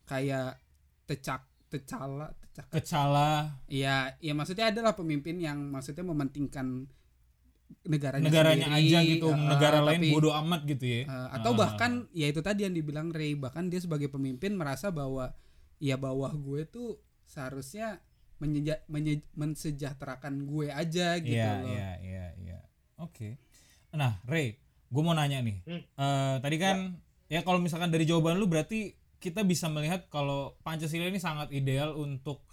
kayak 0.03 0.57
Tecak 1.05 1.45
T'Challa, 1.67 2.33
T'Chaka. 2.33 2.73
Kecala 2.73 3.31
Iya, 3.67 4.17
ya 4.17 4.33
maksudnya 4.33 4.71
adalah 4.71 4.91
pemimpin 4.91 5.37
yang 5.37 5.61
maksudnya 5.67 6.01
mementingkan 6.01 6.89
negaranya 7.83 8.23
negaranya 8.23 8.67
sendiri, 8.71 8.87
aja 8.87 8.99
gitu, 9.05 9.27
eh, 9.27 9.37
negara 9.45 9.79
lain 9.83 9.99
tapi- 9.99 10.13
bodoh 10.15 10.33
amat 10.33 10.61
gitu 10.65 10.85
ya. 10.87 11.01
Eh, 11.03 11.27
atau 11.35 11.51
Ah. 11.51 11.57
bahkan 11.57 11.91
ya 12.11 12.25
itu 12.25 12.39
tadi 12.39 12.63
yang 12.63 12.71
dibilang 12.71 13.11
Ray 13.11 13.35
bahkan 13.35 13.67
dia 13.67 13.77
sebagai 13.77 14.07
pemimpin 14.07 14.55
merasa 14.55 14.87
bahwa 14.89 15.35
ya 15.77 15.95
bawah 15.95 16.31
gue 16.31 16.63
tuh 16.65 16.97
seharusnya 17.23 17.99
menyeja- 18.39 18.81
menye- 18.87 19.27
mensejahterakan 19.33 20.47
gue 20.47 20.71
aja 20.71 21.19
gitu 21.19 21.35
Iya, 21.35 21.51
loh. 21.59 21.69
iya, 21.69 21.89
iya, 21.99 22.25
iya. 22.39 22.59
Oke. 22.97 23.35
Nah, 23.91 24.23
Ray, 24.23 24.55
gue 24.87 25.03
mau 25.03 25.15
nanya 25.15 25.43
nih. 25.43 25.57
Hmm. 25.67 25.81
Eh, 25.83 26.35
tadi 26.39 26.57
kan 26.57 26.95
ya 27.27 27.43
kalau 27.43 27.59
misalkan 27.59 27.91
dari 27.91 28.07
jawaban 28.07 28.39
lu 28.39 28.47
berarti 28.47 28.95
kita 29.17 29.43
bisa 29.43 29.67
melihat 29.67 30.07
kalau 30.07 30.55
Pancasila 30.61 31.09
ini 31.09 31.19
sangat 31.19 31.51
ideal 31.51 31.97
untuk 31.97 32.45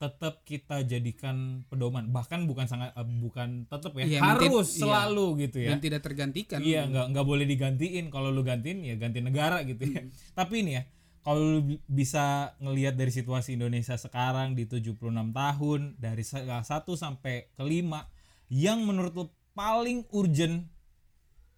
tetap 0.00 0.40
kita 0.48 0.80
jadikan 0.88 1.60
pedoman. 1.68 2.08
Bahkan 2.08 2.48
bukan 2.48 2.64
sangat 2.64 2.96
eh, 2.96 3.04
bukan 3.20 3.68
tetap 3.68 3.92
ya, 4.00 4.20
nanti- 4.20 4.48
harus 4.48 4.68
iya. 4.72 4.80
selalu 4.80 5.26
gitu 5.44 5.58
ya. 5.60 5.68
Dan 5.76 5.78
tidak 5.84 6.00
tergantikan. 6.00 6.58
Iya, 6.64 6.88
nggak 6.88 7.06
nggak 7.12 7.26
boleh 7.28 7.44
digantiin. 7.44 8.08
Kalau 8.08 8.32
lu 8.32 8.40
gantiin 8.40 8.80
ya 8.80 8.96
ganti 8.96 9.20
negara 9.20 9.60
gitu 9.64 9.84
ya. 9.84 10.00
Hmm. 10.00 10.10
Tapi 10.32 10.54
ini 10.64 10.72
ya, 10.80 10.82
kalau 11.20 11.40
lu 11.40 11.60
bi- 11.60 11.82
bisa 11.84 12.56
ngelihat 12.64 12.96
dari 12.96 13.12
situasi 13.12 13.60
Indonesia 13.60 13.92
sekarang 14.00 14.56
di 14.56 14.64
76 14.64 14.96
tahun 15.36 15.80
dari 16.00 16.24
sa- 16.24 16.64
1 16.64 16.96
sampai 16.96 17.52
ke 17.52 17.60
5 17.60 18.08
yang 18.48 18.80
menurut 18.82 19.12
lu 19.12 19.24
paling 19.52 20.08
urgent 20.16 20.64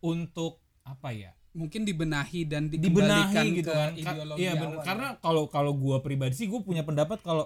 untuk 0.03 0.59
apa 0.83 1.15
ya? 1.15 1.31
Mungkin 1.53 1.85
dibenahi 1.85 2.49
dan 2.49 2.67
dikembalikan 2.69 3.45
dibenahi 3.45 3.59
gitu 3.61 3.71
kan 3.71 3.93
Ka- 3.93 4.17
ideologi 4.17 4.41
iya 4.41 4.53
awal. 4.57 4.61
bener 4.61 4.77
karena 4.83 5.09
kalau 5.21 5.45
kalau 5.53 5.73
gua 5.77 6.01
pribadi 6.01 6.33
sih 6.33 6.49
gue 6.49 6.61
punya 6.65 6.81
pendapat 6.81 7.21
kalau 7.21 7.45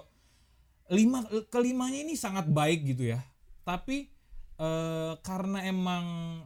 lima 0.87 1.19
kelimanya 1.51 2.07
ini 2.07 2.15
sangat 2.15 2.47
baik 2.47 2.87
gitu 2.87 3.11
ya 3.11 3.19
tapi 3.67 4.07
eh, 4.55 5.13
karena 5.19 5.59
emang 5.67 6.05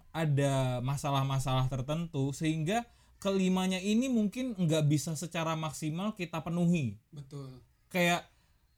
ada 0.10 0.82
masalah-masalah 0.82 1.70
tertentu 1.70 2.34
sehingga 2.34 2.82
kelimanya 3.22 3.78
ini 3.78 4.10
mungkin 4.10 4.58
nggak 4.58 4.90
bisa 4.90 5.14
secara 5.14 5.54
maksimal 5.54 6.18
kita 6.18 6.42
penuhi 6.42 6.98
betul 7.14 7.62
kayak 7.94 8.26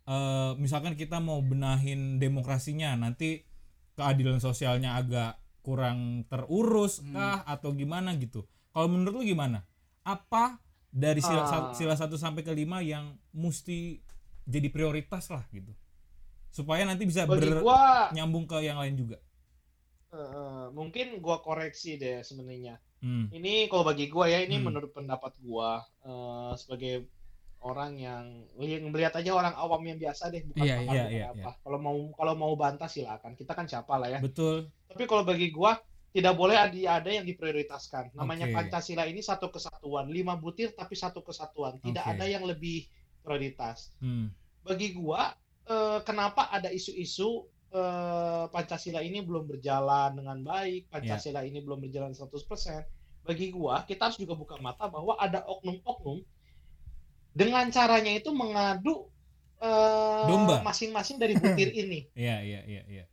eh, 0.03 0.51
misalkan 0.59 0.99
kita 0.99 1.23
mau 1.23 1.39
benahin 1.39 2.19
demokrasinya 2.19 2.99
nanti 2.99 3.47
keadilan 3.95 4.43
sosialnya 4.43 4.99
agak 4.99 5.39
kurang 5.64 6.28
terurus 6.28 6.99
Hmm. 6.99 7.16
kah 7.16 7.39
atau 7.47 7.72
gimana 7.72 8.14
gitu 8.16 8.43
kalau 8.70 8.91
menurut 8.91 9.18
lu 9.18 9.26
gimana 9.26 9.64
apa 10.03 10.59
dari 10.91 11.18
sila, 11.18 11.41
Ah. 11.41 11.74
sila 11.74 11.95
1 11.95 12.14
sampai 12.14 12.43
ke 12.43 12.51
5 12.51 12.84
yang 12.84 13.16
mesti 13.32 13.97
jadi 14.43 14.68
prioritas 14.68 15.32
lah 15.32 15.41
gitu 15.49 15.72
supaya 16.49 16.84
nanti 16.84 17.07
bisa 17.07 17.24
Bagi 17.24 17.49
ber- 17.49 17.64
gua 17.64 18.11
nyambung 18.11 18.45
ke 18.45 18.61
yang 18.61 18.78
lain 18.78 18.93
juga 18.93 19.18
eh, 20.14 20.68
mungkin 20.70 21.18
gua 21.18 21.41
koreksi 21.41 21.97
deh 21.97 22.22
sebenarnya. 22.22 22.78
hmm. 23.01 23.34
Ini 23.34 23.66
kalau 23.66 23.82
bagi 23.82 24.05
gua 24.05 24.30
ya 24.30 24.45
ini 24.45 24.61
Hmm. 24.61 24.70
menurut 24.70 24.93
pendapat 24.93 25.34
gua 25.41 25.82
eh, 26.03 26.53
sebagai 26.53 27.09
orang 27.64 27.95
yang 27.95 28.24
yang 28.59 28.91
melihat 28.91 29.16
aja 29.16 29.32
orang 29.32 29.55
awam 29.55 29.80
yang 29.88 29.95
biasa 29.95 30.28
deh 30.30 30.43
bukan 30.43 30.68
iya, 30.68 30.76
bukan 30.84 30.95
iya, 31.09 31.26
apa. 31.32 31.51
Kalau 31.64 31.80
mau 31.80 31.97
kalau 32.11 32.34
mau 32.36 32.53
bantah 32.59 32.91
silakan. 32.91 33.39
Kita 33.39 33.55
kan 33.55 33.66
siapa 33.66 33.95
lah 33.95 34.11
ya. 34.11 34.20
betul 34.20 34.68
Tapi 34.91 35.03
kalau 35.07 35.24
bagi 35.24 35.49
gua 35.49 35.80
tidak 36.14 36.36
boleh 36.38 36.59
ada 36.59 36.76
ada 36.76 37.09
yang 37.09 37.26
diprioritaskan. 37.26 38.14
Namanya 38.14 38.51
Oke. 38.51 38.53
Pancasila 38.53 39.07
ini 39.07 39.24
satu 39.24 39.49
kesatuan, 39.49 40.11
lima 40.11 40.36
butir 40.36 40.76
tapi 40.76 40.93
satu 40.93 41.24
kesatuan. 41.24 41.80
Tidak 41.80 42.03
Oke. 42.03 42.11
ada 42.20 42.26
yang 42.28 42.43
lebih 42.43 42.86
prioritas. 43.24 43.95
hmm. 44.03 44.30
Bagi 44.68 44.93
gua 44.93 45.32
eh, 45.66 45.99
kenapa 46.03 46.51
ada 46.51 46.68
isu-isu 46.68 47.47
eh, 47.72 48.45
Pancasila 48.51 48.99
ini 48.99 49.24
belum 49.24 49.47
berjalan 49.47 50.20
dengan 50.20 50.38
baik, 50.43 50.91
Pancasila 50.91 51.47
ini 51.47 51.64
belum 51.64 51.80
berjalan 51.80 52.11
100%. 52.11 52.28
Bagi 53.24 53.55
gua 53.55 53.88
kita 53.88 54.11
harus 54.11 54.20
juga 54.20 54.36
buka 54.36 54.59
mata 54.59 54.91
bahwa 54.91 55.16
ada 55.16 55.47
oknum-oknum 55.47 56.20
dengan 57.34 57.65
caranya 57.67 58.13
itu 58.13 58.29
mengadu 58.31 59.09
Domba. 60.27 60.59
masing-masing 60.61 61.17
dari 61.17 61.34
butir 61.34 61.71
ini. 61.81 62.05
iya 62.13 62.43
iya 62.43 62.61
iya 62.63 62.84
iya 62.86 63.05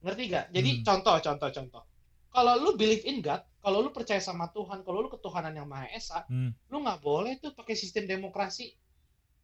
Ngerti 0.00 0.22
gak? 0.28 0.46
Jadi 0.50 0.70
Hmm. 0.70 0.82
contoh, 0.84 1.16
contoh, 1.18 1.48
contoh. 1.50 1.82
Kalau 2.30 2.52
lu 2.56 2.76
believe 2.76 3.02
in 3.04 3.18
God, 3.20 3.40
kalau 3.58 3.80
lu 3.80 3.90
percaya 3.90 4.20
sama 4.20 4.48
Tuhan, 4.50 4.84
kalau 4.84 5.02
lu 5.02 5.08
ketuhanan 5.08 5.52
yang 5.52 5.66
Maha 5.66 5.88
Esa, 5.90 6.22
Hmm. 6.28 6.52
lu 6.68 6.80
nggak 6.80 7.00
boleh 7.00 7.36
tuh 7.38 7.52
pakai 7.52 7.74
sistem 7.74 8.04
demokrasi. 8.04 8.72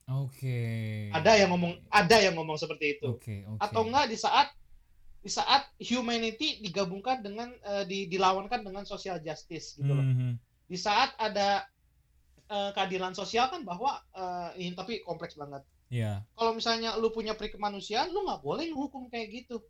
oke 0.04 0.58
Ada 1.14 1.38
yang 1.38 1.54
ngomong, 1.54 1.78
ada 1.88 2.16
yang 2.18 2.34
ngomong 2.34 2.58
seperti 2.58 2.98
itu. 2.98 3.06
oke 3.08 3.34
oke 3.48 3.60
Atau 3.60 3.86
enggak 3.86 4.10
di 4.10 4.18
saat 4.18 4.50
di 5.22 5.30
saat 5.30 5.70
humanity 5.78 6.58
digabungkan 6.58 7.22
dengan 7.22 7.48
eh, 7.54 7.84
di, 7.86 8.10
dilawankan 8.10 8.66
dengan 8.66 8.82
social 8.82 9.22
justice 9.22 9.78
gitu 9.78 9.88
loh. 9.88 10.02
Hmm, 10.02 10.16
hmm. 10.18 10.34
Di 10.66 10.74
saat 10.76 11.14
ada 11.16 11.62
eh, 12.52 12.70
keadilan 12.76 13.16
sosial 13.16 13.48
kan 13.48 13.64
bahwa 13.64 13.96
eh, 14.12 14.60
ini 14.60 14.76
tapi 14.76 15.00
kompleks 15.00 15.34
banget. 15.34 15.64
Iya, 15.88 16.24
Kalau 16.32 16.52
misalnya 16.52 16.96
lu 16.96 17.12
punya 17.12 17.32
peri 17.32 17.52
kemanusiaan, 17.52 18.12
lu 18.12 18.24
nggak 18.24 18.40
boleh 18.40 18.68
hukum 18.72 19.08
kayak 19.08 19.28
gitu. 19.28 19.60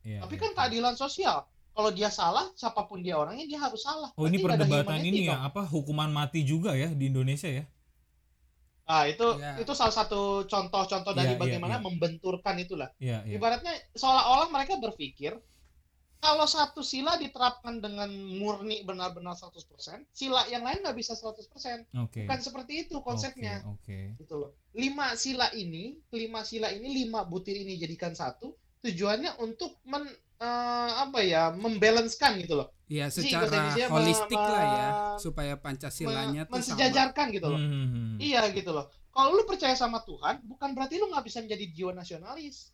iya, 0.00 0.24
Tapi 0.24 0.36
iya, 0.36 0.42
kan 0.44 0.50
iya. 0.52 0.56
keadilan 0.56 0.94
sosial. 0.96 1.44
Kalau 1.72 1.90
dia 1.92 2.08
salah, 2.08 2.48
siapa 2.56 2.88
pun 2.88 3.04
dia 3.04 3.20
orangnya 3.20 3.44
dia 3.44 3.60
harus 3.60 3.84
salah. 3.84 4.08
Oh 4.16 4.24
ini 4.24 4.40
Berarti 4.40 4.58
ada 4.58 4.64
perdebatan 4.64 5.00
ini 5.04 5.28
ya 5.28 5.36
dong. 5.36 5.40
apa 5.46 5.62
hukuman 5.68 6.08
mati 6.08 6.40
juga 6.42 6.72
ya 6.72 6.88
di 6.90 7.06
Indonesia 7.06 7.46
ya? 7.46 7.64
Ah 8.88 9.04
itu 9.04 9.22
Iya. 9.36 9.60
itu 9.60 9.72
salah 9.76 9.92
satu 9.92 10.48
contoh-contoh 10.48 11.12
Iya, 11.12 11.18
dari 11.20 11.32
iya, 11.36 11.40
bagaimana 11.40 11.76
iya. 11.76 11.84
membenturkan 11.84 12.54
itulah. 12.56 12.88
Iya 12.96 13.20
iya. 13.28 13.36
Ibaratnya 13.36 13.72
seolah-olah 13.92 14.48
mereka 14.48 14.80
berpikir 14.80 15.36
kalau 16.18 16.46
satu 16.50 16.82
sila 16.82 17.14
diterapkan 17.14 17.78
dengan 17.78 18.10
murni 18.10 18.82
benar-benar 18.82 19.38
100%, 19.38 20.02
sila 20.10 20.42
yang 20.50 20.66
lain 20.66 20.82
nggak 20.82 20.98
bisa 20.98 21.14
100%. 21.14 21.86
Oke. 21.94 22.26
Bukan 22.26 22.40
seperti 22.42 22.86
itu 22.86 22.98
konsepnya. 23.00 23.62
Oke. 23.70 24.18
Gitu 24.18 24.34
loh. 24.34 24.50
Lima 24.74 25.14
sila 25.14 25.46
ini, 25.54 26.02
lima 26.10 26.42
sila 26.42 26.74
ini, 26.74 27.06
lima 27.06 27.22
butir 27.22 27.54
ini 27.54 27.78
jadikan 27.78 28.18
satu, 28.18 28.58
tujuannya 28.82 29.38
untuk 29.38 29.78
men 29.86 30.10
eh, 30.38 30.90
apa 31.02 31.18
ya, 31.22 31.50
membalancekan 31.54 32.38
gitu 32.42 32.62
loh. 32.62 32.70
ya 32.88 33.10
Jadi, 33.10 33.30
secara 33.30 33.46
Indonesia 33.50 33.86
holistik 33.90 34.38
lah 34.38 34.64
ya 34.64 34.88
supaya 35.18 35.54
Pancasilanya 35.58 36.46
Me- 36.46 36.50
tuh 36.50 36.62
sama 36.62 36.78
mensejajarkan 36.78 37.26
gitu 37.34 37.46
loh. 37.50 37.60
Hmm, 37.60 37.70
hmm, 37.70 37.88
hmm. 37.90 38.14
Iya 38.22 38.42
gitu 38.54 38.70
loh. 38.70 38.86
Kalau 39.10 39.34
lu 39.34 39.42
percaya 39.46 39.74
sama 39.74 39.98
Tuhan, 40.06 40.46
bukan 40.46 40.78
berarti 40.78 40.98
lu 41.02 41.10
nggak 41.10 41.26
bisa 41.26 41.42
menjadi 41.42 41.66
jiwa 41.74 41.90
nasionalis. 41.94 42.70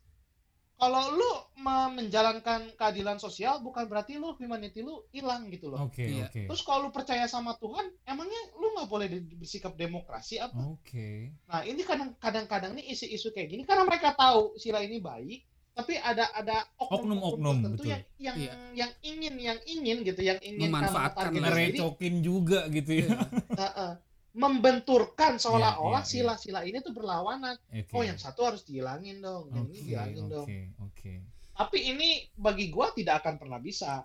Kalau 0.75 1.03
lu 1.11 1.31
me- 1.57 1.93
menjalankan 1.95 2.75
keadilan 2.75 3.17
sosial, 3.17 3.59
bukan 3.59 3.87
berarti 3.87 4.15
lu 4.15 4.35
humanity 4.35 4.83
lu 4.83 5.07
hilang 5.09 5.47
gitu 5.49 5.71
loh. 5.71 5.87
Oke 5.87 6.03
Iya. 6.03 6.27
oke. 6.27 6.51
Terus 6.51 6.63
kalau 6.63 6.87
lu 6.87 6.91
percaya 6.91 7.25
sama 7.25 7.55
Tuhan, 7.55 7.89
emangnya 8.05 8.41
lu 8.55 8.75
nggak 8.75 8.89
boleh 8.89 9.07
bersikap 9.35 9.73
demokrasi 9.73 10.39
apa? 10.39 10.59
Oke. 10.67 11.31
Nah 11.47 11.63
ini 11.63 11.81
kadang- 11.81 12.19
kadang-kadang 12.19 12.75
nih 12.75 12.91
isu-isu 12.91 13.31
kayak 13.31 13.49
gini, 13.49 13.63
karena 13.63 13.83
mereka 13.83 14.13
tahu 14.13 14.55
sila 14.55 14.83
ini 14.83 14.99
baik, 14.99 15.41
tapi 15.73 15.95
ada 15.97 16.31
ada 16.33 16.67
Oknum-oknum, 16.77 17.55
tertentu 17.63 17.83
betul. 17.83 17.91
yang 17.91 18.03
yang 18.17 18.37
Iya. 18.37 18.53
yang 18.75 18.91
ingin 19.01 19.35
yang 19.37 19.59
ingin 19.65 19.97
gitu, 20.03 20.21
yang 20.21 20.39
ingin 20.39 20.69
Memanfaatkan 20.69 21.31
Ngerecokin 21.33 22.15
juga 22.21 22.67
gitu 22.69 22.91
ya. 22.95 23.07
Iya. 23.09 23.19
Heeh. 23.57 23.93
Membenturkan 24.35 25.39
seolah-olah 25.39 26.03
Iya, 26.03 26.11
iya, 26.11 26.27
iya. 26.27 26.35
sila-sila 26.35 26.61
ini 26.63 26.79
tuh 26.79 26.91
berlawanan. 26.91 27.55
Oke. 27.71 27.95
Oh, 27.95 28.03
yang 28.03 28.19
satu 28.19 28.43
harus 28.45 28.63
dihilangin 28.63 29.19
dong, 29.19 29.49
yang 29.49 29.65
ini 29.65 29.73
Oke 29.73 29.79
dihilangin 29.81 30.25
dong. 30.27 30.47
oke 30.47 30.59
oke. 30.83 31.13
Tapi 31.55 31.79
ini 31.87 32.09
bagi 32.35 32.67
gua 32.69 32.91
tidak 32.91 33.23
akan 33.23 33.39
pernah 33.39 33.59
bisa. 33.59 34.03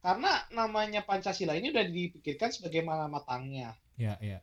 Karena 0.00 0.34
namanya 0.50 1.04
Pancasila 1.04 1.54
ini 1.54 1.70
udah 1.70 1.84
dipikirkan 1.84 2.50
sebagaimana 2.50 3.06
matangnya, 3.06 3.76
Ya 3.94 4.18
ya. 4.18 4.42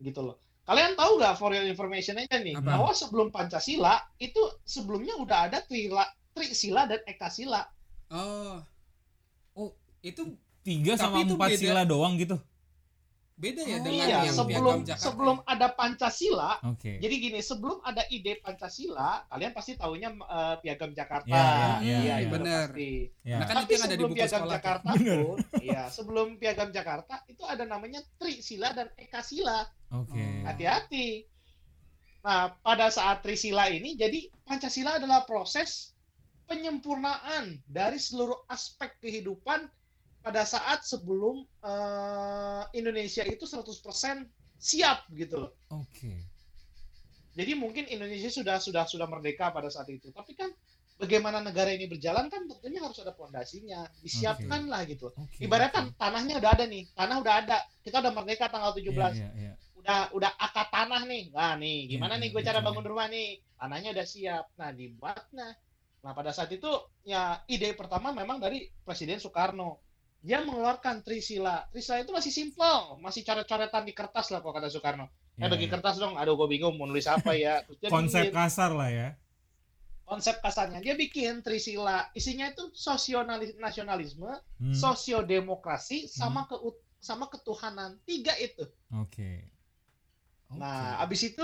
gitu 0.00 0.18
loh. 0.20 0.36
Kalian 0.66 0.98
tahu 0.98 1.14
nggak 1.16 1.36
for 1.36 1.54
your 1.54 1.62
information 1.62 2.18
aja 2.18 2.42
nih, 2.42 2.58
Apa? 2.58 2.74
bahwa 2.74 2.90
sebelum 2.90 3.30
Pancasila 3.30 4.02
itu 4.18 4.40
sebelumnya 4.66 5.14
udah 5.14 5.46
ada 5.46 5.62
trila, 5.62 6.02
trisila 6.34 6.90
dan 6.90 6.98
ekasila. 7.06 7.62
oh 8.08 8.58
oh 9.54 9.70
itu 10.00 10.26
Tiga 10.62 10.98
Tapi 10.98 11.02
sama 11.06 11.16
itu 11.22 11.34
empat 11.38 11.50
beda. 11.54 11.62
sila 11.62 11.82
doang 11.82 12.18
gitu. 12.18 12.34
Beda 13.36 13.62
ya 13.62 13.76
Oh, 13.76 13.84
dengan 13.84 14.06
iya, 14.08 14.18
yang 14.24 14.32
sebelum 14.32 14.64
piagam 14.80 14.88
Jakarta 14.88 15.04
sebelum 15.04 15.36
ya? 15.36 15.44
ada 15.52 15.66
Pancasila, 15.76 16.52
Oke. 16.72 16.92
jadi 16.96 17.14
gini, 17.20 17.40
sebelum 17.44 17.78
ada 17.84 18.02
ide 18.08 18.32
Pancasila, 18.40 19.28
kalian 19.28 19.52
pasti 19.52 19.72
tahunya 19.76 20.08
eh, 20.16 20.54
Piagam 20.64 20.92
Jakarta. 20.96 21.28
Ya, 21.28 21.44
ya, 21.44 21.68
ya, 21.84 21.98
Iya, 22.00 22.14
ya, 22.16 22.28
benar. 22.32 22.66
pasti. 22.72 22.92
Ya. 23.20 23.36
Nah, 23.36 23.46
kan 23.46 23.54
itu 23.54 23.60
Tapi 23.60 23.72
yang 23.72 23.84
ada 23.84 23.86
di 23.86 23.92
sebelum 23.92 24.08
buku 24.08 24.16
Piagam 24.16 24.40
sekolah. 24.40 24.54
Jakarta 24.56 24.88
pun, 24.96 25.36
iya, 25.60 25.82
sebelum 25.92 26.28
Piagam 26.40 26.70
Jakarta 26.72 27.14
itu 27.28 27.42
ada 27.44 27.64
namanya 27.68 28.00
Trisila 28.16 28.72
dan 28.72 28.88
Ekasila. 28.96 29.60
Oke. 29.92 30.16
Oh. 30.16 30.40
Hati-hati. 30.48 31.08
Nah, 32.24 32.56
pada 32.58 32.88
saat 32.88 33.20
Trisila 33.20 33.68
ini, 33.68 33.94
jadi 33.94 34.32
Pancasila 34.42 34.96
adalah 34.96 35.28
proses 35.28 35.92
penyempurnaan 36.46 37.60
dari 37.68 38.00
seluruh 38.00 38.48
aspek 38.48 38.96
kehidupan 38.98 39.68
pada 40.26 40.42
saat 40.42 40.82
sebelum 40.82 41.46
eh, 41.62 42.62
Indonesia 42.74 43.22
itu 43.22 43.46
100% 43.46 44.26
siap 44.58 45.06
gitu 45.14 45.46
loh. 45.46 45.54
Oke. 45.70 46.26
Jadi 47.36 47.52
mungkin 47.54 47.86
Indonesia 47.86 48.26
sudah 48.26 48.58
sudah 48.58 48.90
sudah 48.90 49.06
merdeka 49.06 49.54
pada 49.54 49.70
saat 49.70 49.86
itu. 49.86 50.10
Tapi 50.10 50.34
kan 50.34 50.50
bagaimana 50.98 51.38
negara 51.38 51.70
ini 51.70 51.86
berjalan 51.86 52.26
kan 52.26 52.42
tentunya 52.50 52.82
harus 52.82 52.98
ada 53.06 53.14
pondasinya. 53.14 53.86
Disiapkan 54.02 54.66
lah 54.66 54.82
gitu. 54.90 55.14
Oke. 55.14 55.46
Ibaratnya 55.46 55.70
kan 55.70 55.86
oke. 55.94 56.00
tanahnya 56.00 56.34
udah 56.42 56.50
ada 56.58 56.64
nih. 56.66 56.82
Tanah 56.90 57.16
udah 57.22 57.34
ada. 57.46 57.56
Kita 57.86 58.02
udah 58.02 58.10
merdeka 58.10 58.50
tanggal 58.50 58.74
17. 58.74 58.82
Iya, 58.82 59.06
iya, 59.14 59.28
iya. 59.38 59.52
Udah 59.78 60.10
udah 60.10 60.30
akad 60.42 60.68
tanah 60.74 61.06
nih. 61.06 61.30
Nah, 61.30 61.54
nih 61.54 61.78
gimana 61.86 62.18
Iya, 62.18 62.26
nih 62.26 62.28
iya, 62.32 62.34
gue 62.34 62.42
cara 62.42 62.58
betul. 62.58 62.66
bangun 62.66 62.84
rumah 62.90 63.06
nih? 63.06 63.28
Tanahnya 63.54 63.90
udah 63.94 64.06
siap. 64.10 64.44
Nah, 64.58 64.70
dibuat 64.74 65.22
nah. 65.30 65.54
Nah, 66.02 66.12
pada 66.16 66.34
saat 66.34 66.50
itu 66.50 66.70
ya 67.06 67.38
ide 67.46 67.78
pertama 67.78 68.10
memang 68.10 68.42
dari 68.42 68.66
Presiden 68.82 69.22
Soekarno. 69.22 69.85
Dia 70.26 70.42
mengeluarkan 70.42 71.06
Trisila. 71.06 71.70
Trisila 71.70 72.02
itu 72.02 72.10
masih 72.10 72.32
simpel, 72.34 72.98
masih 72.98 73.22
coret-coretan 73.22 73.86
di 73.86 73.94
kertas 73.94 74.34
lah 74.34 74.42
kalau 74.42 74.50
kata 74.52 74.66
Soekarno. 74.66 75.06
Eh 75.38 75.46
Iya, 75.46 75.52
bagi 75.52 75.66
iya. 75.68 75.72
kertas 75.78 75.96
dong, 76.02 76.16
aduh 76.16 76.34
gue 76.34 76.48
bingung 76.50 76.74
mau 76.74 76.88
nulis 76.88 77.06
apa 77.06 77.36
ya. 77.36 77.62
Terus 77.80 77.92
Konsep 77.92 78.28
bikin 78.28 78.34
kasar 78.34 78.70
lah 78.74 78.90
ya. 78.90 79.08
konsep 80.06 80.38
kasarnya 80.38 80.78
dia 80.78 80.94
bikin 80.94 81.42
Trisila. 81.42 82.10
Isinya 82.14 82.46
itu 82.46 82.70
sosionalis 82.74 83.58
nasionalisme, 83.58 84.30
Hmm, 84.56 84.70
sosiodemokrasi 84.72 86.06
sama 86.06 86.46
ke 86.46 86.54
sama 87.02 87.26
ketuhanan. 87.26 87.98
Tiga 88.06 88.34
itu. 88.38 88.62
Oke. 88.94 89.50
Oke. 90.46 90.58
Nah, 90.62 91.02
abis 91.02 91.34
itu 91.34 91.42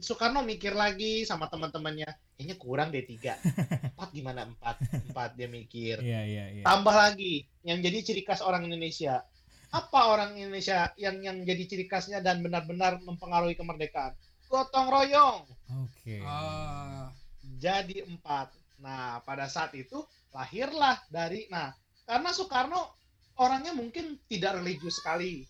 Soekarno 0.00 0.40
mikir 0.44 0.72
lagi 0.72 1.24
sama 1.24 1.48
teman-temannya, 1.48 2.08
kayaknya 2.42 2.58
kurang 2.58 2.90
deh 2.90 3.06
tiga. 3.06 3.38
Empat 3.94 4.10
gimana 4.10 4.42
empat? 4.50 4.82
Empat 5.06 5.38
dia 5.38 5.46
mikir. 5.46 6.02
Iya, 6.02 6.26
iya, 6.26 6.44
iya. 6.58 6.64
Tambah 6.66 6.90
lagi 6.90 7.46
yang 7.62 7.78
jadi 7.78 8.02
ciri 8.02 8.26
khas 8.26 8.42
orang 8.42 8.66
Indonesia. 8.66 9.22
Apa 9.70 10.10
orang 10.10 10.34
Indonesia 10.34 10.90
yang 10.98 11.22
yang 11.22 11.46
jadi 11.46 11.62
ciri 11.70 11.86
khasnya 11.86 12.18
dan 12.18 12.42
benar-benar 12.42 12.98
mempengaruhi 12.98 13.54
kemerdekaan? 13.54 14.18
gotong 14.52 14.92
royong 14.92 15.48
Oke. 15.80 16.20
Ah, 16.20 17.08
jadi 17.56 18.04
empat. 18.04 18.52
Nah, 18.84 19.24
pada 19.24 19.48
saat 19.48 19.72
itu 19.72 20.04
lahirlah 20.36 21.00
dari 21.08 21.48
nah 21.48 21.72
karena 22.04 22.28
Soekarno 22.28 22.92
orangnya 23.40 23.72
mungkin 23.72 24.20
tidak 24.28 24.60
religius 24.60 25.00
sekali. 25.00 25.48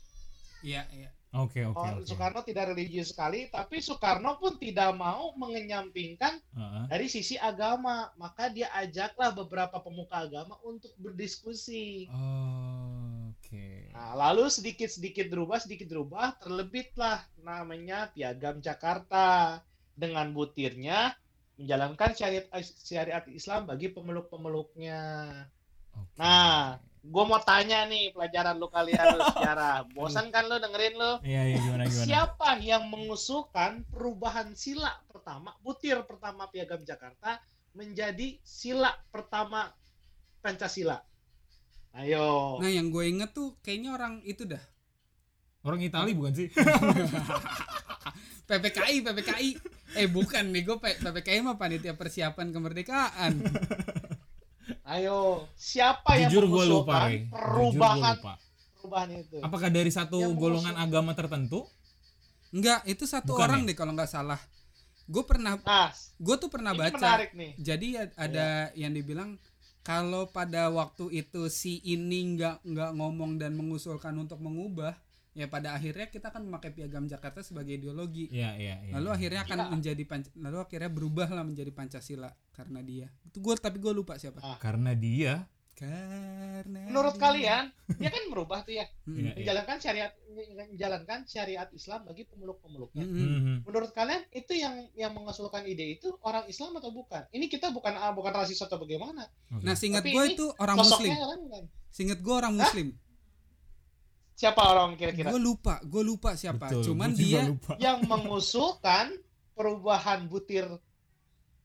iya 0.62 0.86
iya. 0.94 1.10
Oke 1.32 1.64
oke 1.64 1.80
Oh, 1.80 1.96
oke. 1.96 2.04
Soekarno 2.04 2.44
tidak 2.44 2.76
religius 2.76 3.16
sekali, 3.16 3.48
tapi 3.48 3.80
Soekarno 3.80 4.36
pun 4.36 4.60
tidak 4.60 4.92
mau 4.92 5.32
mengenyampingkan 5.40 6.36
Heeh. 6.52 6.84
dari 6.92 7.08
sisi 7.08 7.40
agama. 7.40 8.12
Maka 8.20 8.52
dia 8.52 8.68
ajaklah 8.76 9.32
beberapa 9.32 9.80
pemuka 9.80 10.28
agama 10.28 10.60
untuk 10.60 10.92
berdiskusi. 11.00 12.12
Oh, 12.12 13.32
Oke. 13.32 13.88
Nah, 13.96 14.12
lalu 14.12 14.48
sedikit-sedikit 14.52 15.32
berubah, 15.32 15.60
sedikit 15.60 15.88
berubah, 15.88 16.36
terlebitlah 16.40 17.24
namanya 17.40 18.12
Piagam 18.12 18.60
Jakarta 18.60 19.60
dengan 19.92 20.32
butirnya 20.32 21.12
menjalankan 21.60 22.16
syariat 22.16 22.48
syariat 22.80 23.24
Islam 23.28 23.68
bagi 23.68 23.92
pemeluk-pemeluknya. 23.92 25.00
Oke. 25.92 26.16
Nah, 26.16 26.80
Gue 27.02 27.24
mau 27.26 27.42
tanya 27.42 27.82
nih 27.90 28.14
pelajaran 28.14 28.62
lu 28.62 28.70
kalian 28.70 29.18
lu 29.18 29.22
sejarah. 29.34 29.84
Bosan 29.94 30.30
kan 30.30 30.46
lu 30.46 30.62
dengerin 30.62 30.94
lu? 30.94 31.12
Iya 31.26 31.42
iya 31.50 31.58
gimana 31.58 31.84
gimana. 31.90 32.06
Siapa 32.06 32.48
yang 32.62 32.86
mengusulkan 32.86 33.82
perubahan 33.90 34.54
sila 34.54 34.90
pertama, 35.10 35.54
butir 35.66 35.98
pertama 36.06 36.46
Piagam 36.46 36.86
Jakarta 36.86 37.42
menjadi 37.74 38.38
sila 38.46 38.94
pertama 39.10 39.74
Pancasila? 40.38 41.02
Ayo. 41.98 42.62
Nah 42.62 42.70
yang 42.70 42.88
gue 42.88 43.04
inget 43.04 43.34
tuh 43.34 43.58
kayaknya 43.60 43.98
orang 43.98 44.22
itu 44.24 44.46
dah 44.46 44.62
Orang 45.62 45.78
Itali 45.78 46.10
bukan 46.18 46.34
sih? 46.34 46.48
PPKI 48.50 49.06
PPKI 49.06 49.48
eh 50.02 50.08
bukan 50.10 50.50
nih 50.50 50.62
gue 50.66 50.76
PPKI 50.76 51.40
mah 51.46 51.56
panitia 51.56 51.94
persiapan 51.94 52.50
kemerdekaan 52.50 53.38
Ayo, 54.84 55.46
siapa 55.54 56.16
yang 56.16 56.30
Jujur 56.30 56.44
gue 56.46 56.64
lupa, 56.64 56.94
mengusulkan 56.94 57.02
Rey. 57.04 57.18
Jujur 57.18 57.30
gua 57.30 57.40
perubahan 57.40 58.14
lupa. 58.14 58.32
perubahan 58.74 59.08
itu? 59.12 59.36
Apakah 59.40 59.68
dari 59.68 59.90
satu 59.90 60.18
Yang 60.20 60.34
golongan 60.36 60.74
agama 60.76 61.12
tertentu? 61.12 61.66
enggak 62.50 62.84
itu 62.84 63.04
satu 63.04 63.32
Bukan 63.32 63.42
orang 63.42 63.60
ya? 63.60 63.66
deh 63.66 63.76
kalau 63.76 63.92
nggak 63.92 64.08
salah 64.08 64.36
gue 65.02 65.24
pernah 65.24 65.56
Nah, 65.58 65.88
gue 66.14 66.36
tuh 66.36 66.46
pernah 66.46 66.72
baca 66.72 66.92
menarik 66.94 67.32
nih. 67.32 67.52
jadi 67.56 67.88
a- 67.98 68.12
ada 68.14 68.46
yang 68.74 68.92
dibilang 68.92 69.40
kalau 69.80 70.28
pada 70.28 70.68
waktu 70.68 71.10
itu 71.16 71.48
si 71.48 71.80
ini 71.82 72.36
nggak 72.36 72.62
nggak 72.62 72.90
ngomong 72.92 73.34
dan 73.34 73.52
mengusulkan 73.52 74.14
untuk 74.14 74.36
mengubah 74.38 74.92
ya 75.32 75.46
pada 75.46 75.72
akhirnya 75.72 76.06
kita 76.06 76.28
akan 76.28 76.44
memakai 76.44 76.70
piagam 76.70 77.04
Jakarta 77.04 77.40
sebagai 77.40 77.74
ideologi 77.74 78.28
Iya 78.28 78.52
iya 78.54 78.76
iya. 78.82 78.92
lalu 78.94 79.08
akhirnya 79.10 79.40
akan 79.42 79.58
Iya. 79.58 79.68
menjadi 79.70 80.02
Panc- 80.04 80.34
lalu 80.34 80.58
akhirnya 80.60 80.90
berubahlah 80.90 81.40
menjadi 81.42 81.70
Pancasila 81.70 82.30
karena 82.50 82.80
dia 82.80 83.06
itu 83.22 83.38
gue 83.38 83.54
tapi 83.56 83.78
gue 83.78 83.92
lupa 83.92 84.14
siapa 84.14 84.38
Ah. 84.38 84.56
karena 84.56 84.92
dia 84.92 85.48
karena 85.72 86.84
Menurut 86.84 87.16
dia- 87.16 87.22
kalian, 87.22 87.64
dia 87.96 88.06
kan 88.06 88.22
merubah 88.28 88.60
tuh 88.60 88.70
ya, 88.72 88.84
Mm-mm. 89.02 89.16
Iya, 89.16 89.24
iya. 89.24 89.34
menjalankan 89.34 89.76
syariat 89.78 90.12
menjalankan 90.60 91.18
syariat 91.24 91.68
Islam 91.70 92.00
bagi 92.04 92.22
pemeluk-pemeluknya. 92.24 93.02
Mm-mm. 93.02 93.28
Mhm. 93.34 93.56
Menurut 93.64 93.90
kalian 93.90 94.22
itu 94.30 94.52
yang 94.54 94.74
yang 94.92 95.10
mengusulkan 95.10 95.64
ide 95.64 95.96
itu 95.96 96.12
orang 96.20 96.44
Islam 96.44 96.76
atau 96.76 96.92
bukan? 96.92 97.24
Ini 97.26 97.48
kita 97.48 97.70
bukan 97.70 97.92
ah, 97.94 98.12
bukan 98.12 98.30
rasis 98.32 98.60
atau 98.60 98.76
bagaimana? 98.76 99.26
Oke. 99.50 99.64
nah 99.64 99.74
Tapi 99.74 100.08
gue 100.08 100.24
itu 100.30 100.46
orang 100.56 100.76
muslim 100.78 101.10
kan 101.10 101.64
seingat 101.88 102.18
gue 102.20 102.34
orang 102.34 102.54
muslim 102.54 102.88
Siapa 104.32 104.62
orang 104.64 104.96
kira-kira 104.96 105.28
gue 105.30 105.38
lupa 105.38 105.78
gue 105.80 106.02
lupa 106.02 106.34
siapa 106.34 106.66
Betul, 106.66 106.82
cuman 106.90 107.10
dia 107.12 107.46
lupa. 107.46 107.76
yang 107.78 108.02
mengusulkan 108.04 109.12
perubahan 109.52 110.26
butir 110.26 110.66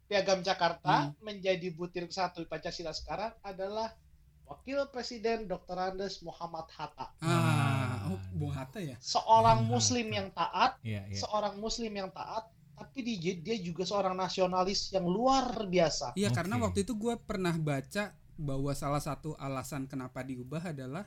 Piagam 0.06 0.40
Jakarta 0.40 1.12
menjadi 1.20 1.68
butir 1.70 2.08
satu 2.08 2.44
Pancasila 2.44 2.92
sekarang 2.92 3.36
adalah 3.42 3.92
Wakil 4.44 4.88
Presiden 4.88 5.44
Dr. 5.44 5.76
Andes 5.76 6.24
Muhammad 6.24 6.72
Hatta. 6.72 7.12
ah 7.20 8.08
oh, 8.08 8.20
Bung 8.32 8.56
Hatta 8.56 8.80
ya 8.80 8.96
Seorang 8.98 9.68
Hmm. 9.68 9.70
muslim 9.70 10.08
yang 10.08 10.32
taat, 10.32 10.80
Iya 10.80 11.04
iya. 11.04 11.20
seorang 11.20 11.60
muslim 11.60 11.92
yang 11.92 12.08
taat, 12.08 12.48
tapi 12.72 13.04
dia, 13.04 13.36
dia 13.36 13.60
juga 13.60 13.84
seorang 13.84 14.16
nasionalis 14.16 14.88
yang 14.92 15.04
luar 15.04 15.68
biasa. 15.68 16.16
Iya 16.16 16.32
karena 16.32 16.56
Oke. 16.56 16.64
waktu 16.64 16.80
itu 16.88 16.94
gue 16.96 17.20
pernah 17.20 17.52
baca 17.52 18.16
bahwa 18.38 18.72
salah 18.72 19.04
satu 19.04 19.36
alasan 19.36 19.84
kenapa 19.84 20.24
diubah 20.24 20.72
adalah 20.72 21.04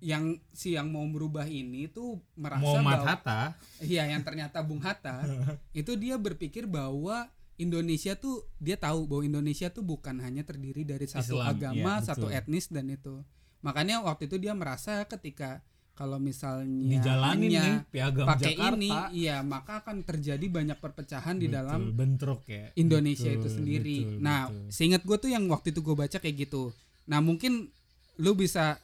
yang 0.00 0.40
si 0.56 0.74
yang 0.74 0.88
mau 0.88 1.04
merubah 1.04 1.44
ini 1.44 1.84
tuh 1.92 2.18
merasa 2.32 2.64
Muhammad 2.64 3.04
bahwa 3.04 3.08
Hatta. 3.12 3.40
iya 3.84 4.08
yang 4.08 4.24
ternyata 4.24 4.64
Bung 4.64 4.80
Hatta 4.80 5.24
itu 5.80 5.92
dia 6.00 6.16
berpikir 6.16 6.64
bahwa 6.64 7.28
Indonesia 7.60 8.16
tuh 8.16 8.48
dia 8.56 8.80
tahu 8.80 9.04
bahwa 9.04 9.22
Indonesia 9.28 9.68
tuh 9.68 9.84
bukan 9.84 10.16
hanya 10.24 10.40
terdiri 10.40 10.88
dari 10.88 11.04
satu 11.04 11.36
Islam, 11.36 11.52
agama, 11.52 12.00
iya, 12.00 12.06
satu 12.08 12.26
etnis 12.32 12.72
dan 12.72 12.88
itu. 12.88 13.20
Makanya 13.60 14.00
waktu 14.00 14.32
itu 14.32 14.40
dia 14.40 14.56
merasa 14.56 15.04
ketika 15.04 15.60
kalau 15.92 16.16
misalnya 16.16 16.96
Dijalanin 16.96 17.52
hanya 17.52 17.60
nih 17.60 17.76
piagam 17.92 18.24
pakai 18.24 18.56
Jakarta. 18.56 18.72
ini, 18.80 18.90
iya 19.12 19.44
maka 19.44 19.84
akan 19.84 20.00
terjadi 20.00 20.46
banyak 20.48 20.80
perpecahan 20.80 21.36
di 21.36 21.52
Betul, 21.52 21.56
dalam 21.60 21.80
bentrok 21.92 22.40
ya. 22.48 22.72
Indonesia 22.80 23.28
Betul, 23.28 23.44
itu 23.44 23.48
sendiri. 23.52 23.98
betul, 24.08 24.24
nah, 24.24 24.48
betul. 24.48 24.72
seingat 24.72 25.02
gue 25.04 25.16
tuh 25.20 25.30
yang 25.36 25.44
waktu 25.52 25.76
itu 25.76 25.84
gue 25.84 25.92
baca 25.92 26.16
kayak 26.16 26.48
gitu. 26.48 26.72
Nah, 27.04 27.20
mungkin 27.20 27.68
lu 28.16 28.32
bisa 28.32 28.80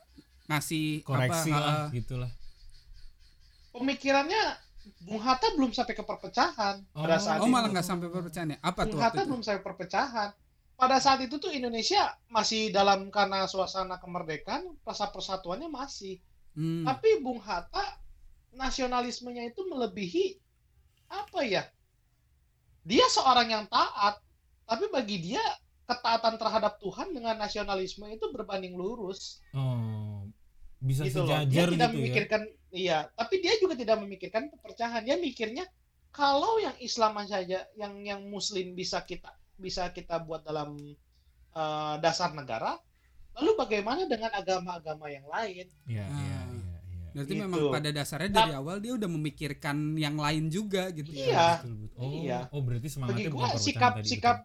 ngasih 0.46 1.02
koreksi 1.02 1.50
apa, 1.50 1.60
lah 1.62 1.74
uh, 1.86 1.86
gitulah. 1.92 2.30
Pemikirannya 3.74 4.42
Bung 5.02 5.18
Hatta 5.18 5.50
belum 5.58 5.74
sampai 5.74 5.98
ke 5.98 6.04
perpecahan 6.06 6.80
pada 6.94 7.16
Oh, 7.18 7.22
saat 7.22 7.38
oh 7.42 7.50
itu. 7.50 7.52
malah 7.52 7.68
nggak 7.74 7.86
sampai 7.86 8.06
perpecahan 8.08 8.54
ya? 8.54 8.58
Apa 8.62 8.86
tuh 8.86 8.94
Bung 8.94 9.02
waktu 9.02 9.06
Hatta 9.10 9.20
itu? 9.22 9.28
belum 9.28 9.42
sampai 9.42 9.62
perpecahan. 9.62 10.28
Pada 10.76 10.96
saat 11.00 11.20
itu 11.24 11.40
tuh 11.40 11.50
Indonesia 11.50 12.14
masih 12.28 12.68
dalam 12.68 13.08
karena 13.08 13.48
suasana 13.48 13.96
kemerdekaan, 13.96 14.76
rasa 14.84 15.08
persatuannya 15.08 15.72
masih. 15.72 16.20
Hmm. 16.54 16.84
Tapi 16.84 17.20
Bung 17.24 17.40
Hatta 17.42 17.96
nasionalismenya 18.54 19.50
itu 19.50 19.64
melebihi 19.66 20.36
apa 21.10 21.40
ya? 21.44 21.64
Dia 22.86 23.04
seorang 23.10 23.50
yang 23.50 23.64
taat, 23.66 24.22
tapi 24.62 24.86
bagi 24.92 25.18
dia 25.18 25.42
ketaatan 25.86 26.38
terhadap 26.38 26.78
Tuhan 26.78 27.10
dengan 27.10 27.34
nasionalisme 27.34 28.06
itu 28.06 28.30
berbanding 28.30 28.74
lurus. 28.78 29.42
Oh, 29.54 30.25
bisa 30.80 31.02
gitu 31.08 31.24
loh. 31.24 31.28
Dia 31.28 31.44
sejajar 31.46 31.66
tidak 31.72 31.72
gitu 31.72 31.80
ya. 31.80 31.88
memikirkan 31.96 32.42
iya, 32.70 32.98
tapi 33.16 33.34
dia 33.40 33.54
juga 33.56 33.74
tidak 33.74 33.96
memikirkan 34.02 34.42
perpecahan. 34.52 35.02
Dia 35.04 35.16
mikirnya 35.16 35.64
kalau 36.12 36.56
yang 36.60 36.76
Islam 36.80 37.20
saja, 37.28 37.64
yang 37.76 37.94
yang 38.04 38.20
Muslim 38.28 38.72
bisa 38.72 39.04
kita 39.04 39.32
bisa 39.56 39.88
kita 39.92 40.20
buat 40.20 40.44
dalam 40.44 40.76
eh, 41.56 41.94
dasar 42.04 42.36
negara, 42.36 42.76
lalu 43.36 43.56
bagaimana 43.56 44.04
dengan 44.04 44.32
agama-agama 44.32 45.08
yang 45.08 45.24
lain? 45.28 45.66
Iya, 45.88 46.04
Ah. 46.04 46.20
iya, 46.20 46.40
iya, 46.52 46.60
iya. 46.60 46.76
Berarti 47.16 47.32
gitu. 47.32 47.42
memang 47.48 47.60
pada 47.72 47.88
dasarnya 47.96 48.28
dari 48.28 48.52
awal 48.52 48.76
dia 48.76 48.92
udah 48.92 49.08
memikirkan 49.08 49.96
yang 49.96 50.20
lain 50.20 50.52
juga 50.52 50.92
gitu. 50.92 51.08
Iya. 51.16 51.64
Betul, 51.64 51.74
betul. 51.88 52.00
Oh, 52.04 52.12
Iya. 52.12 52.38
oh 52.52 52.60
berarti 52.60 52.88
semangatnya 52.92 53.24
Bagi 53.24 53.32
bukan 53.32 53.48
gua 53.48 53.56
sikap 53.56 53.92
tadi, 53.96 54.08
sikap 54.12 54.36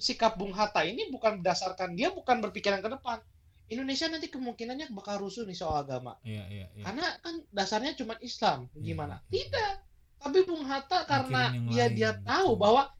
sikap 0.00 0.32
Bung 0.34 0.50
Hatta 0.50 0.82
ini 0.82 1.12
bukan 1.12 1.38
berdasarkan 1.38 1.94
dia 1.94 2.10
bukan 2.10 2.42
berpikiran 2.42 2.82
ke 2.82 2.90
depan. 2.90 3.18
Indonesia 3.70 4.10
nanti 4.10 4.26
kemungkinannya 4.26 4.90
bakal 4.90 5.22
rusuh 5.22 5.46
nih 5.46 5.54
soal 5.54 5.86
agama. 5.86 6.18
Iya, 6.26 6.42
iya, 6.50 6.66
iya. 6.74 6.84
Karena 6.84 7.06
kan 7.22 7.38
dasarnya 7.54 7.94
cuma 7.94 8.18
Islam. 8.18 8.66
Iya, 8.74 8.82
Gimana? 8.82 9.16
iya. 9.30 9.46
Tidak. 9.46 9.74
Tapi 10.20 10.38
Bung 10.44 10.66
Hatta 10.66 11.06
karena 11.06 11.54
dia 11.70 11.86
lain, 11.86 11.96
dia 11.96 12.10
tahu 12.20 12.58
bahwa 12.58 12.90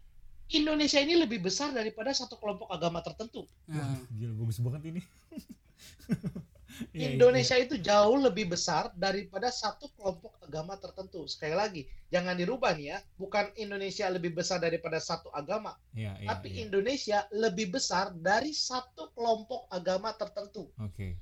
Indonesia 0.50 1.02
ini 1.02 1.18
lebih 1.18 1.42
besar 1.42 1.74
daripada 1.74 2.14
satu 2.14 2.38
kelompok 2.38 2.70
agama 2.70 3.02
tertentu. 3.02 3.44
Wah, 3.66 3.98
gila 4.14 4.34
bagus 4.40 4.58
banget 4.62 4.82
ini. 4.94 5.02
Iya, 6.90 6.96
iya, 6.96 7.08
Indonesia 7.12 7.56
itu 7.56 7.74
jauh 7.76 8.16
lebih 8.16 8.48
besar 8.48 8.88
daripada 8.96 9.48
satu 9.48 9.92
kelompok 9.92 10.40
agama 10.40 10.74
tertentu. 10.76 11.28
Sekali 11.28 11.52
lagi, 11.52 11.82
jangan 12.08 12.34
dirubah 12.34 12.72
nih 12.72 12.86
ya. 12.90 12.98
Bukan 13.14 13.52
Indonesia 13.54 14.08
lebih 14.08 14.32
besar 14.32 14.58
daripada 14.58 14.96
satu 14.96 15.28
agama, 15.30 15.76
Iya, 15.92 16.16
iya, 16.18 16.28
tapi 16.32 16.56
iya. 16.56 16.64
Indonesia 16.64 17.18
lebih 17.30 17.76
besar 17.76 18.10
dari 18.12 18.50
satu 18.50 19.12
kelompok 19.12 19.68
agama 19.68 20.10
tertentu. 20.16 20.72
Oke. 20.80 21.20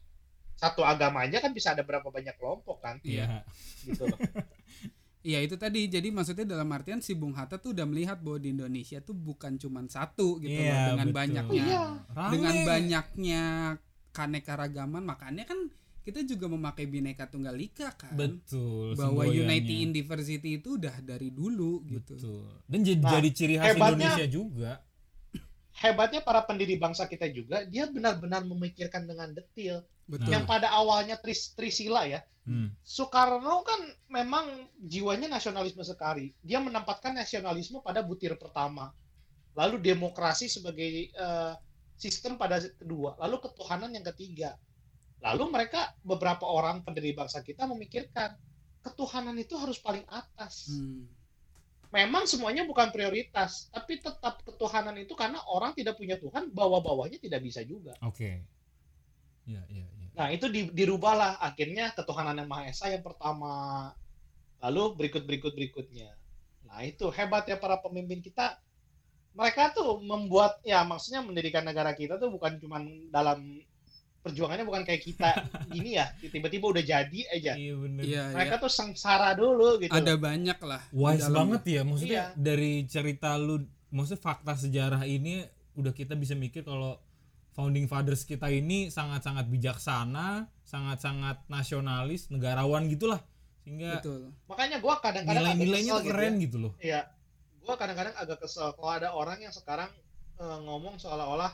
Satu 0.55 0.83
agama 0.83 1.23
aja 1.23 1.39
kan 1.39 1.55
bisa 1.55 1.71
ada 1.71 1.83
berapa 1.83 2.07
banyak 2.07 2.35
kelompok 2.35 2.83
kan? 2.83 2.99
Iya. 3.03 3.43
Gitu 3.83 4.07
loh. 4.07 4.19
Iya 5.19 5.45
itu 5.45 5.59
tadi. 5.59 5.91
Jadi 5.91 6.09
maksudnya 6.15 6.47
dalam 6.47 6.71
artian 6.71 7.03
si 7.03 7.13
Bung 7.13 7.35
Hatta 7.35 7.59
tuh 7.59 7.75
udah 7.75 7.85
melihat 7.85 8.23
bahwa 8.23 8.39
di 8.39 8.55
Indonesia 8.55 9.03
tuh 9.03 9.13
bukan 9.13 9.59
cuma 9.59 9.83
satu 9.85 10.39
gitu 10.39 10.57
loh 10.57 10.73
Iya, 10.73 10.87
dengan 10.95 11.09
betul. 11.11 11.19
banyaknya 11.21 11.65
Iya. 11.69 11.83
Rame. 12.15 12.33
dengan 12.33 12.55
banyaknya 12.65 13.43
keanekaragaman 14.19 14.99
makanya 15.01 15.47
kan 15.47 15.71
kita 16.03 16.25
juga 16.25 16.49
memakai 16.49 16.89
bineka 16.89 17.29
tunggal 17.29 17.55
ika 17.55 17.95
kan 17.95 18.17
betul 18.17 18.97
bahwa 18.97 19.23
unity 19.25 19.85
in 19.85 19.93
diversity 19.93 20.59
itu 20.59 20.75
udah 20.75 20.99
dari 20.99 21.31
dulu 21.31 21.85
gitu 21.87 22.19
betul 22.19 22.43
dan 22.67 22.81
jadi, 22.83 22.99
Nah, 22.99 23.13
jadi 23.15 23.29
ciri 23.31 23.55
khas 23.55 23.67
hebatnya- 23.71 23.95
Indonesia 24.11 24.27
juga 24.27 24.73
Hebatnya 25.79 26.27
para 26.27 26.43
pendiri 26.43 26.75
bangsa 26.75 27.07
kita 27.07 27.31
juga, 27.31 27.63
dia 27.63 27.87
benar-benar 27.87 28.43
memikirkan 28.43 29.07
dengan 29.07 29.31
detil. 29.31 29.79
betul 30.11 30.27
yang 30.27 30.43
pada 30.43 30.75
awalnya 30.75 31.15
Tris, 31.23 31.55
Trisila 31.55 32.03
ya. 32.03 32.19
Hmm. 32.43 32.75
Soekarno 32.83 33.63
kan 33.63 33.79
memang 34.11 34.49
jiwanya 34.75 35.31
nasionalisme 35.31 35.87
sekali. 35.87 36.35
Dia 36.43 36.59
menempatkan 36.59 37.15
nasionalisme 37.15 37.79
pada 37.79 38.03
butir 38.03 38.35
pertama. 38.35 38.91
Lalu 39.55 39.79
demokrasi 39.79 40.51
sebagai 40.51 41.15
eh, 41.15 41.53
sistem 41.99 42.39
pada 42.39 42.63
kedua. 42.63 43.19
Lalu 43.19 43.43
ketuhanan 43.43 43.91
yang 43.93 44.07
ketiga. 44.15 44.55
Lalu 45.19 45.51
mereka 45.51 45.93
beberapa 46.07 46.47
orang 46.47 46.87
pendiri 46.87 47.11
bangsa 47.11 47.43
kita 47.43 47.67
memikirkan 47.67 48.39
ketuhanan 48.87 49.35
itu 49.37 49.59
harus 49.59 49.83
paling 49.83 50.07
atas. 50.07 50.71
Hmm. 50.71 51.11
Memang 51.89 52.29
semuanya 52.29 52.69
bukan 52.69 52.93
prioritas, 52.93 53.73
tapi 53.73 53.99
tetap 53.99 54.45
ketuhanan 54.45 54.95
itu 55.01 55.17
karena 55.17 55.41
orang 55.49 55.73
tidak 55.73 55.97
punya 55.97 56.21
Tuhan, 56.21 56.53
bawah-bawahnya 56.53 57.17
tidak 57.17 57.41
bisa 57.41 57.65
juga. 57.65 57.97
Oke. 58.05 58.45
Iya, 59.49 59.65
iya, 59.73 59.87
iya. 59.89 60.09
Nah, 60.13 60.29
itu 60.29 60.53
di- 60.53 60.69
dirubahlah 60.69 61.41
akhirnya 61.41 61.97
ketuhanan 61.97 62.37
yang 62.37 62.49
Maha 62.51 62.69
Esa 62.69 62.93
yang 62.93 63.01
pertama. 63.01 63.89
Lalu 64.61 65.01
berikut-berikut 65.01 65.57
berikutnya. 65.57 66.13
Nah, 66.69 66.85
itu 66.85 67.09
hebat 67.09 67.49
ya 67.49 67.57
para 67.57 67.81
pemimpin 67.81 68.21
kita. 68.21 68.61
Mereka 69.39 69.71
tuh 69.71 70.03
membuat 70.03 70.59
ya 70.67 70.83
maksudnya 70.83 71.23
mendirikan 71.23 71.63
negara 71.63 71.95
kita 71.95 72.19
tuh 72.19 72.29
bukan 72.29 72.59
cuman 72.59 72.83
dalam 73.09 73.63
perjuangannya 74.19 74.67
bukan 74.67 74.83
kayak 74.83 74.99
kita 75.01 75.31
gini 75.73 75.95
ya, 75.95 76.11
tiba-tiba 76.19 76.67
udah 76.69 76.83
jadi 76.83 77.21
aja. 77.31 77.53
Iya 77.55 77.75
bener. 77.79 78.03
iya 78.03 78.23
Mereka 78.35 78.59
iya. 78.59 78.63
tuh 78.67 78.73
sengsara 78.73 79.31
dulu 79.33 79.79
gitu. 79.79 79.95
ada 79.95 80.19
banyak 80.19 80.59
lah 80.59 80.83
Wise 80.91 81.31
banget 81.31 81.63
ya 81.65 81.81
maksudnya 81.87 82.25
Iya. 82.29 82.37
dari 82.37 82.83
cerita 82.85 83.39
lu 83.39 83.63
maksudnya 83.89 84.21
fakta 84.21 84.59
sejarah 84.59 85.07
ini 85.07 85.47
udah 85.79 85.95
kita 85.95 86.19
bisa 86.19 86.35
mikir 86.35 86.67
kalau 86.67 86.99
founding 87.55 87.87
fathers 87.87 88.23
kita 88.23 88.51
ini 88.51 88.87
sangat-sangat 88.87 89.47
bijaksana, 89.49 90.47
sangat-sangat 90.63 91.43
nasionalis, 91.47 92.27
negarawan 92.29 92.87
gitulah. 92.87 93.23
Sehingga 93.63 93.99
betul 94.03 94.31
Makanya 94.47 94.79
gua 94.79 94.99
kadang-kadang 94.99 95.55
nilai-nilainya 95.59 95.95
gitu 95.99 96.07
keren 96.07 96.35
ya. 96.35 96.43
gitu 96.43 96.57
loh. 96.59 96.73
Iya, 96.79 97.01
gua 97.63 97.75
kadang-kadang 97.77 98.15
agak 98.17 98.39
kesel 98.43 98.73
kalau 98.75 98.93
ada 98.93 99.13
orang 99.13 99.39
yang 99.43 99.55
sekarang 99.55 99.91
eh, 100.39 100.59
ngomong 100.65 100.97
seolah-olah 100.99 101.53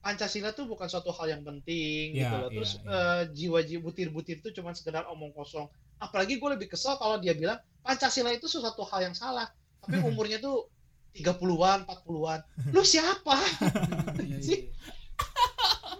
Pancasila 0.00 0.54
tuh 0.54 0.70
bukan 0.70 0.86
suatu 0.86 1.10
hal 1.10 1.34
yang 1.34 1.42
penting 1.42 2.14
Iya, 2.14 2.30
gitu 2.30 2.34
loh. 2.38 2.48
iya, 2.48 2.54
Terus 2.54 2.72
iya. 2.78 2.86
eh, 2.94 3.22
jiwa-jiwa 3.34 3.80
butir-butir 3.82 4.38
itu 4.38 4.54
cuma 4.54 4.70
sekedar 4.70 5.02
omong 5.10 5.34
kosong. 5.34 5.66
Apalagi 5.98 6.38
gue 6.38 6.50
lebih 6.54 6.70
kesel 6.70 6.94
kalau 6.94 7.18
dia 7.18 7.34
bilang 7.34 7.58
Pancasila 7.82 8.30
itu 8.30 8.46
sesuatu 8.46 8.86
hal 8.86 9.10
yang 9.10 9.16
salah, 9.18 9.50
tapi 9.82 9.98
umurnya 10.06 10.38
tuh 10.38 10.70
30-an, 11.10 11.90
40-an. 11.90 12.40
Lu 12.70 12.86
siapa? 12.86 13.34
Iya, 14.22 14.38
iya, 14.38 14.38
Sih. 14.38 14.58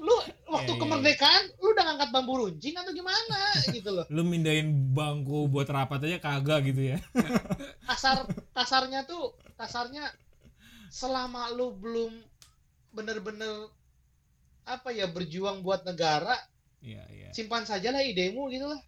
Lu 0.00 0.16
waktu 0.52 0.70
Iya, 0.70 0.76
iya, 0.76 0.80
kemerdekaan 0.82 1.42
lu 1.62 1.68
udah 1.72 1.84
ngangkat 1.88 2.10
bambu 2.12 2.32
runcing 2.40 2.74
atau 2.76 2.92
gimana 2.92 3.40
gitu 3.76 3.90
loh. 3.92 4.04
Lu 4.12 4.22
mindahin 4.22 4.92
bangku 4.92 5.46
buat 5.48 5.66
rapat 5.68 6.04
aja 6.06 6.18
kagak 6.22 6.70
gitu 6.72 6.94
ya. 6.94 6.98
kasar 7.88 8.26
kasarnya 8.52 9.06
tuh 9.08 9.32
kasarnya 9.56 10.08
selama 10.92 11.50
lu 11.52 11.74
belum 11.76 12.12
bener-bener 12.94 13.68
apa 14.66 14.90
ya 14.90 15.06
berjuang 15.06 15.62
buat 15.62 15.86
negara 15.86 16.34
Iya, 16.82 17.02
iya. 17.10 17.28
simpan 17.34 17.62
sajalah 17.66 18.02
idemu 18.02 18.50
gitu 18.50 18.66
lah 18.66 18.80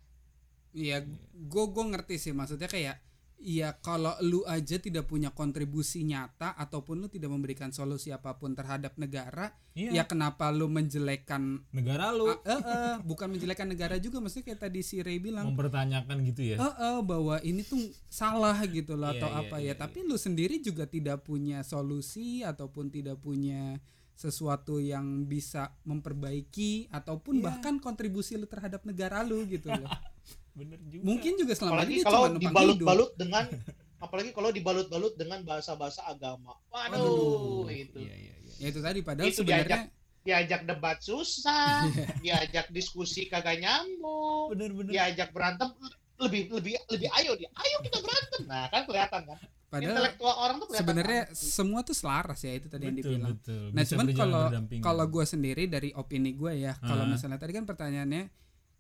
Iya, 0.75 1.03
gue 1.35 1.65
gue 1.73 1.85
ngerti 1.95 2.17
sih 2.21 2.33
maksudnya 2.37 2.69
kayak 2.69 3.01
Iya 3.39 3.71
kalau 3.79 4.19
lu 4.19 4.43
aja 4.45 4.77
tidak 4.77 5.07
punya 5.07 5.31
kontribusi 5.31 6.03
nyata 6.03 6.53
ataupun 6.53 6.99
lu 6.99 7.07
tidak 7.07 7.31
memberikan 7.31 7.71
solusi 7.71 8.11
apa 8.11 8.35
pun 8.35 8.51
terhadap 8.51 8.99
negara, 8.99 9.55
Iya. 9.73 9.95
ya 9.95 10.05
kenapa 10.05 10.51
lu 10.51 10.67
menjelekkan 10.67 11.63
Negara 11.71 12.11
lu 12.11 12.27
Ah, 12.27 12.43
eh, 12.43 12.59
eh, 12.59 12.97
bukan 13.01 13.31
menjelekkan 13.31 13.71
negara 13.71 13.95
juga 13.97 14.19
maksudnya 14.19 14.43
kayak 14.45 14.61
tadi 14.61 14.83
si 14.83 14.99
Ray 14.99 15.19
bilang 15.19 15.47
mempertanyakan 15.49 16.19
gitu 16.25 16.43
ya. 16.45 16.57
eh, 16.57 16.75
eh, 16.83 16.99
bahwa 17.01 17.39
ini 17.41 17.63
tuh 17.63 17.79
salah 18.05 18.59
gitu 18.61 18.99
loh 18.99 19.07
Iya, 19.09 19.23
atau 19.23 19.29
iya, 19.31 19.39
apa 19.41 19.57
iya, 19.59 19.71
ya 19.71 19.75
tapi 19.79 20.03
lu 20.03 20.19
sendiri 20.19 20.59
juga 20.59 20.85
tidak 20.85 21.23
punya 21.23 21.63
solusi 21.63 22.43
ataupun 22.43 22.91
tidak 22.91 23.19
punya 23.19 23.79
sesuatu 24.13 24.83
yang 24.83 25.23
bisa 25.25 25.79
memperbaiki 25.87 26.91
ataupun 26.91 27.39
Iya. 27.39 27.45
bahkan 27.47 27.79
kontribusi 27.79 28.35
lu 28.35 28.51
terhadap 28.51 28.83
negara 28.83 29.23
lu 29.23 29.47
gitu 29.47 29.71
loh 29.71 29.87
Bener 30.59 30.79
juga. 30.83 31.03
mungkin 31.07 31.33
juga 31.39 31.53
selama 31.55 31.73
apalagi 31.79 31.95
ini 31.95 32.03
kalau 32.03 32.29
dibalut-balut 32.35 33.11
dengan 33.15 33.45
apalagi 34.05 34.31
kalau 34.31 34.51
dibalut-balut 34.51 35.15
dengan 35.15 35.39
bahasa-bahasa 35.43 36.03
agama 36.05 36.59
waduh 36.69 36.99
Aduh. 36.99 37.71
itu 37.71 37.99
Iya, 37.99 38.15
iya, 38.15 38.35
iya. 38.43 38.55
ya 38.59 38.67
itu 38.69 38.81
tadi 38.83 38.99
padahal 39.01 39.31
Itu 39.31 39.43
sebenarnya 39.43 39.87
diajak 40.21 40.61
debat 40.67 40.99
susah 40.99 41.87
diajak 42.25 42.67
diskusi 42.69 43.27
kagak 43.27 43.63
nyambung 43.63 44.53
Bener, 44.53 44.71
bener. 44.75 44.91
diajak 44.93 45.31
berantem 45.31 45.71
lebih 46.19 46.51
lebih 46.51 46.75
lebih 46.91 47.09
ayo 47.15 47.33
dia 47.35 47.51
ayo 47.55 47.77
kita 47.81 47.99
berantem 48.03 48.41
nah 48.45 48.67
kan 48.67 48.83
kelihatan 48.85 49.23
kan 49.25 49.39
padahal 49.69 49.95
intelektual 49.95 50.35
orang 50.35 50.57
tuh 50.59 50.67
kelihatan 50.67 50.83
sebenarnya 50.83 51.21
banget. 51.29 51.39
semua 51.39 51.81
tuh 51.85 51.93
selaras 51.93 52.41
ya 52.41 52.53
itu 52.57 52.67
tadi 52.67 52.85
yang 52.89 52.97
betul, 52.97 53.11
dibilang 53.13 53.31
betul. 53.37 53.65
Nah, 53.69 53.83
Bisa 53.85 53.91
cuman 53.93 54.07
kalau 54.17 54.45
kalau 54.81 55.05
gue 55.07 55.25
sendiri 55.29 55.65
dari 55.69 55.91
opini 55.93 56.33
gue 56.33 56.53
ya, 56.57 56.73
kalau 56.81 57.05
misalnya 57.05 57.37
tadi 57.37 57.53
kan 57.53 57.69
pertanyaannya 57.69 58.33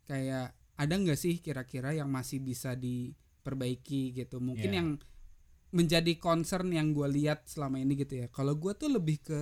kayak 0.09 0.49
ada 0.79 0.95
nggak 0.95 1.19
sih 1.19 1.43
kira-kira 1.43 1.91
yang 1.91 2.07
masih 2.07 2.39
bisa 2.39 2.79
diperbaiki 2.79 4.15
gitu? 4.15 4.39
Mungkin 4.39 4.71
Iya. 4.71 4.79
yang 4.79 4.89
menjadi 5.75 6.17
concern 6.17 6.71
yang 6.73 6.95
gue 6.95 7.09
lihat 7.11 7.45
selama 7.51 7.83
ini 7.83 7.99
gitu 7.99 8.25
ya. 8.25 8.27
Kalau 8.31 8.55
gue 8.57 8.73
tuh 8.79 8.89
lebih 8.89 9.21
ke 9.21 9.41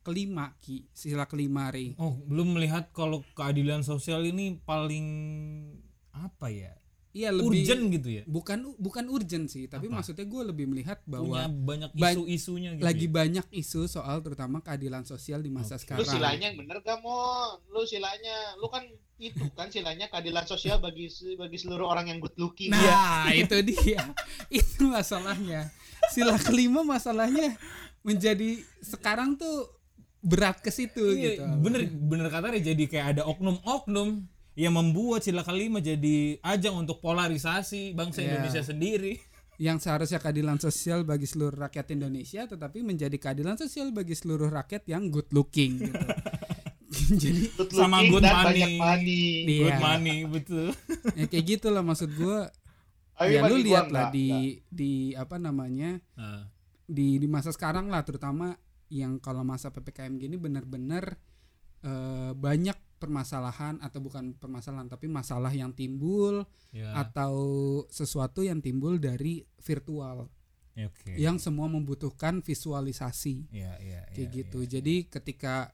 kelima 0.00 0.56
ki 0.64 0.88
sila 0.96 1.28
kelima 1.28 1.68
ri. 1.68 1.92
Oh, 2.00 2.16
belum 2.24 2.56
melihat 2.56 2.88
kalau 2.96 3.20
keadilan 3.36 3.84
sosial 3.84 4.24
ini 4.24 4.56
paling 4.64 5.06
apa 6.16 6.48
ya? 6.48 6.72
Iya 7.10 7.34
lebih 7.34 7.66
Urgent 7.66 7.82
gitu 7.90 8.08
ya. 8.08 8.22
bukan 8.22 8.70
bukan 8.78 9.04
urgent 9.10 9.50
sih, 9.50 9.66
tapi 9.66 9.90
Apa? 9.90 9.98
maksudnya 9.98 10.22
gue 10.22 10.42
lebih 10.46 10.70
melihat 10.70 11.02
Punya 11.02 11.10
bahwa 11.12 11.38
banyak 11.50 11.90
ba- 11.92 12.14
isu-isunya 12.14 12.78
gitu. 12.78 12.86
lagi 12.86 13.06
ya. 13.06 13.12
banyak 13.12 13.46
isu 13.50 13.80
soal 13.84 14.22
terutama 14.22 14.62
keadilan 14.62 15.02
sosial 15.02 15.42
di 15.42 15.50
masa 15.50 15.74
lu 15.74 15.82
sekarang. 15.82 16.06
silanya 16.06 16.46
yang 16.46 16.58
bener 16.62 16.78
gak 16.78 17.02
mon 17.02 17.58
lu 17.66 17.82
silanya 17.82 18.54
lu 18.56 18.70
kan 18.70 18.86
itu 19.18 19.42
kan 19.52 19.66
silanya 19.68 20.06
keadilan 20.06 20.46
sosial 20.46 20.78
bagi 20.78 21.10
bagi 21.34 21.58
seluruh 21.58 21.84
orang 21.84 22.08
yang 22.08 22.18
good 22.18 22.32
looking 22.36 22.70
Nah, 22.70 23.26
itu 23.28 23.58
dia. 23.60 24.06
itu 24.52 24.86
masalahnya. 24.86 25.66
Sila 26.08 26.38
kelima 26.38 26.80
masalahnya 26.80 27.58
menjadi 28.00 28.54
sekarang 28.80 29.34
tuh 29.34 29.66
berat 30.20 30.62
ke 30.62 30.70
situ 30.70 31.02
gitu. 31.12 31.42
Iya, 31.42 31.58
bener 31.58 31.90
bener 31.90 32.30
kata 32.30 32.54
jadi 32.54 32.84
kayak 32.86 33.06
ada 33.12 33.22
oknum-oknum 33.26 34.24
yang 34.60 34.76
membuat 34.76 35.24
sila 35.24 35.40
kelima 35.40 35.80
jadi 35.80 36.36
ajang 36.38 36.76
untuk 36.78 37.00
polarisasi 37.00 37.92
bangsa 37.92 38.20
Iya. 38.20 38.36
Indonesia 38.36 38.60
sendiri. 38.62 39.16
Yang 39.56 39.84
seharusnya 39.84 40.16
keadilan 40.18 40.56
sosial 40.56 41.00
bagi 41.02 41.24
seluruh 41.24 41.56
rakyat 41.58 41.88
Indonesia 41.90 42.44
tetapi 42.44 42.80
menjadi 42.80 43.12
keadilan 43.14 43.56
sosial 43.56 43.88
bagi 43.90 44.12
seluruh 44.12 44.48
rakyat 44.48 44.84
yang 44.86 45.08
good 45.08 45.28
looking 45.30 45.80
gitu. 45.80 45.96
jadi 47.22 47.42
good 47.54 47.70
Sama 47.70 48.00
looking 48.00 48.10
good 48.10 48.22
dan 48.22 48.34
money. 48.34 48.44
banyak 48.46 48.72
money 48.76 49.24
Iya. 49.42 49.60
Good 49.62 49.80
money, 49.80 50.16
betul. 50.26 50.66
ya 51.14 51.24
kayak 51.24 51.44
gitu 51.46 51.68
lah 51.68 51.80
maksud 51.80 52.10
gua. 52.14 52.48
Tapi 53.14 53.36
ya 53.36 53.44
lu 53.44 53.56
lihat 53.58 53.88
lah 53.88 54.08
enggak, 54.08 54.12
di 54.12 54.26
enggak. 54.26 54.48
di 54.70 54.92
apa 55.12 55.36
namanya 55.36 55.90
Nah, 56.14 56.48
di 56.82 57.16
di 57.16 57.26
masa 57.26 57.48
sekarang 57.48 57.86
lah 57.86 58.00
terutama 58.00 58.56
yang 58.88 59.16
kalau 59.18 59.40
masa 59.40 59.68
ppkm 59.68 60.16
gini 60.16 60.34
benar-benar 60.34 61.20
eh, 61.80 62.32
banyak 62.34 62.74
permasalahan 63.00 63.80
atau 63.80 64.04
bukan 64.04 64.36
permasalahan 64.36 64.86
tapi 64.92 65.08
masalah 65.08 65.48
yang 65.48 65.72
timbul 65.72 66.44
ya. 66.70 66.92
atau 67.00 67.34
sesuatu 67.88 68.44
yang 68.44 68.60
timbul 68.60 69.00
dari 69.00 69.48
virtual 69.64 70.28
ya, 70.76 70.86
Oke. 70.92 71.16
yang 71.16 71.40
semua 71.40 71.66
membutuhkan 71.72 72.44
visualisasi 72.44 73.48
Iya, 73.48 73.80
iya, 73.80 74.00
kayak 74.12 74.28
iya, 74.28 74.36
gitu 74.44 74.60
iya. 74.60 74.68
jadi 74.78 74.94
ketika 75.08 75.72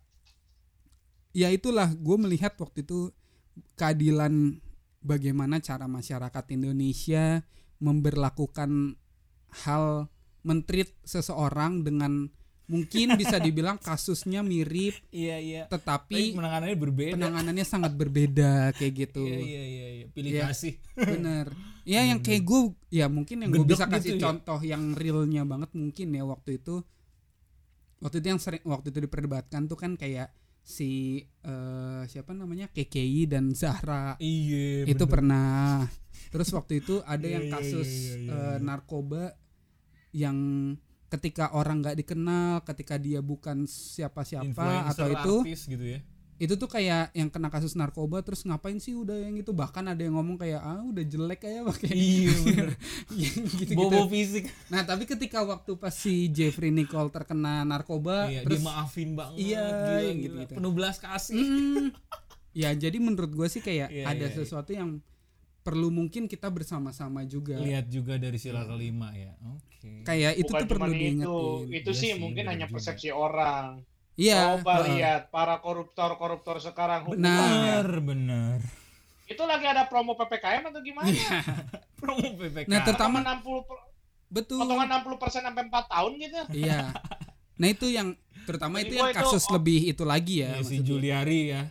ya 1.34 1.50
itulah 1.50 1.90
gue 1.92 2.16
melihat 2.16 2.54
waktu 2.56 2.86
itu 2.86 3.10
keadilan 3.74 4.62
bagaimana 5.02 5.58
cara 5.58 5.90
masyarakat 5.90 6.44
Indonesia 6.54 7.44
memberlakukan 7.82 8.96
hal 9.66 10.08
mentreat 10.46 10.94
seseorang 11.02 11.82
dengan 11.82 12.30
mungkin 12.66 13.14
bisa 13.14 13.38
dibilang 13.38 13.78
kasusnya 13.78 14.42
mirip 14.42 14.98
Iya, 15.08 15.36
iya. 15.38 15.62
tetapi 15.66 16.10
Tapi 16.10 16.34
penanganannya 16.34 16.74
berbeda. 16.76 17.12
penanganannya 17.14 17.62
sangat 17.62 17.92
berbeda 17.92 18.50
kayak 18.72 18.92
gitu 19.06 19.22
Iya, 19.22 19.38
iya, 19.38 19.62
iya, 19.64 19.86
iya. 19.92 20.06
Pilih 20.10 20.30
Iya. 20.32 20.42
kasih. 20.48 20.74
bener 20.96 21.46
ya 21.82 22.02
yang 22.02 22.18
kayak 22.18 22.42
gue 22.42 22.60
ya 22.90 23.06
mungkin 23.06 23.36
yang 23.40 23.50
gue 23.52 23.62
bisa 23.64 23.86
kasih 23.86 24.12
gitu 24.12 24.18
ya? 24.18 24.22
contoh 24.26 24.58
yang 24.60 24.82
realnya 24.92 25.42
banget 25.42 25.70
mungkin 25.72 26.10
ya 26.10 26.22
waktu 26.22 26.58
itu 26.58 26.82
waktu 27.98 28.16
itu 28.18 28.26
yang 28.28 28.42
sering 28.42 28.62
waktu 28.62 28.90
itu 28.90 28.98
diperdebatkan 29.00 29.64
tuh 29.64 29.74
kan 29.74 29.94
kayak 29.94 30.34
si 30.60 31.22
eh, 31.22 32.02
siapa 32.04 32.34
namanya 32.34 32.66
KKI 32.68 33.30
dan 33.30 33.54
Zahra 33.54 34.18
Iya. 34.18 34.82
itu 34.84 34.98
bener. 34.98 35.06
pernah 35.08 35.86
terus 36.28 36.50
waktu 36.50 36.82
itu 36.82 36.98
ada 37.00 37.22
Iya, 37.22 37.32
yang 37.32 37.44
iya, 37.46 37.52
kasus 37.54 37.86
iya, 37.86 38.14
iya, 38.18 38.26
eh, 38.26 38.50
iya. 38.50 38.54
narkoba 38.58 39.22
yang 40.10 40.38
ketika 41.08 41.50
orang 41.50 41.78
nggak 41.78 41.96
dikenal 41.96 42.60
ketika 42.62 42.96
dia 42.96 43.20
bukan 43.20 43.64
siapa-siapa 43.64 44.90
atau 44.90 45.06
itu 45.06 45.34
gitu 45.68 45.86
ya. 45.88 46.00
itu 46.36 46.52
tuh 46.52 46.66
kayak 46.66 47.10
yang 47.10 47.26
kena 47.26 47.46
kasus 47.46 47.72
narkoba 47.72 48.20
terus 48.20 48.42
ngapain 48.42 48.76
sih 48.76 48.92
udah 48.92 49.16
yang 49.16 49.32
itu 49.34 49.48
bahkan 49.50 49.80
ada 49.82 49.98
yang 49.98 50.12
ngomong 50.12 50.36
kayak 50.36 50.58
ah 50.58 50.82
udah 50.82 51.00
jelek 51.00 51.40
kayak 51.40 51.64
pakai 51.64 51.90
iya 51.90 52.28
bener. 52.44 52.68
gitu 53.08 53.72
bobo 53.72 54.04
fisik 54.06 54.44
Nah 54.66 54.82
tapi 54.82 55.04
ketika 55.04 55.40
waktu 55.42 55.72
pas 55.74 55.90
si 55.90 56.28
Jeffrey 56.28 56.68
Nicole 56.68 57.08
terkena 57.08 57.62
narkoba 57.62 58.26
iya, 58.26 58.42
terus 58.42 58.60
dimaafin 58.60 59.14
banget 59.14 59.38
Iya, 59.38 59.64
gila, 59.64 59.96
yang 60.02 60.16
gila. 60.18 60.20
gitu-gitu. 60.20 60.52
penuh 60.54 60.72
belas 60.72 60.96
kasih 60.98 61.38
Mm. 61.38 61.88
ya 62.52 62.70
jadi 62.74 62.96
menurut 62.98 63.30
gue 63.30 63.48
sih 63.48 63.60
kayak 63.60 63.88
Iya, 63.88 64.04
ada 64.06 64.16
iya, 64.18 64.28
iya. 64.28 64.36
sesuatu 64.36 64.70
yang 64.70 65.00
perlu 65.62 65.90
mungkin 65.90 66.24
kita 66.24 66.46
bersama-sama 66.46 67.24
juga. 67.24 67.58
lihat 67.58 67.88
juga 67.88 68.14
dari 68.16 68.36
sila 68.36 68.62
kelima 68.62 69.10
ya 69.12 69.34
oke 69.42 69.75
Kayak 70.02 70.32
itu 70.34 70.46
Bukan 70.46 70.60
tuh 70.60 70.68
perlu 70.68 70.78
cuman 70.78 70.90
itu, 70.90 71.00
diingetin. 71.00 71.66
itu 71.72 71.90
Iya 71.90 71.92
sih 71.92 72.08
sih, 72.08 72.12
mungkin 72.16 72.40
bener 72.40 72.52
hanya 72.52 72.66
juga. 72.66 72.74
persepsi 72.74 73.08
orang. 73.10 73.64
Iya. 74.14 74.40
Coba 74.56 74.74
heeh. 74.76 74.86
lihat 74.94 75.22
para 75.28 75.56
koruptor-koruptor 75.58 76.56
sekarang 76.58 77.04
Benar. 77.06 77.36
hukumannya. 77.36 77.60
benar 77.76 77.88
benar 78.00 78.58
Itu 79.24 79.42
lagi 79.42 79.66
ada 79.66 79.84
promo 79.84 80.14
PPKM 80.14 80.62
atau 80.64 80.80
gimana? 80.80 81.10
promo 82.00 82.24
PPK 82.32 82.64
Nah, 82.64 82.80
terutama 82.80 83.18
Potongan 83.18 83.42
60 83.42 83.68
per- 83.68 83.84
betul. 84.28 84.58
potongan 84.58 84.88
60 84.96 85.18
persen 85.18 85.40
sampai 85.42 85.62
4 85.64 85.84
tahun 85.86 86.12
gitu. 86.16 86.40
Iya. 86.56 86.80
Nah 87.54 87.68
itu 87.68 87.86
yang 87.88 88.08
terutama 88.42 88.78
Jadi 88.78 88.86
itu 88.86 88.94
yang 88.94 89.10
itu- 89.10 89.18
kasus 89.18 89.44
oh. 89.44 89.52
lebih 89.52 89.80
itu 89.84 90.02
lagi 90.02 90.34
ya. 90.38 90.48
Iya, 90.48 90.62
si 90.62 90.78
maksudnya. 90.78 90.86
Juliari 90.86 91.40
ya 91.48 91.62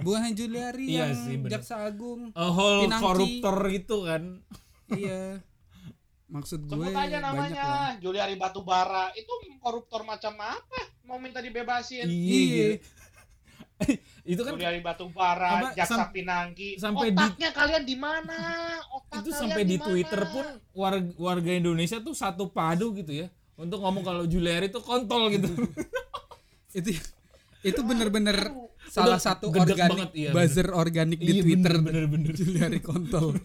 Bukan 0.00 0.30
Juliari 0.32 0.86
Iya 0.86 0.98
yang 1.02 1.12
sih, 1.18 1.34
bener. 1.36 1.50
jaksa 1.52 1.82
agung. 1.82 2.30
a 2.32 2.46
whole 2.46 2.86
Pinangki. 2.86 3.02
koruptor 3.02 3.56
itu 3.68 3.96
kan 4.00 4.22
iya. 4.88 5.42
Maksud 6.24 6.64
gue 6.64 6.72
Sebut 6.72 6.96
aja 6.96 7.18
namanya 7.20 7.94
Juliari 7.98 8.34
Batubara. 8.34 9.12
Itu 9.12 9.28
koruptor 9.58 10.02
macam 10.02 10.34
apa? 10.36 10.80
Mau 11.04 11.16
minta 11.16 11.38
dibebasin. 11.38 12.08
iya 12.08 12.80
itu 14.24 14.40
kan 14.40 14.54
Juliari 14.54 14.80
Batubara, 14.80 15.50
Apa, 15.60 15.68
Jaksa 15.74 16.06
sam- 16.06 16.12
Pinangki. 16.14 16.78
sampai 16.78 17.10
di- 17.10 17.18
Otaknya 17.18 17.50
kalian 17.50 17.84
di 17.84 17.96
mana? 17.98 18.38
Otak 18.88 19.20
itu 19.20 19.30
sampai 19.34 19.62
di? 19.66 19.76
Twitter 19.76 20.22
pun 20.24 20.46
warga, 20.72 21.12
warga 21.18 21.50
Indonesia 21.52 21.98
tuh 21.98 22.14
satu 22.14 22.48
padu 22.48 22.94
gitu 22.94 23.12
ya 23.12 23.28
untuk 23.54 23.82
ngomong 23.82 24.00
kalau 24.00 24.22
Juliari 24.24 24.70
itu 24.70 24.78
kontol 24.78 25.28
gitu. 25.28 25.50
itu 26.78 26.96
itu 27.62 27.80
bener-bener 27.80 28.52
salah 28.86 29.18
satu 29.18 29.48
organik 29.48 29.76
banget, 29.76 30.10
iya, 30.14 30.30
buzzer 30.30 30.68
organik 30.70 31.18
di 31.18 31.32
Iya, 31.34 31.42
Twitter 31.42 31.72
bener, 31.74 32.04
bener, 32.04 32.04
bener. 32.06 32.32
Juliari 32.32 32.78
kontol. 32.80 33.34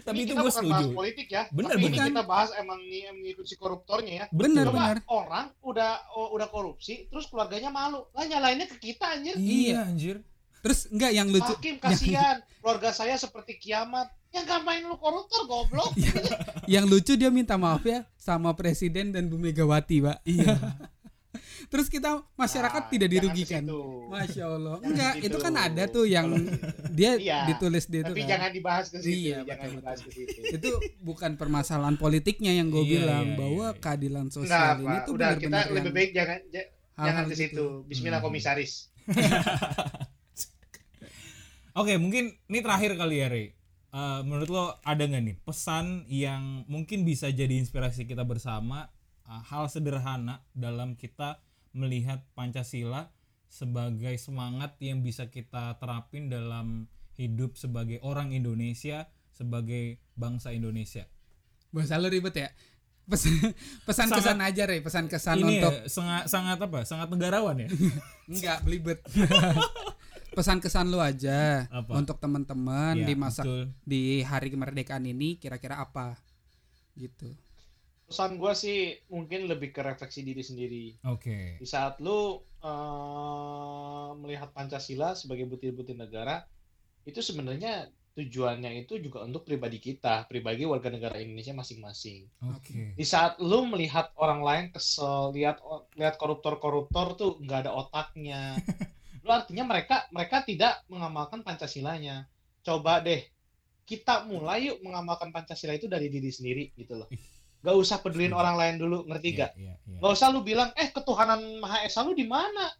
Tapi 0.00 0.16
ini 0.16 0.24
itu 0.24 0.32
gue 0.32 0.40
bukan 0.40 0.52
setuju. 0.52 0.72
bahas 0.72 0.88
politik 0.96 1.28
ya. 1.28 1.42
Bener, 1.52 1.70
tapi 1.76 1.84
bener. 1.84 1.98
ini 2.00 2.08
kita 2.08 2.22
bahas 2.24 2.50
emang 2.56 2.80
nih 2.88 3.00
yang 3.10 3.16
mengikuti 3.20 3.54
koruptornya 3.60 4.12
ya. 4.12 4.26
Bener 4.32 4.64
Betul. 4.66 4.72
Coba 4.72 4.82
bener. 4.82 4.98
orang 5.06 5.46
udah 5.60 5.92
oh, 6.16 6.28
udah 6.32 6.48
korupsi 6.48 6.94
terus 7.12 7.28
keluarganya 7.28 7.70
malu. 7.70 8.08
Lah 8.16 8.24
nyalainnya 8.24 8.66
ke 8.66 8.76
kita 8.80 9.18
anjir. 9.18 9.36
Iya 9.36 9.84
anjir. 9.84 10.16
Terus 10.62 10.86
enggak 10.94 11.12
yang 11.12 11.28
lucu 11.28 11.52
Hakim 11.58 11.76
kasihan. 11.82 12.38
Keluarga 12.62 12.90
saya 12.94 13.18
seperti 13.18 13.58
kiamat. 13.58 14.08
Ya 14.32 14.46
ngapain 14.48 14.80
lu 14.86 14.96
koruptor 14.96 15.44
goblok? 15.44 15.92
yang 16.72 16.88
lucu 16.88 17.18
dia 17.18 17.28
minta 17.28 17.60
maaf 17.60 17.84
ya 17.84 18.08
sama 18.16 18.56
presiden 18.56 19.12
dan 19.12 19.28
Bu 19.28 19.36
Megawati, 19.36 20.00
Pak. 20.00 20.18
Iya. 20.24 20.56
Terus 21.72 21.88
kita 21.88 22.20
masyarakat 22.36 22.82
Nah, 22.84 22.90
tidak 22.92 23.08
dirugikan. 23.08 23.64
Masya 24.06 24.44
Allah. 24.44 24.76
Jangan 24.76 24.86
Enggak, 24.86 25.12
gitu. 25.16 25.26
itu 25.26 25.36
kan 25.40 25.54
ada 25.56 25.82
tuh 25.88 26.04
yang 26.04 26.26
dia 26.92 27.16
Iya. 27.16 27.48
ditulis 27.48 27.88
di 27.88 27.98
itu 27.98 28.06
Tapi 28.06 28.20
kan. 28.20 28.28
jangan 28.28 28.50
dibahas 28.52 28.86
ke 28.86 28.98
situ, 29.00 29.16
Iya, 29.24 29.36
jangan 29.40 29.56
betul, 29.64 29.76
dibahas 29.80 29.98
ke 29.98 30.10
situ. 30.12 30.38
Itu 30.52 30.70
bukan 31.00 31.30
permasalahan 31.34 31.96
politiknya 31.96 32.52
yang 32.52 32.68
gue 32.68 32.84
Iya, 32.84 32.92
bilang 32.94 33.26
iya, 33.26 33.36
bahwa 33.36 33.66
iya, 33.66 33.72
iya. 33.72 33.80
keadilan 33.80 34.26
Enggak, 34.28 34.36
sosial 34.36 34.76
ini 34.76 34.84
Pak. 34.86 35.00
tuh 35.02 35.12
Udah 35.16 35.28
kita 35.32 35.40
benar-benar 35.48 35.72
lebih 35.74 35.92
baik 35.92 36.10
jangan 36.12 36.38
j- 36.46 36.70
jangan 36.94 37.24
ke 37.24 37.28
gitu. 37.30 37.40
situ. 37.40 37.64
Bismillah 37.88 38.20
Hmm. 38.20 38.26
komisaris. 38.28 38.72
Oke, 41.72 41.96
mungkin 41.96 42.36
ini 42.46 42.58
terakhir 42.60 42.94
kali 42.94 43.16
ya, 43.16 43.26
Rey. 43.26 43.56
Eh, 43.88 44.20
menurut 44.22 44.48
lo 44.48 44.64
ada 44.82 45.02
nggak 45.02 45.20
nih 45.22 45.36
pesan 45.42 46.04
yang 46.06 46.64
mungkin 46.66 47.02
bisa 47.02 47.28
jadi 47.28 47.52
inspirasi 47.54 48.04
kita 48.04 48.24
bersama 48.24 48.88
eh, 49.22 49.42
hal 49.46 49.68
sederhana 49.68 50.40
dalam 50.52 50.92
kita 50.94 51.40
melihat 51.72 52.24
Pancasila 52.36 53.12
sebagai 53.48 54.16
semangat 54.16 54.76
yang 54.80 55.04
bisa 55.04 55.28
kita 55.28 55.76
terapin 55.76 56.32
dalam 56.32 56.88
hidup 57.20 57.60
sebagai 57.60 58.00
orang 58.00 58.32
Indonesia, 58.32 59.12
sebagai 59.28 60.00
bangsa 60.16 60.56
Indonesia. 60.56 61.04
Bahasa 61.68 62.00
lu 62.00 62.08
ribet 62.08 62.36
ya. 62.36 62.48
Pesan 63.02 63.34
pesan 63.82 64.08
kesan 64.14 64.38
aja 64.38 64.62
Re, 64.62 64.78
pesan 64.78 65.10
kesan 65.10 65.42
Ini 65.42 65.58
untuk 65.58 65.74
ya, 65.74 65.90
sangat 65.90 66.24
sangat 66.30 66.58
apa? 66.62 66.86
Sangat 66.86 67.10
negarawan 67.10 67.58
ya. 67.58 67.68
enggak 68.30 68.62
belibet. 68.62 69.02
pesan 70.38 70.64
kesan 70.64 70.88
lu 70.88 70.96
aja 70.96 71.68
Apa? 71.68 71.92
untuk 71.98 72.16
teman-teman 72.16 72.96
Iya, 72.96 73.04
di 73.04 73.14
masa 73.18 73.42
betul. 73.44 73.68
di 73.84 74.24
hari 74.24 74.48
kemerdekaan 74.48 75.04
ini 75.04 75.36
kira-kira 75.36 75.76
apa 75.82 76.16
gitu. 76.96 77.36
Pesan 78.12 78.36
gua 78.36 78.52
sih 78.52 78.92
mungkin 79.08 79.48
lebih 79.48 79.72
ke 79.72 79.80
refleksi 79.80 80.20
diri 80.20 80.44
sendiri. 80.44 80.84
Oke. 81.08 81.56
Di 81.56 81.64
saat 81.64 81.96
lu 82.04 82.44
eh, 82.60 84.08
melihat 84.20 84.52
Pancasila 84.52 85.16
sebagai 85.16 85.48
butir-butir 85.48 85.96
negara, 85.96 86.44
itu 87.08 87.24
sebenarnya 87.24 87.88
tujuannya 88.12 88.84
itu 88.84 89.00
juga 89.00 89.24
untuk 89.24 89.48
pribadi 89.48 89.80
kita, 89.80 90.28
pribadi 90.28 90.68
warga 90.68 90.92
negara 90.92 91.16
Indonesia 91.16 91.56
masing-masing. 91.56 92.28
Oke. 92.52 92.92
Di 92.92 93.06
saat 93.08 93.40
lu 93.40 93.64
melihat 93.64 94.12
orang 94.20 94.44
lain 94.44 94.66
kesel, 94.68 95.32
lihat 95.32 95.64
lihat 95.96 96.20
koruptor-koruptor 96.20 97.16
tuh 97.16 97.40
nggak 97.40 97.64
ada 97.64 97.72
otaknya. 97.72 98.60
lu 99.24 99.30
artinya 99.32 99.64
mereka 99.64 100.04
mereka 100.12 100.44
tidak 100.44 100.84
mengamalkan 100.92 101.40
Pancasilanya. 101.40 102.28
Coba 102.60 103.00
deh 103.00 103.24
kita 103.82 104.28
mulai 104.28 104.70
yuk 104.70 104.78
mengamalkan 104.84 105.34
Pancasila 105.34 105.74
itu 105.74 105.90
dari 105.90 106.12
diri 106.12 106.30
sendiri 106.30 106.70
gitu 106.76 107.00
loh. 107.00 107.08
Gak 107.62 107.76
usah 107.78 108.02
pedulin 108.02 108.34
orang 108.34 108.58
lain 108.58 108.74
dulu, 108.82 109.06
ngerti 109.06 109.28
Iya, 109.34 109.38
gak? 109.38 109.50
iya, 109.54 109.74
iya. 109.86 109.98
Gak 110.02 110.12
usah 110.18 110.28
lu 110.34 110.42
bilang, 110.42 110.74
eh 110.74 110.90
ketuhanan 110.90 111.40
Maha 111.62 111.86
Esa 111.86 112.02
lu 112.02 112.10
di 112.12 112.26
mana? 112.26 112.74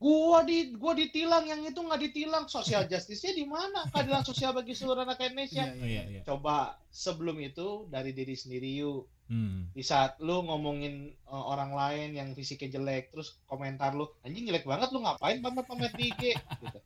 Gua 0.00 0.44
di 0.44 0.72
gua 0.76 0.92
ditilang, 0.92 1.44
yang 1.48 1.64
itu 1.64 1.80
nggak 1.80 2.00
ditilang. 2.10 2.44
Social 2.48 2.84
justice-nya 2.90 3.36
di 3.36 3.44
mana? 3.44 3.88
Keadilan 3.92 4.24
sosial 4.24 4.56
bagi 4.56 4.72
seluruh 4.72 5.04
rakyat 5.04 5.32
Indonesia. 5.32 5.64
Oh, 5.64 5.84
iya, 5.84 6.02
iya. 6.08 6.20
Coba 6.24 6.80
sebelum 6.88 7.36
itu 7.40 7.88
dari 7.92 8.16
diri 8.16 8.36
sendiri 8.36 8.68
yuk. 8.80 9.08
Hmm. 9.28 9.72
Di 9.72 9.80
saat 9.80 10.20
lu 10.20 10.44
ngomongin 10.44 11.16
uh, 11.28 11.44
orang 11.48 11.72
lain 11.72 12.12
yang 12.12 12.28
fisiknya 12.36 12.76
jelek, 12.76 13.08
terus 13.08 13.40
komentar 13.48 13.96
lu, 13.96 14.04
anjing 14.20 14.44
jelek 14.44 14.68
banget 14.68 14.92
lu 14.92 15.00
ngapain 15.00 15.40
pamer-pamer 15.40 15.88
di 15.96 16.12
IG 16.12 16.36
gitu. 16.36 16.78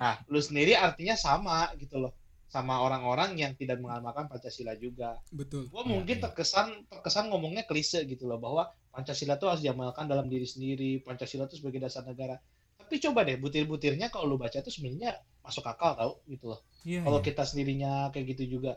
Nah, 0.00 0.16
lu 0.32 0.40
sendiri 0.40 0.72
artinya 0.72 1.12
sama 1.12 1.68
gitu 1.76 2.00
loh. 2.00 2.16
Sama 2.52 2.84
orang-orang 2.84 3.32
yang 3.40 3.56
tidak 3.56 3.80
mengamalkan 3.80 4.28
Pancasila 4.28 4.76
juga 4.76 5.16
Betul. 5.32 5.72
gue 5.72 5.82
mungkin 5.88 6.20
iya. 6.20 6.24
terkesan 6.28 6.84
terkesan 6.92 7.32
ngomongnya 7.32 7.64
klise 7.64 8.04
gitu 8.04 8.28
loh 8.28 8.36
bahwa 8.36 8.68
Pancasila 8.92 9.40
itu 9.40 9.46
harus 9.48 9.64
diamalkan 9.64 10.04
dalam 10.04 10.28
diri 10.28 10.44
sendiri 10.44 11.00
Pancasila 11.00 11.48
itu 11.48 11.56
sebagai 11.56 11.80
dasar 11.80 12.04
negara 12.04 12.36
tapi 12.76 13.00
coba 13.00 13.24
deh 13.24 13.40
butir-butirnya 13.40 14.12
kalau 14.12 14.28
lu 14.28 14.36
baca 14.36 14.60
itu 14.60 14.68
sebenarnya 14.68 15.16
masuk 15.40 15.64
akal 15.64 15.96
tau 15.96 16.12
gitu 16.28 16.52
loh 16.52 16.60
Iya, 16.84 17.00
kalau 17.00 17.24
iya. 17.24 17.26
kita 17.32 17.42
sendirinya 17.48 17.92
kayak 18.12 18.36
gitu 18.36 18.60
juga 18.60 18.76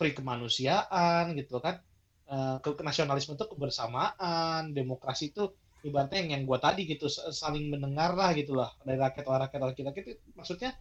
pri 0.00 0.16
kemanusiaan 0.16 1.36
gitu 1.36 1.60
kan 1.60 1.84
Eh, 2.26 2.56
ke 2.58 2.82
nasionalisme 2.82 3.38
itu 3.38 3.46
kebersamaan 3.46 4.74
demokrasi 4.74 5.30
itu 5.30 5.46
ibaratnya 5.86 6.26
yang, 6.26 6.30
yang 6.34 6.42
gua 6.42 6.58
tadi 6.58 6.82
gitu 6.82 7.06
saling 7.30 7.70
mendengar 7.70 8.18
lah 8.18 8.34
gitu 8.34 8.58
lah 8.58 8.74
dari 8.82 8.98
rakyat 8.98 9.22
rakyat 9.22 9.60
rakyat 9.62 9.94
kita 9.94 10.10
maksudnya 10.34 10.74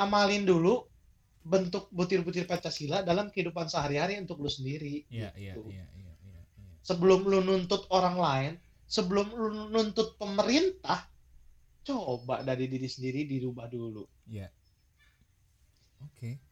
amalin 0.00 0.48
dulu 0.48 0.88
bentuk 1.44 1.88
butir-butir 1.92 2.44
Pancasila 2.48 3.04
dalam 3.04 3.28
kehidupan 3.28 3.68
sehari-hari 3.68 4.16
untuk 4.20 4.40
lu 4.40 4.48
sendiri. 4.48 5.04
Iya, 5.08 5.32
iya, 5.36 5.52
gitu. 5.56 5.68
iya, 5.68 5.86
iya, 5.96 6.12
iya, 6.24 6.42
iya. 6.44 6.72
Sebelum 6.84 7.28
lu 7.28 7.40
nuntut 7.44 7.88
orang 7.92 8.16
lain, 8.16 8.52
sebelum 8.88 9.32
lu 9.32 9.68
nuntut 9.72 10.16
pemerintah, 10.20 11.08
coba 11.84 12.44
dari 12.44 12.68
diri 12.68 12.88
sendiri 12.88 13.24
dirubah 13.24 13.68
dulu. 13.68 14.04
Iya. 14.28 14.48
Oke. 16.04 16.49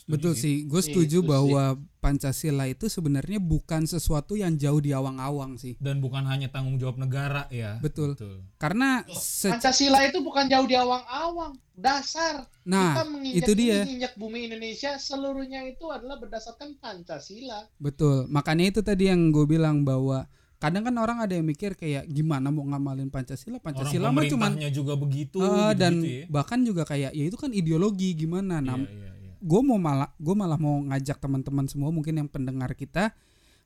Setuju 0.00 0.12
Betul 0.16 0.32
sih, 0.32 0.64
gue 0.64 0.80
setuju 0.80 1.18
Itu 1.20 1.22
sih. 1.22 1.28
bahwa 1.28 1.64
Pancasila 2.00 2.64
itu 2.64 2.88
sebenarnya 2.88 3.36
bukan 3.36 3.84
sesuatu 3.84 4.32
yang 4.32 4.56
jauh 4.56 4.80
di 4.80 4.96
awang-awang 4.96 5.60
sih. 5.60 5.76
Dan 5.76 6.00
bukan 6.00 6.24
hanya 6.24 6.48
tanggung 6.48 6.80
jawab 6.80 6.96
negara 6.96 7.44
ya. 7.52 7.76
Betul. 7.78 8.16
Betul. 8.16 8.40
Karena 8.56 9.04
se- 9.12 9.52
Pancasila 9.52 10.00
itu 10.02 10.24
bukan 10.24 10.48
jauh 10.48 10.64
di 10.64 10.72
awang-awang, 10.74 11.60
dasar. 11.76 12.48
kita 12.48 12.64
nah, 12.64 13.04
menginjak 13.04 13.44
itu 13.44 13.52
dia. 13.52 13.84
menginjak 13.84 14.12
bumi 14.16 14.48
Indonesia 14.48 14.96
seluruhnya 14.96 15.68
itu 15.68 15.84
adalah 15.86 16.16
berdasarkan 16.16 16.80
Pancasila. 16.80 17.68
betul. 17.76 18.24
Makanya 18.26 18.72
itu 18.72 18.80
tadi 18.80 19.12
yang 19.12 19.28
gue 19.28 19.44
bilang 19.44 19.84
bahwa 19.84 20.24
kadang 20.56 20.84
kan 20.84 20.96
orang 20.96 21.20
ada 21.20 21.32
yang 21.36 21.44
mikir 21.44 21.72
kayak 21.72 22.04
gimana 22.06 22.48
mau 22.48 22.64
ngamalin 22.64 23.08
Pancasila? 23.08 23.60
Pancasila 23.60 24.08
mah 24.08 24.24
cuman 24.24 24.56
juga 24.72 24.96
begitu 24.96 25.40
Ah, 25.40 25.72
dan 25.76 26.00
gitu-gitu 26.00 26.24
ya. 26.24 26.24
bahkan 26.28 26.60
juga 26.60 26.82
kayak 26.84 27.12
ya 27.12 27.24
itu 27.28 27.36
kan 27.36 27.52
ideologi 27.52 28.12
gimana. 28.12 28.60
Nah, 28.60 28.76
Iya, 28.76 28.88
iya, 28.88 29.08
iya. 29.12 29.19
Gue 29.40 29.60
mau 29.60 29.76
malah 29.76 30.12
gue 30.16 30.34
malah 30.34 30.60
mau 30.60 30.78
ngajak 30.84 31.18
teman-teman 31.18 31.66
semua 31.66 31.88
mungkin 31.88 32.16
yang 32.16 32.28
pendengar 32.28 32.72
kita 32.72 33.12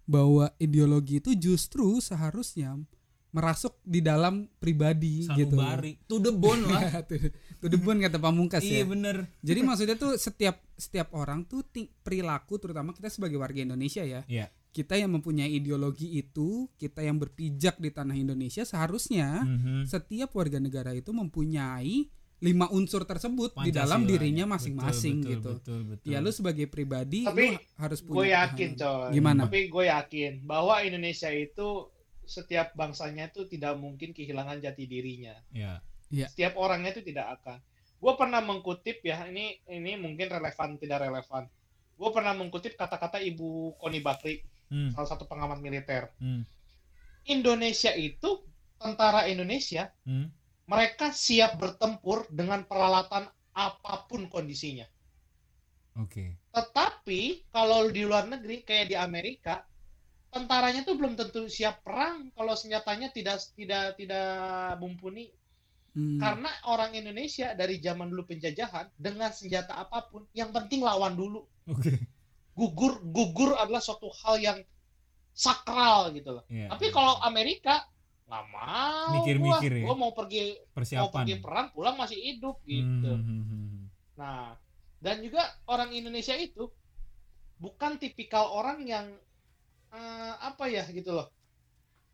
bahwa 0.05 0.53
ideologi 0.57 1.19
itu 1.19 1.33
justru 1.35 1.99
seharusnya 1.99 2.79
merasuk 3.35 3.75
di 3.83 3.99
dalam 3.99 4.47
pribadi 4.63 5.27
gitu. 5.27 5.59
Sanubari 5.59 5.99
to 6.07 6.23
the 6.23 6.31
bone 6.31 6.63
lah 6.71 7.03
Tuh 7.61 7.67
debon 7.67 7.99
kata 7.99 8.23
pamungkas 8.23 8.63
iya 8.63 8.85
ya. 8.85 8.87
bener 8.87 9.17
Jadi 9.43 9.61
maksudnya 9.67 9.97
tuh 9.99 10.15
setiap 10.15 10.63
setiap 10.79 11.11
orang 11.17 11.43
tuh 11.43 11.67
perilaku 12.05 12.63
terutama 12.63 12.95
kita 12.95 13.11
sebagai 13.11 13.35
warga 13.41 13.59
Indonesia 13.59 14.07
ya. 14.07 14.23
Iya. 14.31 14.53
Kita 14.71 14.99
yang 14.99 15.15
mempunyai 15.15 15.55
ideologi 15.55 16.19
itu, 16.19 16.67
kita 16.75 17.03
yang 17.03 17.19
berpijak 17.19 17.79
di 17.79 17.91
tanah 17.95 18.15
Indonesia 18.15 18.63
seharusnya 18.63 19.43
Mhm. 19.43 19.87
setiap 19.87 20.31
warga 20.35 20.59
negara 20.63 20.95
itu 20.95 21.11
mempunyai 21.11 22.07
lima 22.43 22.67
unsur 22.75 23.07
tersebut 23.07 23.55
di 23.63 23.71
dalam 23.71 24.03
Pancasila. 24.05 24.11
dirinya 24.11 24.45
masing-masing 24.51 25.17
betul, 25.23 25.31
gitu. 25.33 25.51
betul, 25.57 25.81
betul. 25.95 26.07
Ya 26.11 26.19
lu 26.21 26.31
sebagai 26.35 26.67
pribadi 26.69 27.25
Tapi 27.25 27.57
lu 27.57 27.61
harus 27.79 27.99
punya 28.03 28.15
gue 28.17 28.27
yakin 28.35 28.71
coy 28.77 29.09
Gimana? 29.15 29.41
tapi 29.49 29.61
gue 29.71 29.85
yakin 29.89 30.33
bahwa 30.45 30.75
Indonesia 30.85 31.31
itu 31.31 31.89
setiap 32.25 32.73
bangsanya 32.75 33.29
itu 33.33 33.45
tidak 33.49 33.77
mungkin 33.77 34.13
kehilangan 34.13 34.61
jati 34.61 34.85
dirinya 34.85 35.37
ya 35.53 35.81
Iya. 36.13 36.31
setiap 36.31 36.55
orangnya 36.61 36.95
itu 36.95 37.03
tidak 37.03 37.41
akan 37.41 37.59
gue 37.99 38.13
pernah 38.15 38.45
mengkutip 38.45 39.01
ya 39.03 39.25
ini 39.27 39.59
ini 39.67 39.97
mungkin 39.97 40.29
relevan 40.29 40.77
tidak 40.77 41.03
relevan 41.09 41.49
gue 41.97 42.11
pernah 42.13 42.37
mengkutip 42.37 42.77
kata-kata 42.77 43.19
ibu 43.25 43.73
Koni 43.81 44.01
Bakri 44.01 44.43
Hmm, 44.65 44.91
salah 44.97 45.07
satu 45.07 45.29
pengamat 45.29 45.61
militer 45.61 46.09
hmm, 46.19 46.41
Indonesia 47.29 47.93
itu 47.93 48.41
tentara 48.81 49.29
Indonesia 49.29 49.93
hmm. 50.05 50.29
Mereka 50.67 51.13
siap 51.13 51.57
bertempur 51.61 52.27
dengan 52.33 52.65
peralatan 52.65 53.25
apa 53.55 53.95
pun 54.09 54.27
kondisinya 54.29 54.87
oke 55.97 56.25
Tetapi 56.55 57.51
kalau 57.51 57.91
di 57.91 58.07
luar 58.07 58.31
negeri 58.31 58.63
kayak 58.63 58.87
di 58.95 58.97
Amerika, 58.97 59.67
tentaranya 60.31 60.87
tuh 60.87 60.95
belum 60.95 61.19
tentu 61.19 61.51
siap 61.51 61.83
perang 61.83 62.31
kalau 62.35 62.55
senjatanya 62.55 63.11
tidak 63.11 63.43
tidak 63.59 63.99
tidak 63.99 64.31
mumpuni. 64.79 65.35
Hmm. 65.95 66.19
Karena 66.19 66.51
orang 66.71 66.95
Indonesia 66.95 67.55
dari 67.55 67.79
zaman 67.79 68.11
dulu 68.11 68.27
penjajahan 68.27 68.91
dengan 68.99 69.31
senjata 69.31 69.79
apa 69.79 70.07
pun, 70.11 70.27
yang 70.35 70.51
penting 70.55 70.83
lawan 70.83 71.15
dulu. 71.19 71.43
oke 71.71 71.93
Gugur 72.55 73.03
gugur 73.03 73.59
adalah 73.59 73.83
suatu 73.83 74.11
hal 74.23 74.39
yang 74.39 74.59
sakral 75.35 76.15
gitu 76.15 76.31
loh. 76.39 76.45
Iya, 76.47 76.71
Tapi 76.71 76.87
iya. 76.91 76.95
kalau 76.95 77.19
Amerika 77.27 77.83
nggak 78.25 78.45
mau 78.49 79.13
Mikir-mikir 79.21 79.73
gua, 79.73 79.81
ya. 79.81 79.85
gua 79.85 79.95
mau 80.01 80.13
pergi 80.17 80.57
mau 80.57 80.75
persiapan 80.81 81.13
pergi 81.13 81.35
perang 81.45 81.67
pulang 81.77 81.97
masih 82.01 82.19
hidup 82.19 82.57
gitu. 82.65 83.13
Hmm, 83.13 83.21
hmm, 83.21 83.43
hmm, 83.45 83.65
hmm. 83.69 83.85
Nah, 84.17 84.57
dan 85.05 85.17
juga 85.21 85.43
orang 85.69 85.93
Indonesia 85.93 86.33
itu 86.33 86.73
bukan 87.61 88.01
tipikal 88.01 88.49
orang 88.49 88.81
yang 88.89 89.07
eh, 89.93 90.35
apa 90.41 90.65
ya 90.73 90.89
gitu 90.89 91.13
loh. 91.13 91.29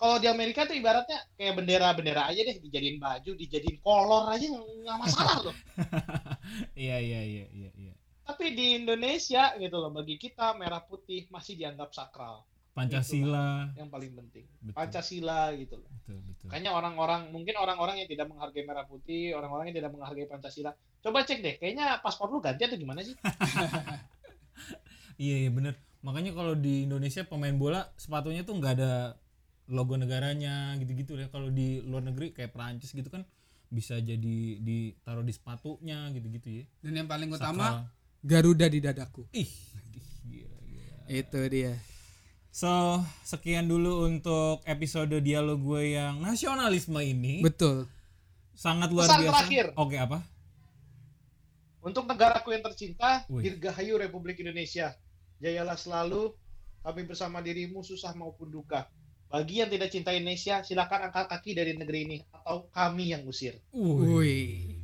Kalau 0.00 0.16
di 0.16 0.32
Amerika 0.32 0.64
tuh 0.64 0.80
ibaratnya 0.80 1.20
kayak 1.36 1.60
bendera-bendera 1.60 2.24
aja 2.24 2.40
deh 2.40 2.56
dijadiin 2.56 2.96
baju, 2.96 3.36
dijadiin 3.36 3.78
kolor 3.84 4.32
aja 4.32 4.48
nggak 4.48 4.96
masalah 4.96 5.38
loh. 5.44 5.56
iya 6.72 6.96
iya 6.96 7.20
iya 7.20 7.44
iya 7.52 7.70
iya 7.76 7.92
Tapi 8.24 8.56
di 8.56 8.80
Indonesia 8.80 9.52
gitu 9.60 9.76
loh, 9.76 9.92
bagi 9.92 10.16
kita 10.16 10.56
merah 10.56 10.80
putih 10.80 11.28
masih 11.28 11.58
dianggap 11.58 11.92
sakral, 11.92 12.48
Pancasila 12.72 13.76
yang 13.76 13.92
paling 13.92 14.14
penting. 14.16 14.46
betul 14.62 14.76
Pancasila 14.78 15.52
gitu 15.58 15.74
loh. 15.82 15.89
Kayaknya 16.50 16.72
orang-orang 16.74 17.22
mungkin 17.30 17.54
orang-orang 17.56 17.96
yang 18.02 18.08
tidak 18.10 18.26
menghargai 18.26 18.66
merah 18.66 18.84
putih, 18.84 19.32
orang-orang 19.38 19.70
yang 19.70 19.76
tidak 19.80 19.90
menghargai 19.94 20.26
Pancasila. 20.26 20.74
Coba 21.00 21.22
cek 21.22 21.38
deh, 21.40 21.54
kayaknya 21.56 22.02
paspor 22.02 22.28
lu 22.28 22.42
ganti 22.42 22.66
atau 22.66 22.76
gimana 22.76 23.00
sih? 23.06 23.14
iya 25.20 25.36
iya 25.46 25.50
bener 25.52 25.76
makanya 26.00 26.32
kalau 26.32 26.56
di 26.56 26.88
Indonesia 26.88 27.20
pemain 27.28 27.52
bola 27.52 27.92
sepatunya 28.00 28.40
tuh 28.40 28.56
nggak 28.56 28.72
ada 28.80 29.20
logo 29.70 29.94
negaranya 29.94 30.74
gitu-gitu 30.80 31.20
ya 31.20 31.28
kalau 31.28 31.52
di 31.52 31.84
luar 31.84 32.08
negeri 32.08 32.32
kayak 32.32 32.56
Prancis 32.56 32.96
gitu 32.96 33.06
kan 33.12 33.22
bisa 33.70 34.00
jadi 34.02 34.58
ditaruh 34.58 35.22
di 35.22 35.30
sepatunya 35.30 36.10
gitu-gitu 36.10 36.48
ya 36.50 36.64
Dan 36.82 37.04
yang 37.04 37.08
paling 37.08 37.30
Sakral. 37.30 37.44
utama 37.54 37.66
Garuda 38.20 38.66
di 38.68 38.80
dadaku. 38.84 39.24
ih 39.32 39.48
gila, 40.28 40.56
gila. 40.60 40.92
Itu 41.08 41.40
dia. 41.48 41.72
So, 42.50 42.98
sekian 43.22 43.70
dulu 43.70 44.10
untuk 44.10 44.66
episode 44.66 45.14
dialog 45.22 45.62
gue 45.62 45.94
yang 45.94 46.18
nasionalisme 46.18 46.98
ini. 46.98 47.46
Betul. 47.46 47.86
Sangat 48.58 48.90
luar 48.90 49.06
Pesan 49.06 49.22
biasa. 49.22 49.30
terakhir. 49.30 49.64
Oke, 49.78 49.96
apa? 49.96 50.18
Untuk 51.80 52.04
negaraku 52.10 52.52
yang 52.52 52.60
tercinta, 52.66 53.24
Wih. 53.30 53.46
Dirgahayu 53.46 53.96
Republik 53.96 54.42
Indonesia. 54.42 54.98
Jayalah 55.40 55.78
selalu, 55.78 56.34
kami 56.84 57.06
bersama 57.08 57.40
dirimu 57.40 57.80
susah 57.86 58.12
maupun 58.12 58.50
duka. 58.52 58.90
Bagi 59.30 59.62
yang 59.62 59.70
tidak 59.70 59.94
cinta 59.94 60.10
Indonesia, 60.10 60.60
silakan 60.66 61.08
angkat 61.08 61.30
kaki 61.30 61.54
dari 61.54 61.72
negeri 61.78 61.98
ini 62.02 62.18
atau 62.34 62.66
kami 62.74 63.14
yang 63.14 63.22
usir. 63.30 63.62
Wih. 63.72 64.82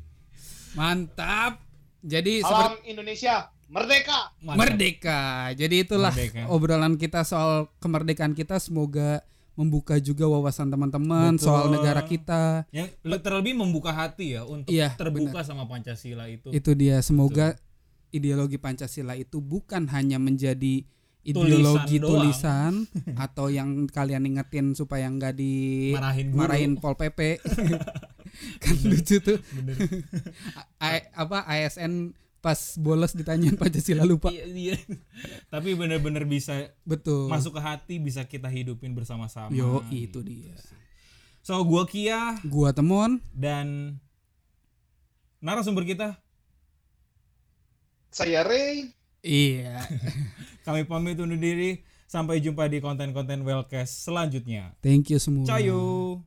Mantap. 0.79 1.61
Jadi 2.07 2.47
seperti 2.47 2.55
Salam 2.55 2.79
Indonesia, 2.87 3.51
merdeka! 3.67 4.31
Mantap. 4.39 4.59
merdeka. 4.59 5.21
Jadi 5.53 5.75
itulah 5.83 6.11
Merdeka. 6.11 6.47
obrolan 6.49 6.95
kita 6.95 7.23
soal 7.23 7.69
kemerdekaan 7.79 8.33
kita 8.33 8.57
semoga 8.57 9.23
membuka 9.57 9.97
juga 9.97 10.29
wawasan 10.29 10.69
teman-teman 10.69 11.35
Betul. 11.35 11.49
soal 11.49 11.73
negara 11.73 12.05
kita. 12.05 12.69
Yang 12.71 12.93
terlebih 13.19 13.57
membuka 13.57 13.89
hati 13.89 14.37
ya 14.37 14.45
untuk 14.45 14.69
Iya, 14.69 14.93
terbuka 14.95 15.41
sama 15.41 15.65
Pancasila 15.65 16.29
itu. 16.29 16.53
Itu 16.53 16.77
dia 16.77 17.01
semoga 17.01 17.57
ideologi 18.11 18.57
Pancasila 18.57 19.17
itu 19.17 19.41
bukan 19.41 19.89
hanya 19.91 20.21
menjadi 20.21 20.85
ideologi 21.27 21.99
Tulisan 21.99 22.87
tulisan, 22.87 23.17
atau 23.27 23.51
yang 23.51 23.91
kalian 23.91 24.31
ingetin 24.31 24.79
supaya 24.79 25.11
nggak 25.11 25.35
Marahin 25.35 26.31
guru. 26.31 26.37
dimarahin 26.39 26.73
Pol 26.79 26.95
PP. 26.95 27.43
kan 28.63 28.77
lucu 28.85 29.17
tuh 29.19 29.41
Bener. 29.57 29.75
A- 30.85 31.09
apa 31.17 31.49
ASN 31.49 32.13
pas 32.47 32.79
bolos 32.79 33.11
ditanyain 33.11 33.59
Pancasila 33.59 34.07
lupa. 34.07 34.31
Iya, 34.31 34.47
iya. 34.47 34.77
Tapi 35.53 35.75
bener-bener 35.75 36.23
bisa 36.23 36.71
Betul. 36.87 37.27
masuk 37.27 37.59
ke 37.59 37.61
hati, 37.67 37.95
bisa 37.99 38.23
kita 38.23 38.47
hidupin 38.47 38.95
bersama-sama. 38.95 39.51
Yo, 39.51 39.83
itu 39.91 40.23
dia. 40.23 40.55
So, 41.43 41.59
gua 41.67 41.91
Kia 41.91 42.39
Gua 42.47 42.71
temon 42.71 43.19
dan 43.35 43.99
narasumber 45.43 45.83
kita 45.83 46.23
Saya 48.15 48.47
Ray. 48.47 48.95
Iya. 49.27 49.83
kami 50.67 50.87
pamit 50.87 51.19
undur 51.19 51.35
diri. 51.35 51.83
Sampai 52.07 52.39
jumpa 52.39 52.71
di 52.71 52.79
konten-konten 52.79 53.43
Wellcast 53.43 54.07
selanjutnya. 54.07 54.79
Thank 54.79 55.11
you 55.11 55.19
semua. 55.19 55.43
Cayo. 55.43 56.23